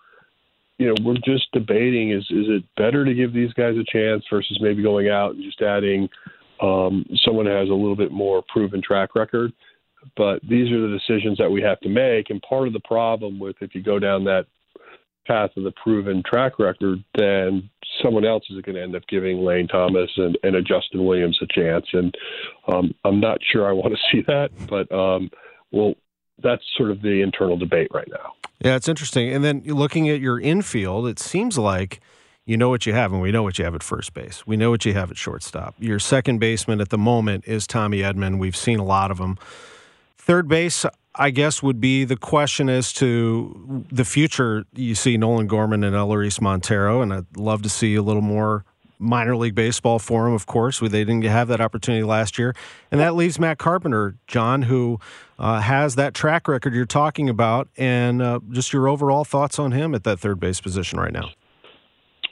you 0.79 0.87
know, 0.87 0.95
we're 1.03 1.17
just 1.25 1.51
debating 1.53 2.13
is 2.13 2.23
is 2.31 2.47
it 2.49 2.65
better 2.77 3.05
to 3.05 3.15
give 3.15 3.33
these 3.33 3.53
guys 3.53 3.75
a 3.77 3.85
chance 3.85 4.25
versus 4.31 4.59
maybe 4.61 4.83
going 4.83 5.09
out 5.09 5.35
and 5.35 5.43
just 5.43 5.61
adding 5.61 6.09
um, 6.63 7.05
someone 7.25 7.47
who 7.47 7.53
has 7.53 7.69
a 7.69 7.75
little 7.75 7.97
bit 7.97 8.13
more 8.13 8.43
proven 8.49 8.81
track 8.83 9.15
record. 9.15 9.53
But 10.17 10.41
these 10.49 10.71
are 10.71 10.81
the 10.81 10.97
decisions 10.97 11.39
that 11.39 11.51
we 11.51 11.61
have 11.63 11.81
to 11.81 11.89
make, 11.89 12.31
and 12.31 12.41
part 12.43 12.69
of 12.69 12.73
the 12.73 12.81
problem 12.81 13.39
with 13.39 13.57
if 13.61 13.75
you 13.75 13.83
go 13.83 13.99
down 13.99 14.25
that 14.25 14.47
path 15.27 15.51
of 15.57 15.65
the 15.65 15.73
proven 15.73 16.23
track 16.25 16.59
record, 16.59 17.05
then 17.17 17.69
someone 18.03 18.25
else 18.25 18.45
is 18.51 18.61
going 18.63 18.77
to 18.77 18.83
end 18.83 18.97
up 18.97 19.07
giving 19.09 19.45
Lane 19.45 19.69
Thomas 19.69 20.11
and, 20.17 20.39
and 20.43 20.57
a 20.57 20.63
Justin 20.63 21.05
Williams 21.05 21.39
a 21.43 21.47
chance. 21.53 21.87
And 21.93 22.17
um, 22.67 22.95
I'm 23.05 23.21
not 23.21 23.39
sure 23.53 23.69
I 23.69 23.73
want 23.73 23.95
to 23.95 24.01
see 24.13 24.23
that, 24.27 24.51
but 24.69 24.91
um, 24.93 25.31
well, 25.71 25.95
that's 26.43 26.63
sort 26.77 26.91
of 26.91 27.03
the 27.03 27.21
internal 27.21 27.57
debate 27.57 27.89
right 27.93 28.09
now. 28.09 28.33
Yeah, 28.61 28.77
it's 28.77 28.89
interesting. 28.89 29.33
And 29.33 29.45
then 29.45 29.63
looking 29.65 30.09
at 30.09 30.21
your 30.21 30.41
infield, 30.41 31.07
it 31.07 31.19
seems 31.19 31.59
like 31.59 32.01
you 32.45 32.57
know 32.57 32.71
what 32.71 32.87
you 32.87 32.95
have, 32.95 33.13
and 33.13 33.21
we 33.21 33.31
know 33.31 33.43
what 33.43 33.59
you 33.59 33.65
have 33.65 33.75
at 33.75 33.83
first 33.83 34.15
base. 34.15 34.47
We 34.47 34.57
know 34.57 34.71
what 34.71 34.87
you 34.87 34.95
have 34.95 35.11
at 35.11 35.19
shortstop. 35.19 35.75
Your 35.79 35.99
second 35.99 36.39
baseman 36.39 36.81
at 36.81 36.89
the 36.89 36.97
moment 36.97 37.45
is 37.47 37.67
Tommy 37.67 37.99
Edman. 37.99 38.39
We've 38.39 38.57
seen 38.57 38.79
a 38.79 38.85
lot 38.85 39.11
of 39.11 39.19
them. 39.19 39.37
Third 40.17 40.49
base, 40.49 40.87
I 41.15 41.29
guess, 41.29 41.63
would 41.63 41.79
be 41.79 42.05
the 42.05 42.17
question 42.17 42.71
as 42.71 42.93
to 42.95 43.85
the 43.93 44.05
future. 44.05 44.65
You 44.75 44.95
see 44.95 45.19
Nolan 45.19 45.47
Gorman 45.47 45.85
and 45.85 45.95
Elehuris 45.95 46.41
Montero, 46.41 47.03
and 47.03 47.13
I'd 47.13 47.37
love 47.37 47.61
to 47.63 47.69
see 47.69 47.95
a 47.97 48.03
little 48.03 48.23
more 48.23 48.65
minor 48.99 49.37
league 49.37 49.55
baseball 49.55 49.99
for 49.99 50.27
him, 50.27 50.35
of 50.35 50.47
course. 50.47 50.81
They 50.81 50.89
didn't 50.89 51.23
have 51.23 51.49
that 51.49 51.61
opportunity 51.61 52.05
last 52.05 52.39
year. 52.39 52.55
And 52.91 53.01
that 53.01 53.15
leaves 53.15 53.39
Matt 53.39 53.59
Carpenter, 53.59 54.17
John, 54.27 54.63
who 54.63 54.99
uh, 55.39 55.61
has 55.61 55.95
that 55.95 56.15
track 56.15 56.49
record 56.49 56.75
you're 56.75 56.87
talking 56.87 57.29
about, 57.29 57.69
and 57.77 58.21
uh, 58.21 58.41
just 58.51 58.73
your 58.73 58.89
overall 58.89 59.25
thoughts 59.25 59.59
on 59.59 59.73
him 59.73 59.95
at 59.95 60.05
that 60.05 60.19
third 60.19 60.41
base 60.41 60.61
position 60.61 60.99
right 60.99 61.13
now. 61.13 61.31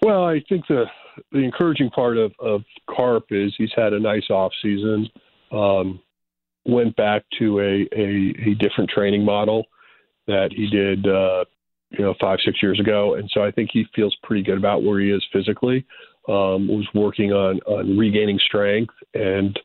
Well, 0.02 0.24
I 0.24 0.42
think 0.48 0.66
the 0.68 0.84
the 1.32 1.38
encouraging 1.38 1.88
part 1.90 2.18
of, 2.18 2.32
of 2.40 2.62
Carp 2.94 3.24
is 3.30 3.54
he's 3.56 3.70
had 3.74 3.94
a 3.94 3.98
nice 3.98 4.28
off 4.28 4.52
season. 4.60 5.08
Um, 5.50 6.00
went 6.66 6.94
back 6.96 7.22
to 7.38 7.60
a, 7.60 7.88
a, 7.96 8.50
a 8.50 8.54
different 8.58 8.90
training 8.90 9.24
model 9.24 9.64
that 10.26 10.50
he 10.54 10.68
did, 10.68 11.06
uh, 11.06 11.44
you 11.90 12.04
know, 12.04 12.14
five 12.20 12.38
six 12.44 12.62
years 12.62 12.78
ago, 12.80 13.14
and 13.14 13.30
so 13.32 13.42
I 13.42 13.50
think 13.50 13.70
he 13.72 13.86
feels 13.94 14.14
pretty 14.24 14.42
good 14.42 14.58
about 14.58 14.82
where 14.82 15.00
he 15.00 15.10
is 15.10 15.24
physically 15.32 15.86
um, 16.28 16.68
was 16.68 16.86
working 16.94 17.32
on, 17.32 17.60
on 17.66 17.96
regaining 17.96 18.38
strength, 18.38 18.94
and 19.14 19.58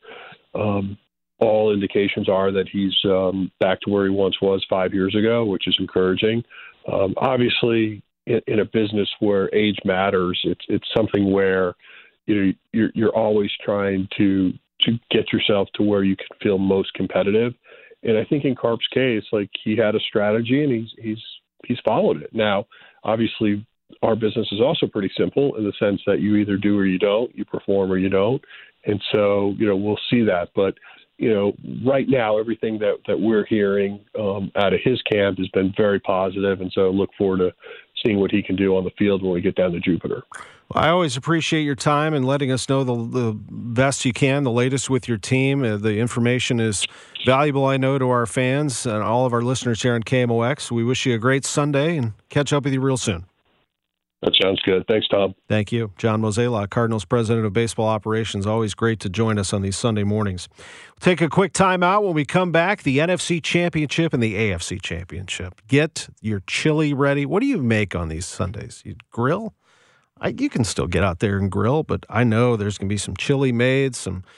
um, 0.54 0.96
all 1.38 1.72
indications 1.72 2.28
are 2.28 2.52
that 2.52 2.68
he's 2.68 2.94
um, 3.04 3.50
back 3.58 3.80
to 3.80 3.90
where 3.90 4.04
he 4.04 4.10
once 4.10 4.40
was 4.40 4.64
five 4.70 4.94
years 4.94 5.14
ago, 5.14 5.44
which 5.44 5.66
is 5.66 5.76
encouraging. 5.80 6.44
Um, 6.90 7.14
obviously, 7.16 8.02
in, 8.26 8.40
in 8.46 8.60
a 8.60 8.64
business 8.64 9.08
where 9.20 9.52
age 9.54 9.78
matters, 9.84 10.40
it's 10.44 10.64
it's 10.68 10.86
something 10.96 11.32
where 11.32 11.74
you 12.26 12.34
know 12.34 12.52
you're 12.72 12.90
you're 12.94 13.16
always 13.16 13.50
trying 13.64 14.08
to 14.18 14.52
to 14.82 14.98
get 15.10 15.32
yourself 15.32 15.68
to 15.74 15.82
where 15.82 16.04
you 16.04 16.16
can 16.16 16.26
feel 16.42 16.58
most 16.58 16.92
competitive. 16.94 17.54
And 18.02 18.18
I 18.18 18.24
think 18.24 18.44
in 18.44 18.54
Carp's 18.54 18.86
case, 18.88 19.24
like 19.32 19.50
he 19.64 19.76
had 19.76 19.94
a 19.94 20.00
strategy 20.00 20.62
and 20.62 20.72
he's 20.72 20.90
he's 20.98 21.24
he's 21.66 21.78
followed 21.84 22.22
it. 22.22 22.34
Now, 22.34 22.66
obviously, 23.04 23.64
our 24.02 24.16
business 24.16 24.48
is 24.52 24.60
also 24.60 24.86
pretty 24.86 25.10
simple 25.16 25.56
in 25.56 25.64
the 25.64 25.72
sense 25.78 26.00
that 26.06 26.20
you 26.20 26.36
either 26.36 26.56
do 26.56 26.78
or 26.78 26.86
you 26.86 26.98
don't, 26.98 27.34
you 27.36 27.44
perform 27.44 27.90
or 27.90 27.98
you 27.98 28.08
don't. 28.08 28.42
And 28.84 29.02
so, 29.12 29.54
you 29.58 29.66
know, 29.66 29.76
we'll 29.76 29.98
see 30.10 30.22
that. 30.24 30.48
But, 30.54 30.74
you 31.18 31.32
know, 31.32 31.52
right 31.86 32.08
now, 32.08 32.38
everything 32.38 32.78
that, 32.80 32.96
that 33.06 33.20
we're 33.20 33.46
hearing 33.46 34.00
um, 34.18 34.50
out 34.56 34.72
of 34.72 34.80
his 34.82 35.00
camp 35.02 35.38
has 35.38 35.48
been 35.48 35.72
very 35.76 36.00
positive, 36.00 36.60
And 36.60 36.72
so 36.72 36.90
look 36.90 37.10
forward 37.16 37.38
to 37.38 37.52
seeing 38.04 38.18
what 38.18 38.30
he 38.30 38.42
can 38.42 38.56
do 38.56 38.76
on 38.76 38.84
the 38.84 38.90
field 38.98 39.22
when 39.22 39.32
we 39.32 39.40
get 39.40 39.54
down 39.54 39.72
to 39.72 39.80
Jupiter. 39.80 40.22
I 40.74 40.88
always 40.88 41.16
appreciate 41.16 41.62
your 41.62 41.74
time 41.74 42.14
and 42.14 42.24
letting 42.24 42.50
us 42.50 42.68
know 42.68 42.82
the, 42.82 42.94
the 42.94 43.32
best 43.34 44.04
you 44.04 44.12
can, 44.12 44.42
the 44.42 44.50
latest 44.50 44.88
with 44.88 45.06
your 45.06 45.18
team. 45.18 45.62
Uh, 45.62 45.76
the 45.76 45.98
information 45.98 46.60
is 46.60 46.86
valuable, 47.26 47.66
I 47.66 47.76
know, 47.76 47.98
to 47.98 48.08
our 48.08 48.26
fans 48.26 48.86
and 48.86 49.02
all 49.02 49.26
of 49.26 49.34
our 49.34 49.42
listeners 49.42 49.82
here 49.82 49.94
on 49.94 50.02
KMOX. 50.02 50.70
We 50.70 50.82
wish 50.82 51.04
you 51.04 51.14
a 51.14 51.18
great 51.18 51.44
Sunday 51.44 51.98
and 51.98 52.14
catch 52.30 52.52
up 52.52 52.64
with 52.64 52.72
you 52.72 52.80
real 52.80 52.96
soon. 52.96 53.26
That 54.22 54.36
sounds 54.40 54.60
good. 54.62 54.84
Thanks, 54.86 55.08
Tom. 55.08 55.34
Thank 55.48 55.72
you. 55.72 55.92
John 55.98 56.22
Mozeliak, 56.22 56.70
Cardinals 56.70 57.04
President 57.04 57.44
of 57.44 57.52
Baseball 57.52 57.88
Operations. 57.88 58.46
Always 58.46 58.72
great 58.72 59.00
to 59.00 59.08
join 59.08 59.36
us 59.36 59.52
on 59.52 59.62
these 59.62 59.76
Sunday 59.76 60.04
mornings. 60.04 60.48
We'll 60.90 61.00
take 61.00 61.20
a 61.20 61.28
quick 61.28 61.52
time 61.52 61.82
out 61.82 62.04
when 62.04 62.14
we 62.14 62.24
come 62.24 62.52
back. 62.52 62.84
The 62.84 62.98
NFC 62.98 63.42
Championship 63.42 64.14
and 64.14 64.22
the 64.22 64.34
AFC 64.34 64.80
Championship. 64.80 65.60
Get 65.66 66.08
your 66.20 66.40
chili 66.46 66.94
ready. 66.94 67.26
What 67.26 67.40
do 67.40 67.46
you 67.46 67.58
make 67.58 67.96
on 67.96 68.08
these 68.08 68.26
Sundays? 68.26 68.80
You 68.84 68.94
grill? 69.10 69.54
I, 70.20 70.28
you 70.28 70.48
can 70.48 70.62
still 70.62 70.86
get 70.86 71.02
out 71.02 71.18
there 71.18 71.36
and 71.38 71.50
grill, 71.50 71.82
but 71.82 72.06
I 72.08 72.22
know 72.22 72.54
there's 72.54 72.78
going 72.78 72.88
to 72.88 72.92
be 72.92 72.98
some 72.98 73.16
chili 73.16 73.50
made, 73.50 73.96
some– 73.96 74.22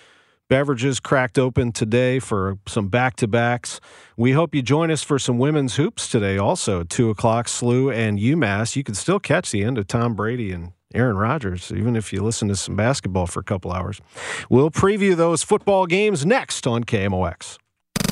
Beverages 0.55 1.01
cracked 1.01 1.37
open 1.37 1.73
today 1.73 2.21
for 2.21 2.59
some 2.69 2.87
back 2.87 3.17
to 3.17 3.27
backs. 3.27 3.81
We 4.17 4.31
hope 4.31 4.55
you 4.55 4.63
join 4.63 4.93
us 4.93 5.03
for 5.03 5.19
some 5.19 5.37
women's 5.37 5.75
hoops 5.75 6.09
today, 6.09 6.39
also 6.39 6.83
at 6.83 6.91
2 6.91 7.11
o'clock, 7.11 7.49
SLU 7.49 7.93
and 7.93 8.21
UMass. 8.21 8.77
You 8.77 8.85
can 8.85 8.95
still 8.95 9.19
catch 9.19 9.51
the 9.51 9.65
end 9.65 9.79
of 9.79 9.89
Tom 9.89 10.15
Brady 10.15 10.53
and 10.53 10.71
Aaron 10.95 11.17
Rodgers, 11.17 11.73
even 11.73 11.97
if 11.97 12.13
you 12.13 12.23
listen 12.23 12.47
to 12.47 12.55
some 12.55 12.77
basketball 12.77 13.27
for 13.27 13.41
a 13.41 13.43
couple 13.43 13.73
hours. 13.73 14.01
We'll 14.49 14.71
preview 14.71 15.17
those 15.17 15.43
football 15.43 15.87
games 15.87 16.25
next 16.25 16.69
on 16.69 16.85
KMOX. 16.85 17.59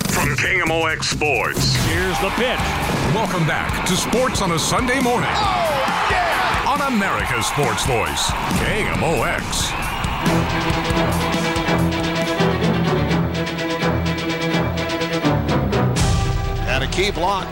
From 0.08 0.30
KMOX 0.30 1.04
Sports. 1.04 1.76
Here's 1.86 2.18
the 2.18 2.30
pitch. 2.30 2.58
Welcome 3.14 3.46
back 3.46 3.86
to 3.86 3.94
Sports 3.94 4.42
on 4.42 4.50
a 4.50 4.58
Sunday 4.58 5.00
morning. 5.00 5.30
Oh, 5.30 6.08
yeah! 6.10 6.64
On 6.66 6.92
America's 6.92 7.46
Sports 7.46 7.86
Voice, 7.86 8.32
KMOX. 8.58 9.70
Key 16.92 17.10
block 17.10 17.48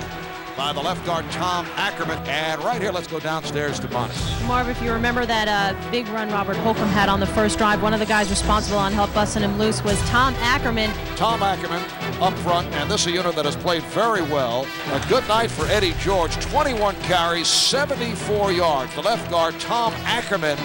by 0.55 0.70
the 0.74 0.80
left 0.80 1.07
guard, 1.07 1.24
Tom 1.30 1.64
Ackerman. 1.76 2.18
And 2.26 2.62
right 2.62 2.80
here, 2.82 2.93
let's 2.93 3.07
go 3.07 3.18
downstairs 3.18 3.80
to 3.80 3.88
Bonnie. 3.88 4.12
Marv, 4.47 4.68
if 4.68 4.82
you 4.82 4.93
remember 4.93 5.24
that 5.24 5.49
uh, 5.49 5.91
big 5.91 6.07
run 6.09 6.30
Robert 6.30 6.59
Holcombe 6.59 6.91
had 6.91 7.09
on 7.09 7.20
the 7.20 7.26
first 7.26 7.57
drive, 7.57 7.82
one 7.82 7.95
of 7.95 8.01
the 8.01 8.07
guys 8.07 8.28
responsible 8.28 8.76
on 8.76 8.93
help 8.93 9.14
busting 9.14 9.43
him 9.43 9.59
loose 9.59 9.82
was 9.82 9.99
Tom 10.11 10.34
Ackerman. 10.41 10.91
Tom 11.16 11.43
Ackerman 11.43 11.82
up 12.20 12.34
front, 12.41 12.66
and 12.74 12.91
this 12.91 13.01
is 13.01 13.07
a 13.07 13.11
unit 13.12 13.34
that 13.34 13.47
has 13.47 13.57
played 13.57 13.82
very 13.84 14.20
well. 14.20 14.66
A 14.93 15.03
good 15.09 15.26
night 15.26 15.51
for 15.51 15.64
Eddie 15.68 15.95
George. 16.01 16.36
21 16.36 16.95
carries, 16.97 17.47
74 17.47 18.53
yards. 18.53 18.95
The 18.95 19.01
left 19.01 19.30
guard, 19.30 19.59
Tom 19.59 19.95
Ackerman, 20.05 20.59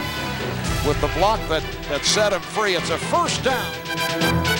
with 0.85 0.99
the 0.99 1.07
block 1.17 1.39
that, 1.47 1.63
that 1.87 2.03
set 2.03 2.33
him 2.33 2.41
free. 2.41 2.75
It's 2.75 2.89
a 2.89 2.97
first 2.97 3.41
down. 3.41 4.54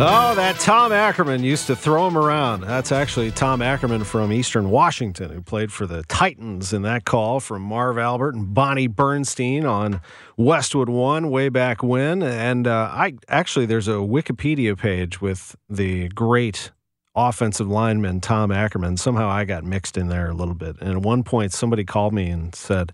Oh, 0.00 0.34
that 0.36 0.60
Tom 0.60 0.92
Ackerman 0.92 1.42
used 1.42 1.66
to 1.66 1.74
throw 1.74 2.06
him 2.06 2.16
around. 2.16 2.60
That's 2.60 2.92
actually 2.92 3.32
Tom 3.32 3.60
Ackerman 3.60 4.04
from 4.04 4.32
Eastern 4.32 4.70
Washington, 4.70 5.30
who 5.30 5.42
played 5.42 5.72
for 5.72 5.86
the 5.86 6.04
Titans 6.04 6.72
in 6.72 6.82
that 6.82 7.04
call 7.04 7.40
from 7.40 7.62
Marv 7.62 7.98
Albert 7.98 8.36
and 8.36 8.54
Bonnie 8.54 8.86
Bernstein 8.86 9.66
on 9.66 10.00
Westwood 10.36 10.88
One 10.88 11.30
way 11.30 11.48
back 11.48 11.82
when. 11.82 12.22
And 12.22 12.68
uh, 12.68 12.90
I 12.92 13.14
actually, 13.28 13.66
there's 13.66 13.88
a 13.88 13.92
Wikipedia 13.92 14.78
page 14.78 15.20
with 15.20 15.56
the 15.68 16.08
great 16.10 16.70
offensive 17.16 17.68
lineman 17.68 18.20
Tom 18.20 18.52
Ackerman. 18.52 18.98
Somehow 18.98 19.28
I 19.28 19.44
got 19.44 19.64
mixed 19.64 19.96
in 19.96 20.08
there 20.08 20.28
a 20.28 20.34
little 20.34 20.54
bit. 20.54 20.76
And 20.80 20.90
at 20.90 21.02
one 21.02 21.24
point, 21.24 21.52
somebody 21.52 21.84
called 21.84 22.14
me 22.14 22.28
and 22.28 22.54
said, 22.54 22.92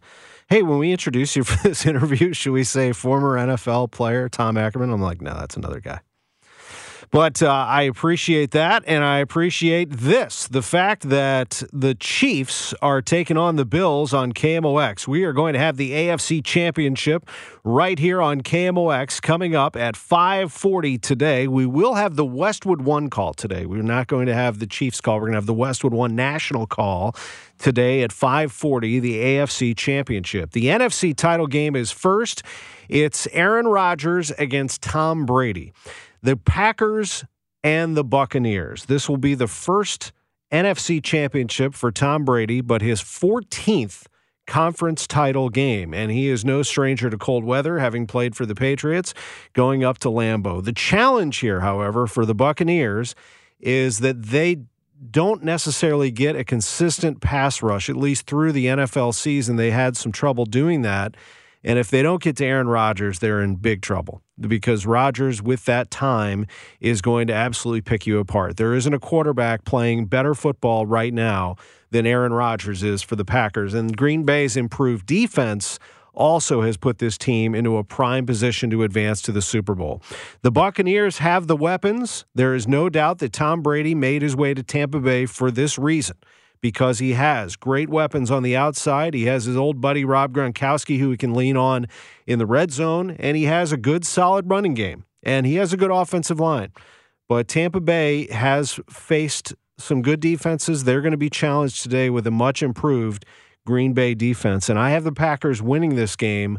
Hey, 0.49 0.63
when 0.63 0.79
we 0.79 0.91
introduce 0.91 1.37
you 1.37 1.45
for 1.45 1.63
this 1.69 1.85
interview, 1.87 2.33
should 2.33 2.53
we 2.53 2.65
say 2.65 2.93
former 2.93 3.37
NFL 3.37 3.91
player 3.91 4.31
Tom 4.31 4.57
Ackerman? 4.57 4.91
I'm 4.91 5.03
like, 5.03 5.21
No, 5.21 5.35
that's 5.35 5.57
another 5.57 5.81
guy. 5.81 6.01
But 7.11 7.43
uh, 7.43 7.51
I 7.51 7.83
appreciate 7.83 8.51
that, 8.53 8.83
and 8.87 9.05
I 9.05 9.19
appreciate 9.19 9.91
this 9.91 10.49
the 10.49 10.63
fact 10.63 11.09
that 11.09 11.63
the 11.73 11.95
Chiefs 11.95 12.75
are 12.83 13.03
taking 13.03 13.37
on 13.37 13.57
the 13.57 13.65
Bills 13.65 14.13
on 14.13 14.33
KMOX. 14.33 15.07
We 15.07 15.25
are 15.25 15.33
going 15.33 15.53
to 15.55 15.59
have 15.59 15.77
the 15.77 15.93
AFC 15.93 16.45
Championship 16.45 17.29
right 17.63 17.99
here 17.99 18.21
on 18.21 18.41
KMOX 18.41 19.21
coming 19.23 19.55
up 19.55 19.77
at 19.77 19.95
5:40 19.95 21.01
today. 21.01 21.47
We 21.49 21.67
will 21.67 21.95
have 21.95 22.17
the 22.17 22.25
Westwood 22.25 22.83
One 22.83 23.11
call 23.11 23.35
today. 23.35 23.67
We're 23.67 23.83
not 23.83 24.07
going 24.07 24.27
to 24.27 24.35
have 24.35 24.59
the 24.59 24.67
Chiefs 24.67 25.01
call. 25.01 25.17
We're 25.17 25.23
going 25.23 25.33
to 25.33 25.39
have 25.39 25.47
the 25.47 25.55
Westwood 25.55 25.95
One 25.95 26.15
national 26.17 26.67
call 26.67 27.15
today 27.59 28.03
at 28.03 28.11
5:40. 28.11 29.01
The 29.01 29.15
AFC 29.17 29.77
Championship. 29.77 30.53
The 30.53 30.67
NFC 30.67 31.17
title 31.17 31.47
game 31.47 31.77
is 31.77 31.91
first. 31.91 32.43
It's 32.89 33.27
Aaron 33.33 33.67
Rodgers 33.67 34.31
against 34.33 34.83
Tom 34.83 35.27
Brady 35.27 35.73
the 36.23 36.37
Packers 36.37 37.25
and 37.63 37.97
the 37.97 38.05
Buccaneers. 38.05 38.87
This 38.87 39.09
will 39.09 39.19
be 39.19 39.35
the 39.35 39.47
first 39.47 40.13
NFC 40.51 41.03
championship 41.03 41.75
for 41.75 41.93
Tom 41.93 42.25
Brady, 42.25 42.63
but 42.63 42.81
his 42.81 43.03
14th 43.03 44.07
conference 44.47 45.07
title 45.07 45.49
game. 45.51 45.93
And 45.93 46.11
he 46.11 46.29
is 46.29 46.45
no 46.45 46.63
stranger 46.63 47.11
to 47.11 47.19
cold 47.19 47.45
weather, 47.45 47.79
having 47.79 48.07
played 48.07 48.37
for 48.37 48.47
the 48.47 48.55
Patriots, 48.55 49.15
going 49.53 49.85
up 49.85 49.99
to 49.99 50.09
Lambeau. 50.09 50.65
The 50.65 50.73
challenge 50.73 51.39
here, 51.39 51.61
however, 51.61 52.07
for 52.07 52.25
the 52.25 52.35
Buccaneers 52.35 53.15
is 53.61 53.99
that 53.99 54.23
they 54.23 54.63
don't 55.11 55.43
necessarily 55.43 56.11
get 56.11 56.37
a 56.37 56.45
consistent 56.45 57.21
pass 57.21 57.63
rush, 57.63 57.91
at 57.91 57.97
least 57.97 58.27
through 58.27 58.53
the 58.53 58.67
NFL 58.67 59.15
season. 59.15 59.57
They 59.57 59.71
had 59.71 59.97
some 59.97 60.13
trouble 60.13 60.47
doing 60.47 60.83
that. 60.83 61.17
And 61.65 61.79
if 61.79 61.91
they 61.91 62.03
don't 62.03 62.23
get 62.23 62.37
to 62.37 62.45
Aaron 62.45 62.69
Rodgers, 62.69 63.19
they're 63.19 63.41
in 63.41 63.57
big 63.57 63.81
trouble 63.81 64.23
because 64.39 64.85
Rodgers, 64.85 65.43
with 65.43 65.65
that 65.65 65.91
time, 65.91 66.47
is 66.81 67.01
going 67.01 67.27
to 67.29 67.33
absolutely 67.33 67.81
pick 67.81 68.07
you 68.07 68.19
apart. 68.19 68.57
There 68.57 68.75
isn't 68.75 68.93
a 68.93 68.99
quarterback 68.99 69.65
playing 69.65 70.07
better 70.07 70.35
football 70.35 70.85
right 70.87 71.15
now 71.15 71.57
than 71.91 72.07
Aaron 72.07 72.33
Rodgers 72.33 72.83
is 72.83 73.03
for 73.03 73.17
the 73.17 73.25
Packers. 73.25 73.73
And 73.73 73.97
Green 73.97 74.25
Bay's 74.25 74.57
improved 74.57 75.07
defense 75.07 75.79
also 76.13 76.63
has 76.63 76.77
put 76.77 76.99
this 76.99 77.19
team 77.19 77.55
into 77.55 77.77
a 77.77 77.85
prime 77.85 78.27
position 78.27 78.71
to 78.71 78.83
advance 78.83 79.21
to 79.23 79.33
the 79.33 79.43
Super 79.43 79.75
Bowl. 79.75 80.03
The 80.43 80.51
Buccaneers 80.51 81.19
have 81.19 81.47
the 81.47 81.57
weapons. 81.57 82.25
There 82.35 82.55
is 82.55 82.69
no 82.69 82.89
doubt 82.89 83.19
that 83.19 83.33
Tom 83.33 83.63
Brady 83.63 83.95
made 83.95 84.23
his 84.23 84.37
way 84.37 84.55
to 84.55 84.63
Tampa 84.63 85.01
Bay 85.01 85.27
for 85.27 85.51
this 85.51 85.79
reason 85.79 86.17
because 86.65 86.99
he 86.99 87.13
has 87.13 87.57
great 87.57 87.91
weapons 87.91 88.31
on 88.31 88.43
the 88.43 88.57
outside. 88.57 89.13
He 89.13 89.27
has 89.27 89.45
his 89.45 89.55
old 89.55 89.83
buddy 89.83 90.03
Rob 90.03 90.33
Gronkowski 90.33 90.99
who 90.99 91.11
he 91.11 91.17
can 91.19 91.35
lean 91.35 91.59
on 91.59 91.87
in 92.27 92.39
the 92.39 92.47
red 92.47 92.73
zone, 92.73 93.11
and 93.19 93.37
he 93.37 93.43
has 93.43 93.71
a 93.71 93.77
good, 93.77 94.03
solid 94.07 94.49
running 94.49 94.73
game, 94.73 95.05
and 95.23 95.45
he 95.45 95.57
has 95.57 95.75
a 95.75 95.77
good 95.77 95.91
offensive 95.91 96.41
line. 96.41 96.73
But 97.29 97.49
Tampa 97.49 97.83
Bay 97.83 98.29
has 98.29 98.81
faced 98.89 99.53
some 99.77 100.01
good 100.01 100.21
defenses. 100.21 100.85
They're 100.85 101.03
going 101.03 101.13
to 101.13 101.19
be 101.19 101.29
challenged 101.29 101.83
today 101.83 102.09
with 102.09 102.27
a 102.27 102.31
much 102.31 102.63
improved 102.63 103.27
Green 103.67 103.93
Bay 103.93 104.15
defense, 104.15 104.71
and 104.71 104.79
I 104.79 104.89
have 104.89 105.05
the 105.05 105.13
Packers 105.13 105.61
winning 105.61 105.97
this 105.97 106.17
game 106.17 106.59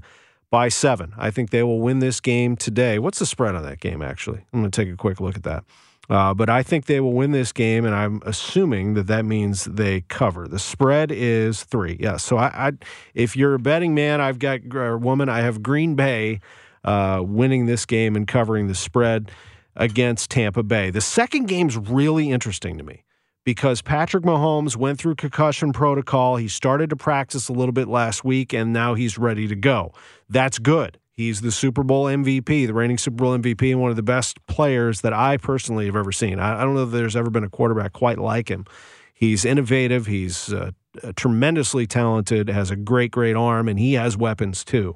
by 0.51 0.69
seven. 0.69 1.13
I 1.17 1.31
think 1.31 1.49
they 1.49 1.63
will 1.63 1.79
win 1.79 1.97
this 1.97 2.19
game 2.19 2.57
today. 2.57 2.99
What's 2.99 3.17
the 3.17 3.25
spread 3.25 3.55
on 3.55 3.63
that 3.63 3.79
game, 3.79 4.03
actually? 4.03 4.45
I'm 4.53 4.59
going 4.59 4.69
to 4.69 4.85
take 4.85 4.93
a 4.93 4.97
quick 4.97 5.19
look 5.19 5.35
at 5.35 5.41
that. 5.45 5.63
Uh, 6.09 6.33
but 6.33 6.49
I 6.49 6.63
think 6.63 6.85
they 6.85 6.99
will 6.99 7.13
win 7.13 7.31
this 7.31 7.51
game, 7.51 7.85
and 7.85 7.95
I'm 7.95 8.21
assuming 8.25 8.93
that 8.93 9.07
that 9.07 9.25
means 9.25 9.65
they 9.65 10.01
cover. 10.01 10.47
The 10.47 10.59
spread 10.59 11.11
is 11.11 11.63
three. 11.63 11.97
Yeah. 11.99 12.17
So 12.17 12.37
I, 12.37 12.67
I 12.67 12.71
if 13.13 13.35
you're 13.35 13.55
a 13.55 13.59
betting 13.59 13.95
man, 13.95 14.21
I've 14.21 14.39
got 14.39 14.61
a 14.73 14.97
woman. 14.97 15.29
I 15.29 15.41
have 15.41 15.63
Green 15.63 15.95
Bay 15.95 16.41
uh, 16.83 17.21
winning 17.25 17.65
this 17.65 17.85
game 17.85 18.15
and 18.15 18.27
covering 18.27 18.67
the 18.67 18.75
spread 18.75 19.31
against 19.75 20.29
Tampa 20.29 20.63
Bay. 20.63 20.89
The 20.89 21.01
second 21.01 21.47
game's 21.47 21.77
really 21.77 22.29
interesting 22.29 22.77
to 22.77 22.83
me 22.83 23.03
because 23.43 23.81
Patrick 23.81 24.23
Mahomes 24.23 24.75
went 24.75 24.99
through 24.99 25.15
concussion 25.15 25.73
protocol. 25.73 26.35
He 26.35 26.47
started 26.47 26.89
to 26.89 26.95
practice 26.95 27.49
a 27.49 27.53
little 27.53 27.73
bit 27.73 27.87
last 27.87 28.23
week, 28.23 28.53
and 28.53 28.71
now 28.71 28.93
he's 28.93 29.17
ready 29.17 29.47
to 29.47 29.55
go. 29.55 29.93
That's 30.29 30.59
good. 30.59 30.99
He's 31.15 31.39
the 31.39 31.51
Super 31.51 31.83
Bowl 31.83 32.05
MVP, 32.05 32.67
the 32.67 32.73
reigning 32.73 32.97
Super 32.97 33.15
Bowl 33.15 33.37
MVP, 33.37 33.71
and 33.71 33.79
one 33.79 33.89
of 33.89 33.95
the 33.95 34.03
best 34.03 34.45
players 34.47 34.99
that 35.01 35.13
I 35.13 35.37
personally 35.37 35.85
have 35.85 35.95
ever 35.95 36.11
seen. 36.11 36.39
I, 36.39 36.59
I 36.59 36.63
don't 36.63 36.75
know 36.75 36.83
if 36.83 36.91
there's 36.91 37.15
ever 37.15 37.29
been 37.29 37.45
a 37.45 37.49
quarterback 37.49 37.93
quite 37.93 38.17
like 38.17 38.49
him. 38.49 38.65
He's 39.13 39.45
innovative. 39.45 40.07
He's 40.07 40.51
uh, 40.51 40.71
tremendously 41.15 41.87
talented, 41.87 42.49
has 42.49 42.69
a 42.69 42.75
great, 42.75 43.11
great 43.11 43.35
arm, 43.37 43.69
and 43.69 43.79
he 43.79 43.93
has 43.93 44.17
weapons 44.17 44.65
too. 44.65 44.95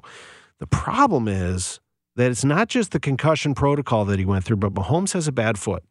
The 0.58 0.66
problem 0.66 1.26
is 1.26 1.80
that 2.16 2.30
it's 2.30 2.44
not 2.44 2.68
just 2.68 2.92
the 2.92 3.00
concussion 3.00 3.54
protocol 3.54 4.04
that 4.04 4.18
he 4.18 4.26
went 4.26 4.44
through, 4.44 4.58
but 4.58 4.74
Mahomes 4.74 5.14
has 5.14 5.26
a 5.26 5.32
bad 5.32 5.58
foot. 5.58 5.82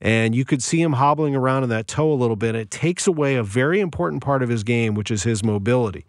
And 0.00 0.34
you 0.34 0.46
could 0.46 0.62
see 0.62 0.80
him 0.80 0.94
hobbling 0.94 1.36
around 1.36 1.64
in 1.64 1.68
that 1.68 1.86
toe 1.86 2.10
a 2.10 2.14
little 2.14 2.36
bit. 2.36 2.54
It 2.54 2.70
takes 2.70 3.06
away 3.06 3.34
a 3.36 3.42
very 3.42 3.80
important 3.80 4.22
part 4.22 4.42
of 4.42 4.48
his 4.48 4.64
game, 4.64 4.94
which 4.94 5.10
is 5.10 5.24
his 5.24 5.44
mobility. 5.44 6.06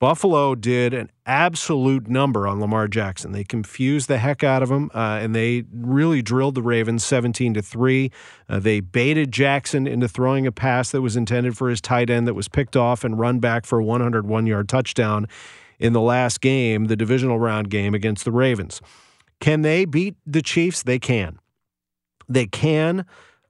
Buffalo 0.00 0.54
did 0.54 0.92
an 0.92 1.10
absolute 1.24 2.08
number 2.08 2.46
on 2.46 2.60
Lamar 2.60 2.88
Jackson. 2.88 3.32
They 3.32 3.44
confused 3.44 4.08
the 4.08 4.18
heck 4.18 4.42
out 4.42 4.62
of 4.62 4.70
him, 4.70 4.90
uh, 4.94 5.18
and 5.22 5.34
they 5.34 5.64
really 5.72 6.20
drilled 6.20 6.56
the 6.56 6.62
Ravens 6.62 7.04
17 7.04 7.54
to 7.54 7.62
three. 7.62 8.10
Uh, 8.48 8.58
they 8.58 8.80
baited 8.80 9.32
Jackson 9.32 9.86
into 9.86 10.08
throwing 10.08 10.46
a 10.46 10.52
pass 10.52 10.90
that 10.90 11.00
was 11.00 11.16
intended 11.16 11.56
for 11.56 11.70
his 11.70 11.80
tight 11.80 12.10
end 12.10 12.26
that 12.26 12.34
was 12.34 12.48
picked 12.48 12.76
off 12.76 13.04
and 13.04 13.18
run 13.18 13.38
back 13.38 13.64
for 13.64 13.78
a 13.78 13.84
101 13.84 14.46
yard 14.46 14.68
touchdown 14.68 15.26
in 15.78 15.92
the 15.92 16.00
last 16.00 16.40
game, 16.40 16.86
the 16.86 16.96
divisional 16.96 17.38
round 17.38 17.70
game 17.70 17.94
against 17.94 18.24
the 18.24 18.32
Ravens. 18.32 18.80
Can 19.40 19.62
they 19.62 19.84
beat 19.84 20.16
the 20.26 20.42
Chiefs? 20.42 20.82
They 20.82 20.98
can. 20.98 21.38
They 22.28 22.46
can. 22.46 23.04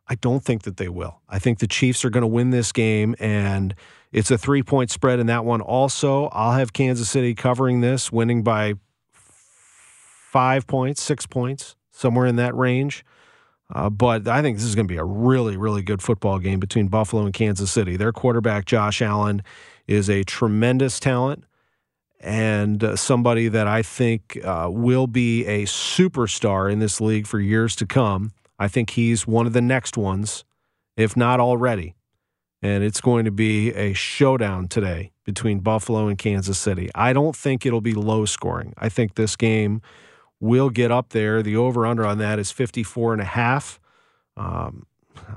I 0.08 0.16
don't 0.16 0.44
think 0.44 0.62
that 0.62 0.76
they 0.76 0.88
will. 0.88 1.20
I 1.28 1.38
think 1.38 1.58
the 1.58 1.66
Chiefs 1.66 2.04
are 2.04 2.10
going 2.10 2.22
to 2.22 2.28
win 2.28 2.50
this 2.50 2.72
game 2.72 3.14
and 3.18 3.74
it's 4.14 4.30
a 4.30 4.38
three 4.38 4.62
point 4.62 4.90
spread 4.90 5.18
in 5.18 5.26
that 5.26 5.44
one. 5.44 5.60
Also, 5.60 6.26
I'll 6.26 6.52
have 6.52 6.72
Kansas 6.72 7.10
City 7.10 7.34
covering 7.34 7.80
this, 7.80 8.12
winning 8.12 8.44
by 8.44 8.74
five 9.10 10.68
points, 10.68 11.02
six 11.02 11.26
points, 11.26 11.74
somewhere 11.90 12.24
in 12.24 12.36
that 12.36 12.54
range. 12.54 13.04
Uh, 13.74 13.90
but 13.90 14.28
I 14.28 14.40
think 14.40 14.56
this 14.56 14.64
is 14.64 14.76
going 14.76 14.86
to 14.86 14.92
be 14.92 14.98
a 14.98 15.04
really, 15.04 15.56
really 15.56 15.82
good 15.82 16.00
football 16.00 16.38
game 16.38 16.60
between 16.60 16.86
Buffalo 16.86 17.24
and 17.24 17.34
Kansas 17.34 17.72
City. 17.72 17.96
Their 17.96 18.12
quarterback, 18.12 18.66
Josh 18.66 19.02
Allen, 19.02 19.42
is 19.88 20.08
a 20.08 20.22
tremendous 20.22 21.00
talent 21.00 21.44
and 22.20 22.84
uh, 22.84 22.94
somebody 22.94 23.48
that 23.48 23.66
I 23.66 23.82
think 23.82 24.38
uh, 24.44 24.68
will 24.70 25.08
be 25.08 25.44
a 25.46 25.64
superstar 25.64 26.70
in 26.70 26.78
this 26.78 27.00
league 27.00 27.26
for 27.26 27.40
years 27.40 27.74
to 27.76 27.86
come. 27.86 28.30
I 28.60 28.68
think 28.68 28.90
he's 28.90 29.26
one 29.26 29.46
of 29.46 29.54
the 29.54 29.60
next 29.60 29.96
ones, 29.96 30.44
if 30.96 31.16
not 31.16 31.40
already 31.40 31.96
and 32.64 32.82
it's 32.82 33.02
going 33.02 33.26
to 33.26 33.30
be 33.30 33.74
a 33.74 33.92
showdown 33.92 34.68
today 34.68 35.12
between 35.26 35.58
Buffalo 35.58 36.08
and 36.08 36.16
Kansas 36.16 36.58
City. 36.58 36.88
I 36.94 37.12
don't 37.12 37.36
think 37.36 37.66
it'll 37.66 37.82
be 37.82 37.92
low 37.92 38.24
scoring. 38.24 38.72
I 38.78 38.88
think 38.88 39.16
this 39.16 39.36
game 39.36 39.82
will 40.40 40.70
get 40.70 40.90
up 40.90 41.10
there. 41.10 41.42
The 41.42 41.56
over 41.56 41.84
under 41.84 42.06
on 42.06 42.16
that 42.18 42.38
is 42.38 42.50
54 42.50 43.12
and 43.12 43.20
a 43.20 43.26
half. 43.26 43.78
Um, 44.38 44.86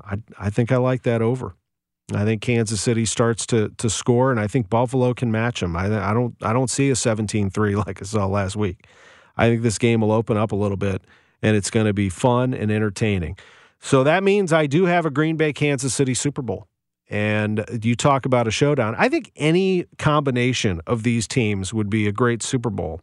I, 0.06 0.20
I 0.40 0.50
think 0.50 0.72
I 0.72 0.78
like 0.78 1.04
that 1.04 1.22
over. 1.22 1.56
I 2.14 2.24
think 2.24 2.42
Kansas 2.42 2.80
City 2.80 3.04
starts 3.04 3.46
to 3.48 3.74
to 3.78 3.90
score, 3.90 4.32
and 4.32 4.40
I 4.40 4.48
think 4.48 4.70
Buffalo 4.70 5.14
can 5.14 5.30
match 5.30 5.60
them. 5.60 5.76
I, 5.76 6.10
I 6.10 6.14
don't 6.14 6.34
I 6.42 6.54
don't 6.54 6.70
see 6.70 6.90
a 6.90 6.94
17-3 6.94 7.76
like 7.86 8.02
I 8.02 8.06
saw 8.06 8.26
last 8.26 8.56
week. 8.56 8.88
I 9.36 9.50
think 9.50 9.64
this 9.64 9.78
game 9.78 10.00
will 10.00 10.14
open 10.14 10.38
up 10.38 10.54
a 10.54 10.56
little 10.56 10.78
bit, 10.78 11.02
and 11.42 11.58
it's 11.58 11.70
going 11.70 11.88
to 11.88 11.94
be 11.94 12.08
fun 12.08 12.54
and 12.54 12.72
entertaining. 12.72 13.38
So 13.82 14.06
that 14.06 14.24
means 14.24 14.54
I 14.54 14.66
do 14.66 14.86
have 14.86 15.06
a 15.06 15.10
Green 15.12 15.36
Bay 15.36 15.52
Kansas 15.52 15.94
City 15.94 16.14
Super 16.14 16.42
Bowl 16.42 16.70
and 17.10 17.66
you 17.84 17.96
talk 17.96 18.26
about 18.26 18.48
a 18.48 18.52
showdown. 18.52 18.96
I 18.98 19.10
think 19.10 19.32
any 19.36 19.86
combination 19.98 20.82
of 20.88 21.04
these 21.04 21.28
teams 21.28 21.74
would 21.74 21.90
be 21.90 22.08
a 22.08 22.12
great 22.12 22.44
Super 22.44 22.70
Bowl. 22.70 23.02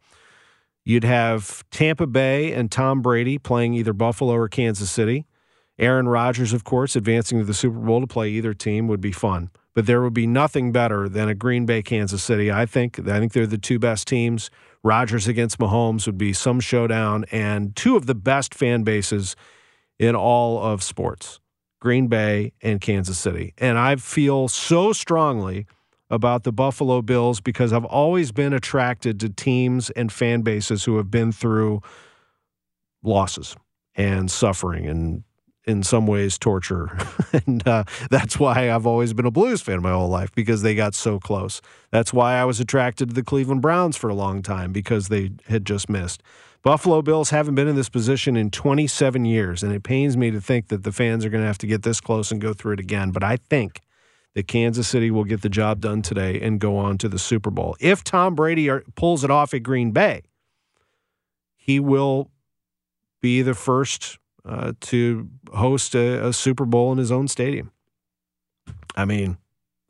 You'd 0.85 1.05
have 1.05 1.65
Tampa 1.71 2.07
Bay 2.07 2.53
and 2.53 2.71
Tom 2.71 3.01
Brady 3.01 3.39
playing 3.39 3.75
either 3.75 3.95
Buffalo 3.95 4.35
or 4.35 4.49
Kansas 4.49 4.91
City. 4.91 5.27
Aaron 5.79 6.07
Rodgers, 6.07 6.53
of 6.53 6.65
course, 6.65 6.95
advancing 6.95 7.39
to 7.39 7.45
the 7.45 7.55
Super 7.55 7.79
Bowl 7.79 8.01
to 8.01 8.07
play 8.07 8.29
either 8.31 8.53
team 8.53 8.87
would 8.89 9.01
be 9.01 9.11
fun. 9.11 9.51
But 9.75 9.87
there 9.87 10.03
would 10.03 10.15
be 10.15 10.27
nothing 10.27 10.71
better 10.71 11.09
than 11.09 11.29
a 11.29 11.35
Green 11.35 11.67
Bay 11.67 11.83
Kansas 11.83 12.23
City. 12.23 12.53
I 12.53 12.65
think 12.65 13.01
I 13.09 13.19
think 13.19 13.33
they're 13.33 13.47
the 13.47 13.59
two 13.59 13.81
best 13.81 14.07
teams 14.07 14.51
Rodgers 14.85 15.27
against 15.27 15.59
Mahomes 15.59 16.07
would 16.07 16.19
be 16.19 16.33
some 16.33 16.61
showdown, 16.61 17.25
and 17.33 17.75
two 17.75 17.97
of 17.97 18.07
the 18.07 18.15
best 18.15 18.55
fan 18.55 18.85
bases 18.85 19.35
in 19.99 20.15
all 20.15 20.63
of 20.63 20.83
sports 20.83 21.41
Green 21.85 22.07
Bay 22.07 22.55
and 22.63 22.81
Kansas 22.81 23.19
City. 23.19 23.53
And 23.59 23.79
I 23.79 23.97
feel 23.97 24.49
so 24.49 24.95
strongly 24.95 25.67
about 26.09 26.45
the 26.45 26.53
Buffalo 26.53 27.03
Bills 27.03 27.43
because 27.43 27.75
I've 27.75 27.85
always 27.85 28.33
been 28.33 28.55
attracted 28.55 29.21
to 29.21 29.29
teams 29.29 29.91
and 29.91 30.11
fan 30.11 30.41
bases 30.41 30.85
who 30.85 30.97
have 30.97 31.11
been 31.11 31.31
through 31.31 31.83
losses 33.03 33.55
and 33.95 34.31
suffering 34.31 34.87
and 34.87 35.25
in 35.67 35.83
some 35.83 36.07
ways 36.07 36.39
torture. 36.39 36.97
and 37.47 37.67
uh, 37.69 37.85
that's 38.11 38.39
why 38.39 38.71
I've 38.71 38.87
always 38.87 39.13
been 39.13 39.27
a 39.27 39.31
Blues 39.31 39.61
fan 39.61 39.83
my 39.83 39.93
whole 39.93 40.09
life 40.09 40.33
because 40.35 40.63
they 40.63 40.75
got 40.75 40.95
so 40.95 41.19
close. 41.19 41.61
That's 41.91 42.15
why 42.15 42.37
I 42.37 42.47
was 42.47 42.61
attracted 42.61 43.11
to 43.11 43.15
the 43.15 43.23
Cleveland 43.23 43.61
Browns 43.61 43.99
for 43.99 44.09
a 44.09 44.15
long 44.15 44.41
time 44.41 44.73
because 44.73 45.09
they 45.09 45.33
had 45.49 45.67
just 45.67 45.91
missed. 45.91 46.23
Buffalo 46.65 47.03
Bills 47.03 47.29
haven't 47.29 47.57
been 47.57 47.69
in 47.69 47.77
this 47.77 47.91
position 47.91 48.39
in 48.39 48.51
27 48.51 49.27
years, 49.27 49.63
and 49.63 49.71
it 49.71 49.83
pains 49.83 50.17
me 50.17 50.31
to 50.31 50.41
think 50.41 50.69
that 50.69 50.83
the 50.83 50.93
fans 50.93 51.23
are 51.23 51.29
going 51.29 51.43
to 51.43 51.47
have 51.47 51.59
to 51.59 51.67
get 51.67 51.83
this 51.83 52.01
close 52.01 52.33
and 52.33 52.41
go 52.41 52.55
through 52.55 52.73
it 52.73 52.81
again. 52.81 53.11
But 53.11 53.23
I 53.23 53.37
think 53.37 53.83
that 54.33 54.49
Kansas 54.49 54.89
City 54.89 55.11
will 55.11 55.25
get 55.25 55.43
the 55.43 55.51
job 55.51 55.83
done 55.83 56.01
today 56.01 56.41
and 56.41 56.59
go 56.59 56.79
on 56.79 56.97
to 56.99 57.09
the 57.09 57.19
Super 57.19 57.51
Bowl. 57.51 57.77
If 57.81 58.03
Tom 58.03 58.35
Brady 58.35 58.71
pulls 58.97 59.25
it 59.25 59.31
off 59.31 59.53
at 59.53 59.63
Green 59.63 59.91
Bay, 59.91 60.23
he 61.55 61.79
will 61.79 62.31
be 63.21 63.43
the 63.43 63.55
first 63.55 64.19
uh, 64.47 64.73
to 64.81 65.29
host 65.53 65.95
a, 65.95 66.29
a 66.29 66.33
Super 66.33 66.65
Bowl 66.65 66.93
in 66.93 66.99
his 66.99 67.13
own 67.13 67.29
stadium. 67.29 67.73
I 68.97 69.05
mean, 69.05 69.37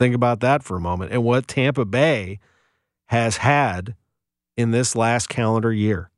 think 0.01 0.13
about 0.13 0.41
that 0.41 0.65
for 0.65 0.77
a 0.77 0.81
moment 0.81 1.13
and 1.13 1.23
what 1.23 1.47
Tampa 1.47 1.85
Bay 1.85 2.41
has 3.07 3.37
had 3.37 3.95
in 4.57 4.73
this 4.73 4.97
last 4.97 5.29
calendar 5.29 5.73
year. 5.73 6.11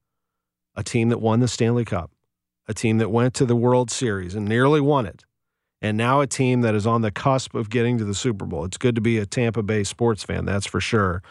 A 0.77 0.83
team 0.83 1.09
that 1.09 1.20
won 1.20 1.41
the 1.41 1.49
Stanley 1.49 1.85
Cup, 1.85 2.11
a 2.68 2.74
team 2.74 2.99
that 2.99 3.11
went 3.11 3.35
to 3.35 3.47
the 3.47 3.57
World 3.57 3.91
Series 3.91 4.35
and 4.35 4.47
nearly 4.47 4.81
won 4.81 5.07
it, 5.07 5.24
and 5.81 5.97
now 5.97 6.20
a 6.20 6.27
team 6.27 6.61
that 6.61 6.74
is 6.74 6.87
on 6.87 7.03
the 7.03 7.11
cusp 7.11 7.55
of 7.55 7.70
getting 7.70 7.97
to 7.99 8.05
the 8.05 8.14
Super 8.14 8.45
Bowl. 8.45 8.64
It's 8.64 8.77
good 8.77 8.95
to 8.95 9.01
be 9.01 9.18
a 9.18 9.27
Tampa 9.27 9.62
Bay 9.62 9.85
sports 9.85 10.22
fan, 10.22 10.45
that's 10.45 10.66
for 10.66 10.81
sure. 10.81 11.22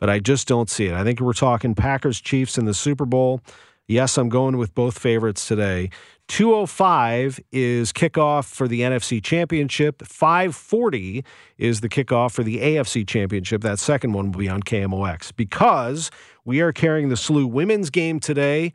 But 0.00 0.10
I 0.10 0.18
just 0.18 0.46
don't 0.46 0.70
see 0.70 0.86
it. 0.86 0.94
I 0.94 1.04
think 1.04 1.20
we're 1.20 1.32
talking 1.32 1.74
Packers 1.74 2.20
Chiefs 2.20 2.58
in 2.58 2.64
the 2.64 2.74
Super 2.74 3.04
Bowl. 3.04 3.40
Yes, 3.86 4.18
I'm 4.18 4.28
going 4.28 4.56
with 4.56 4.74
both 4.74 4.98
favorites 4.98 5.46
today. 5.48 5.90
205 6.28 7.40
is 7.52 7.92
kickoff 7.92 8.44
for 8.44 8.68
the 8.68 8.82
NFC 8.82 9.22
Championship. 9.22 10.02
540 10.06 11.24
is 11.56 11.80
the 11.80 11.88
kickoff 11.88 12.32
for 12.32 12.42
the 12.42 12.58
AFC 12.58 13.06
Championship. 13.08 13.62
That 13.62 13.78
second 13.78 14.12
one 14.12 14.30
will 14.30 14.38
be 14.38 14.48
on 14.48 14.62
KMOX 14.62 15.34
because 15.34 16.10
we 16.44 16.60
are 16.60 16.72
carrying 16.72 17.08
the 17.08 17.14
SLU 17.14 17.50
women's 17.50 17.88
game 17.88 18.20
today. 18.20 18.74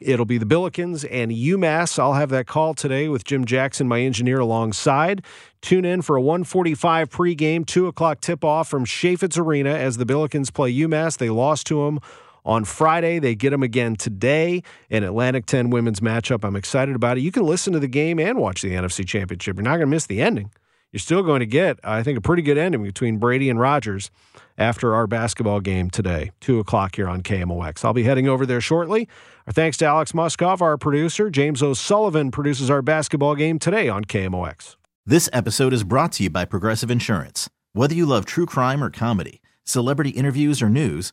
It'll 0.00 0.26
be 0.26 0.38
the 0.38 0.46
Billikens 0.46 1.06
and 1.10 1.30
UMass. 1.30 1.98
I'll 1.98 2.14
have 2.14 2.30
that 2.30 2.46
call 2.46 2.74
today 2.74 3.06
with 3.08 3.22
Jim 3.22 3.44
Jackson, 3.44 3.86
my 3.86 4.00
engineer, 4.00 4.40
alongside. 4.40 5.22
Tune 5.60 5.84
in 5.84 6.02
for 6.02 6.16
a 6.16 6.22
145 6.22 7.10
pregame, 7.10 7.66
2 7.66 7.86
o'clock 7.86 8.20
tip 8.20 8.42
off 8.42 8.68
from 8.68 8.84
Chaifetz 8.84 9.38
Arena 9.38 9.70
as 9.70 9.98
the 9.98 10.06
Billikens 10.06 10.52
play 10.52 10.74
UMass. 10.74 11.18
They 11.18 11.30
lost 11.30 11.66
to 11.66 11.84
them 11.84 12.00
on 12.44 12.64
Friday. 12.64 13.18
They 13.18 13.34
get 13.34 13.50
them 13.50 13.62
again 13.62 13.96
today. 13.96 14.62
An 14.90 15.04
Atlantic 15.04 15.46
10 15.46 15.70
women's 15.70 16.00
matchup. 16.00 16.44
I'm 16.44 16.56
excited 16.56 16.94
about 16.94 17.18
it. 17.18 17.20
You 17.20 17.32
can 17.32 17.44
listen 17.44 17.72
to 17.72 17.80
the 17.80 17.88
game 17.88 18.18
and 18.18 18.38
watch 18.38 18.62
the 18.62 18.72
NFC 18.72 19.06
Championship. 19.06 19.56
You're 19.56 19.64
not 19.64 19.72
going 19.76 19.80
to 19.80 19.86
miss 19.86 20.06
the 20.06 20.20
ending. 20.20 20.50
You're 20.92 21.00
still 21.00 21.22
going 21.22 21.40
to 21.40 21.46
get, 21.46 21.78
I 21.84 22.02
think, 22.02 22.18
a 22.18 22.20
pretty 22.20 22.42
good 22.42 22.58
ending 22.58 22.82
between 22.82 23.18
Brady 23.18 23.48
and 23.48 23.60
Rodgers 23.60 24.10
after 24.58 24.92
our 24.94 25.06
basketball 25.06 25.60
game 25.60 25.88
today, 25.88 26.32
2 26.40 26.58
o'clock 26.58 26.96
here 26.96 27.08
on 27.08 27.22
KMOX. 27.22 27.84
I'll 27.84 27.92
be 27.92 28.02
heading 28.02 28.28
over 28.28 28.44
there 28.44 28.60
shortly. 28.60 29.08
Our 29.46 29.52
thanks 29.52 29.76
to 29.78 29.86
Alex 29.86 30.12
Muskov, 30.12 30.60
our 30.60 30.76
producer. 30.76 31.30
James 31.30 31.62
O'Sullivan 31.62 32.32
produces 32.32 32.70
our 32.70 32.82
basketball 32.82 33.36
game 33.36 33.58
today 33.60 33.88
on 33.88 34.04
KMOX. 34.04 34.74
This 35.06 35.30
episode 35.32 35.72
is 35.72 35.84
brought 35.84 36.12
to 36.12 36.24
you 36.24 36.30
by 36.30 36.44
Progressive 36.44 36.90
Insurance. 36.90 37.48
Whether 37.72 37.94
you 37.94 38.04
love 38.04 38.26
true 38.26 38.46
crime 38.46 38.82
or 38.82 38.90
comedy, 38.90 39.40
celebrity 39.64 40.10
interviews 40.10 40.60
or 40.60 40.68
news, 40.68 41.12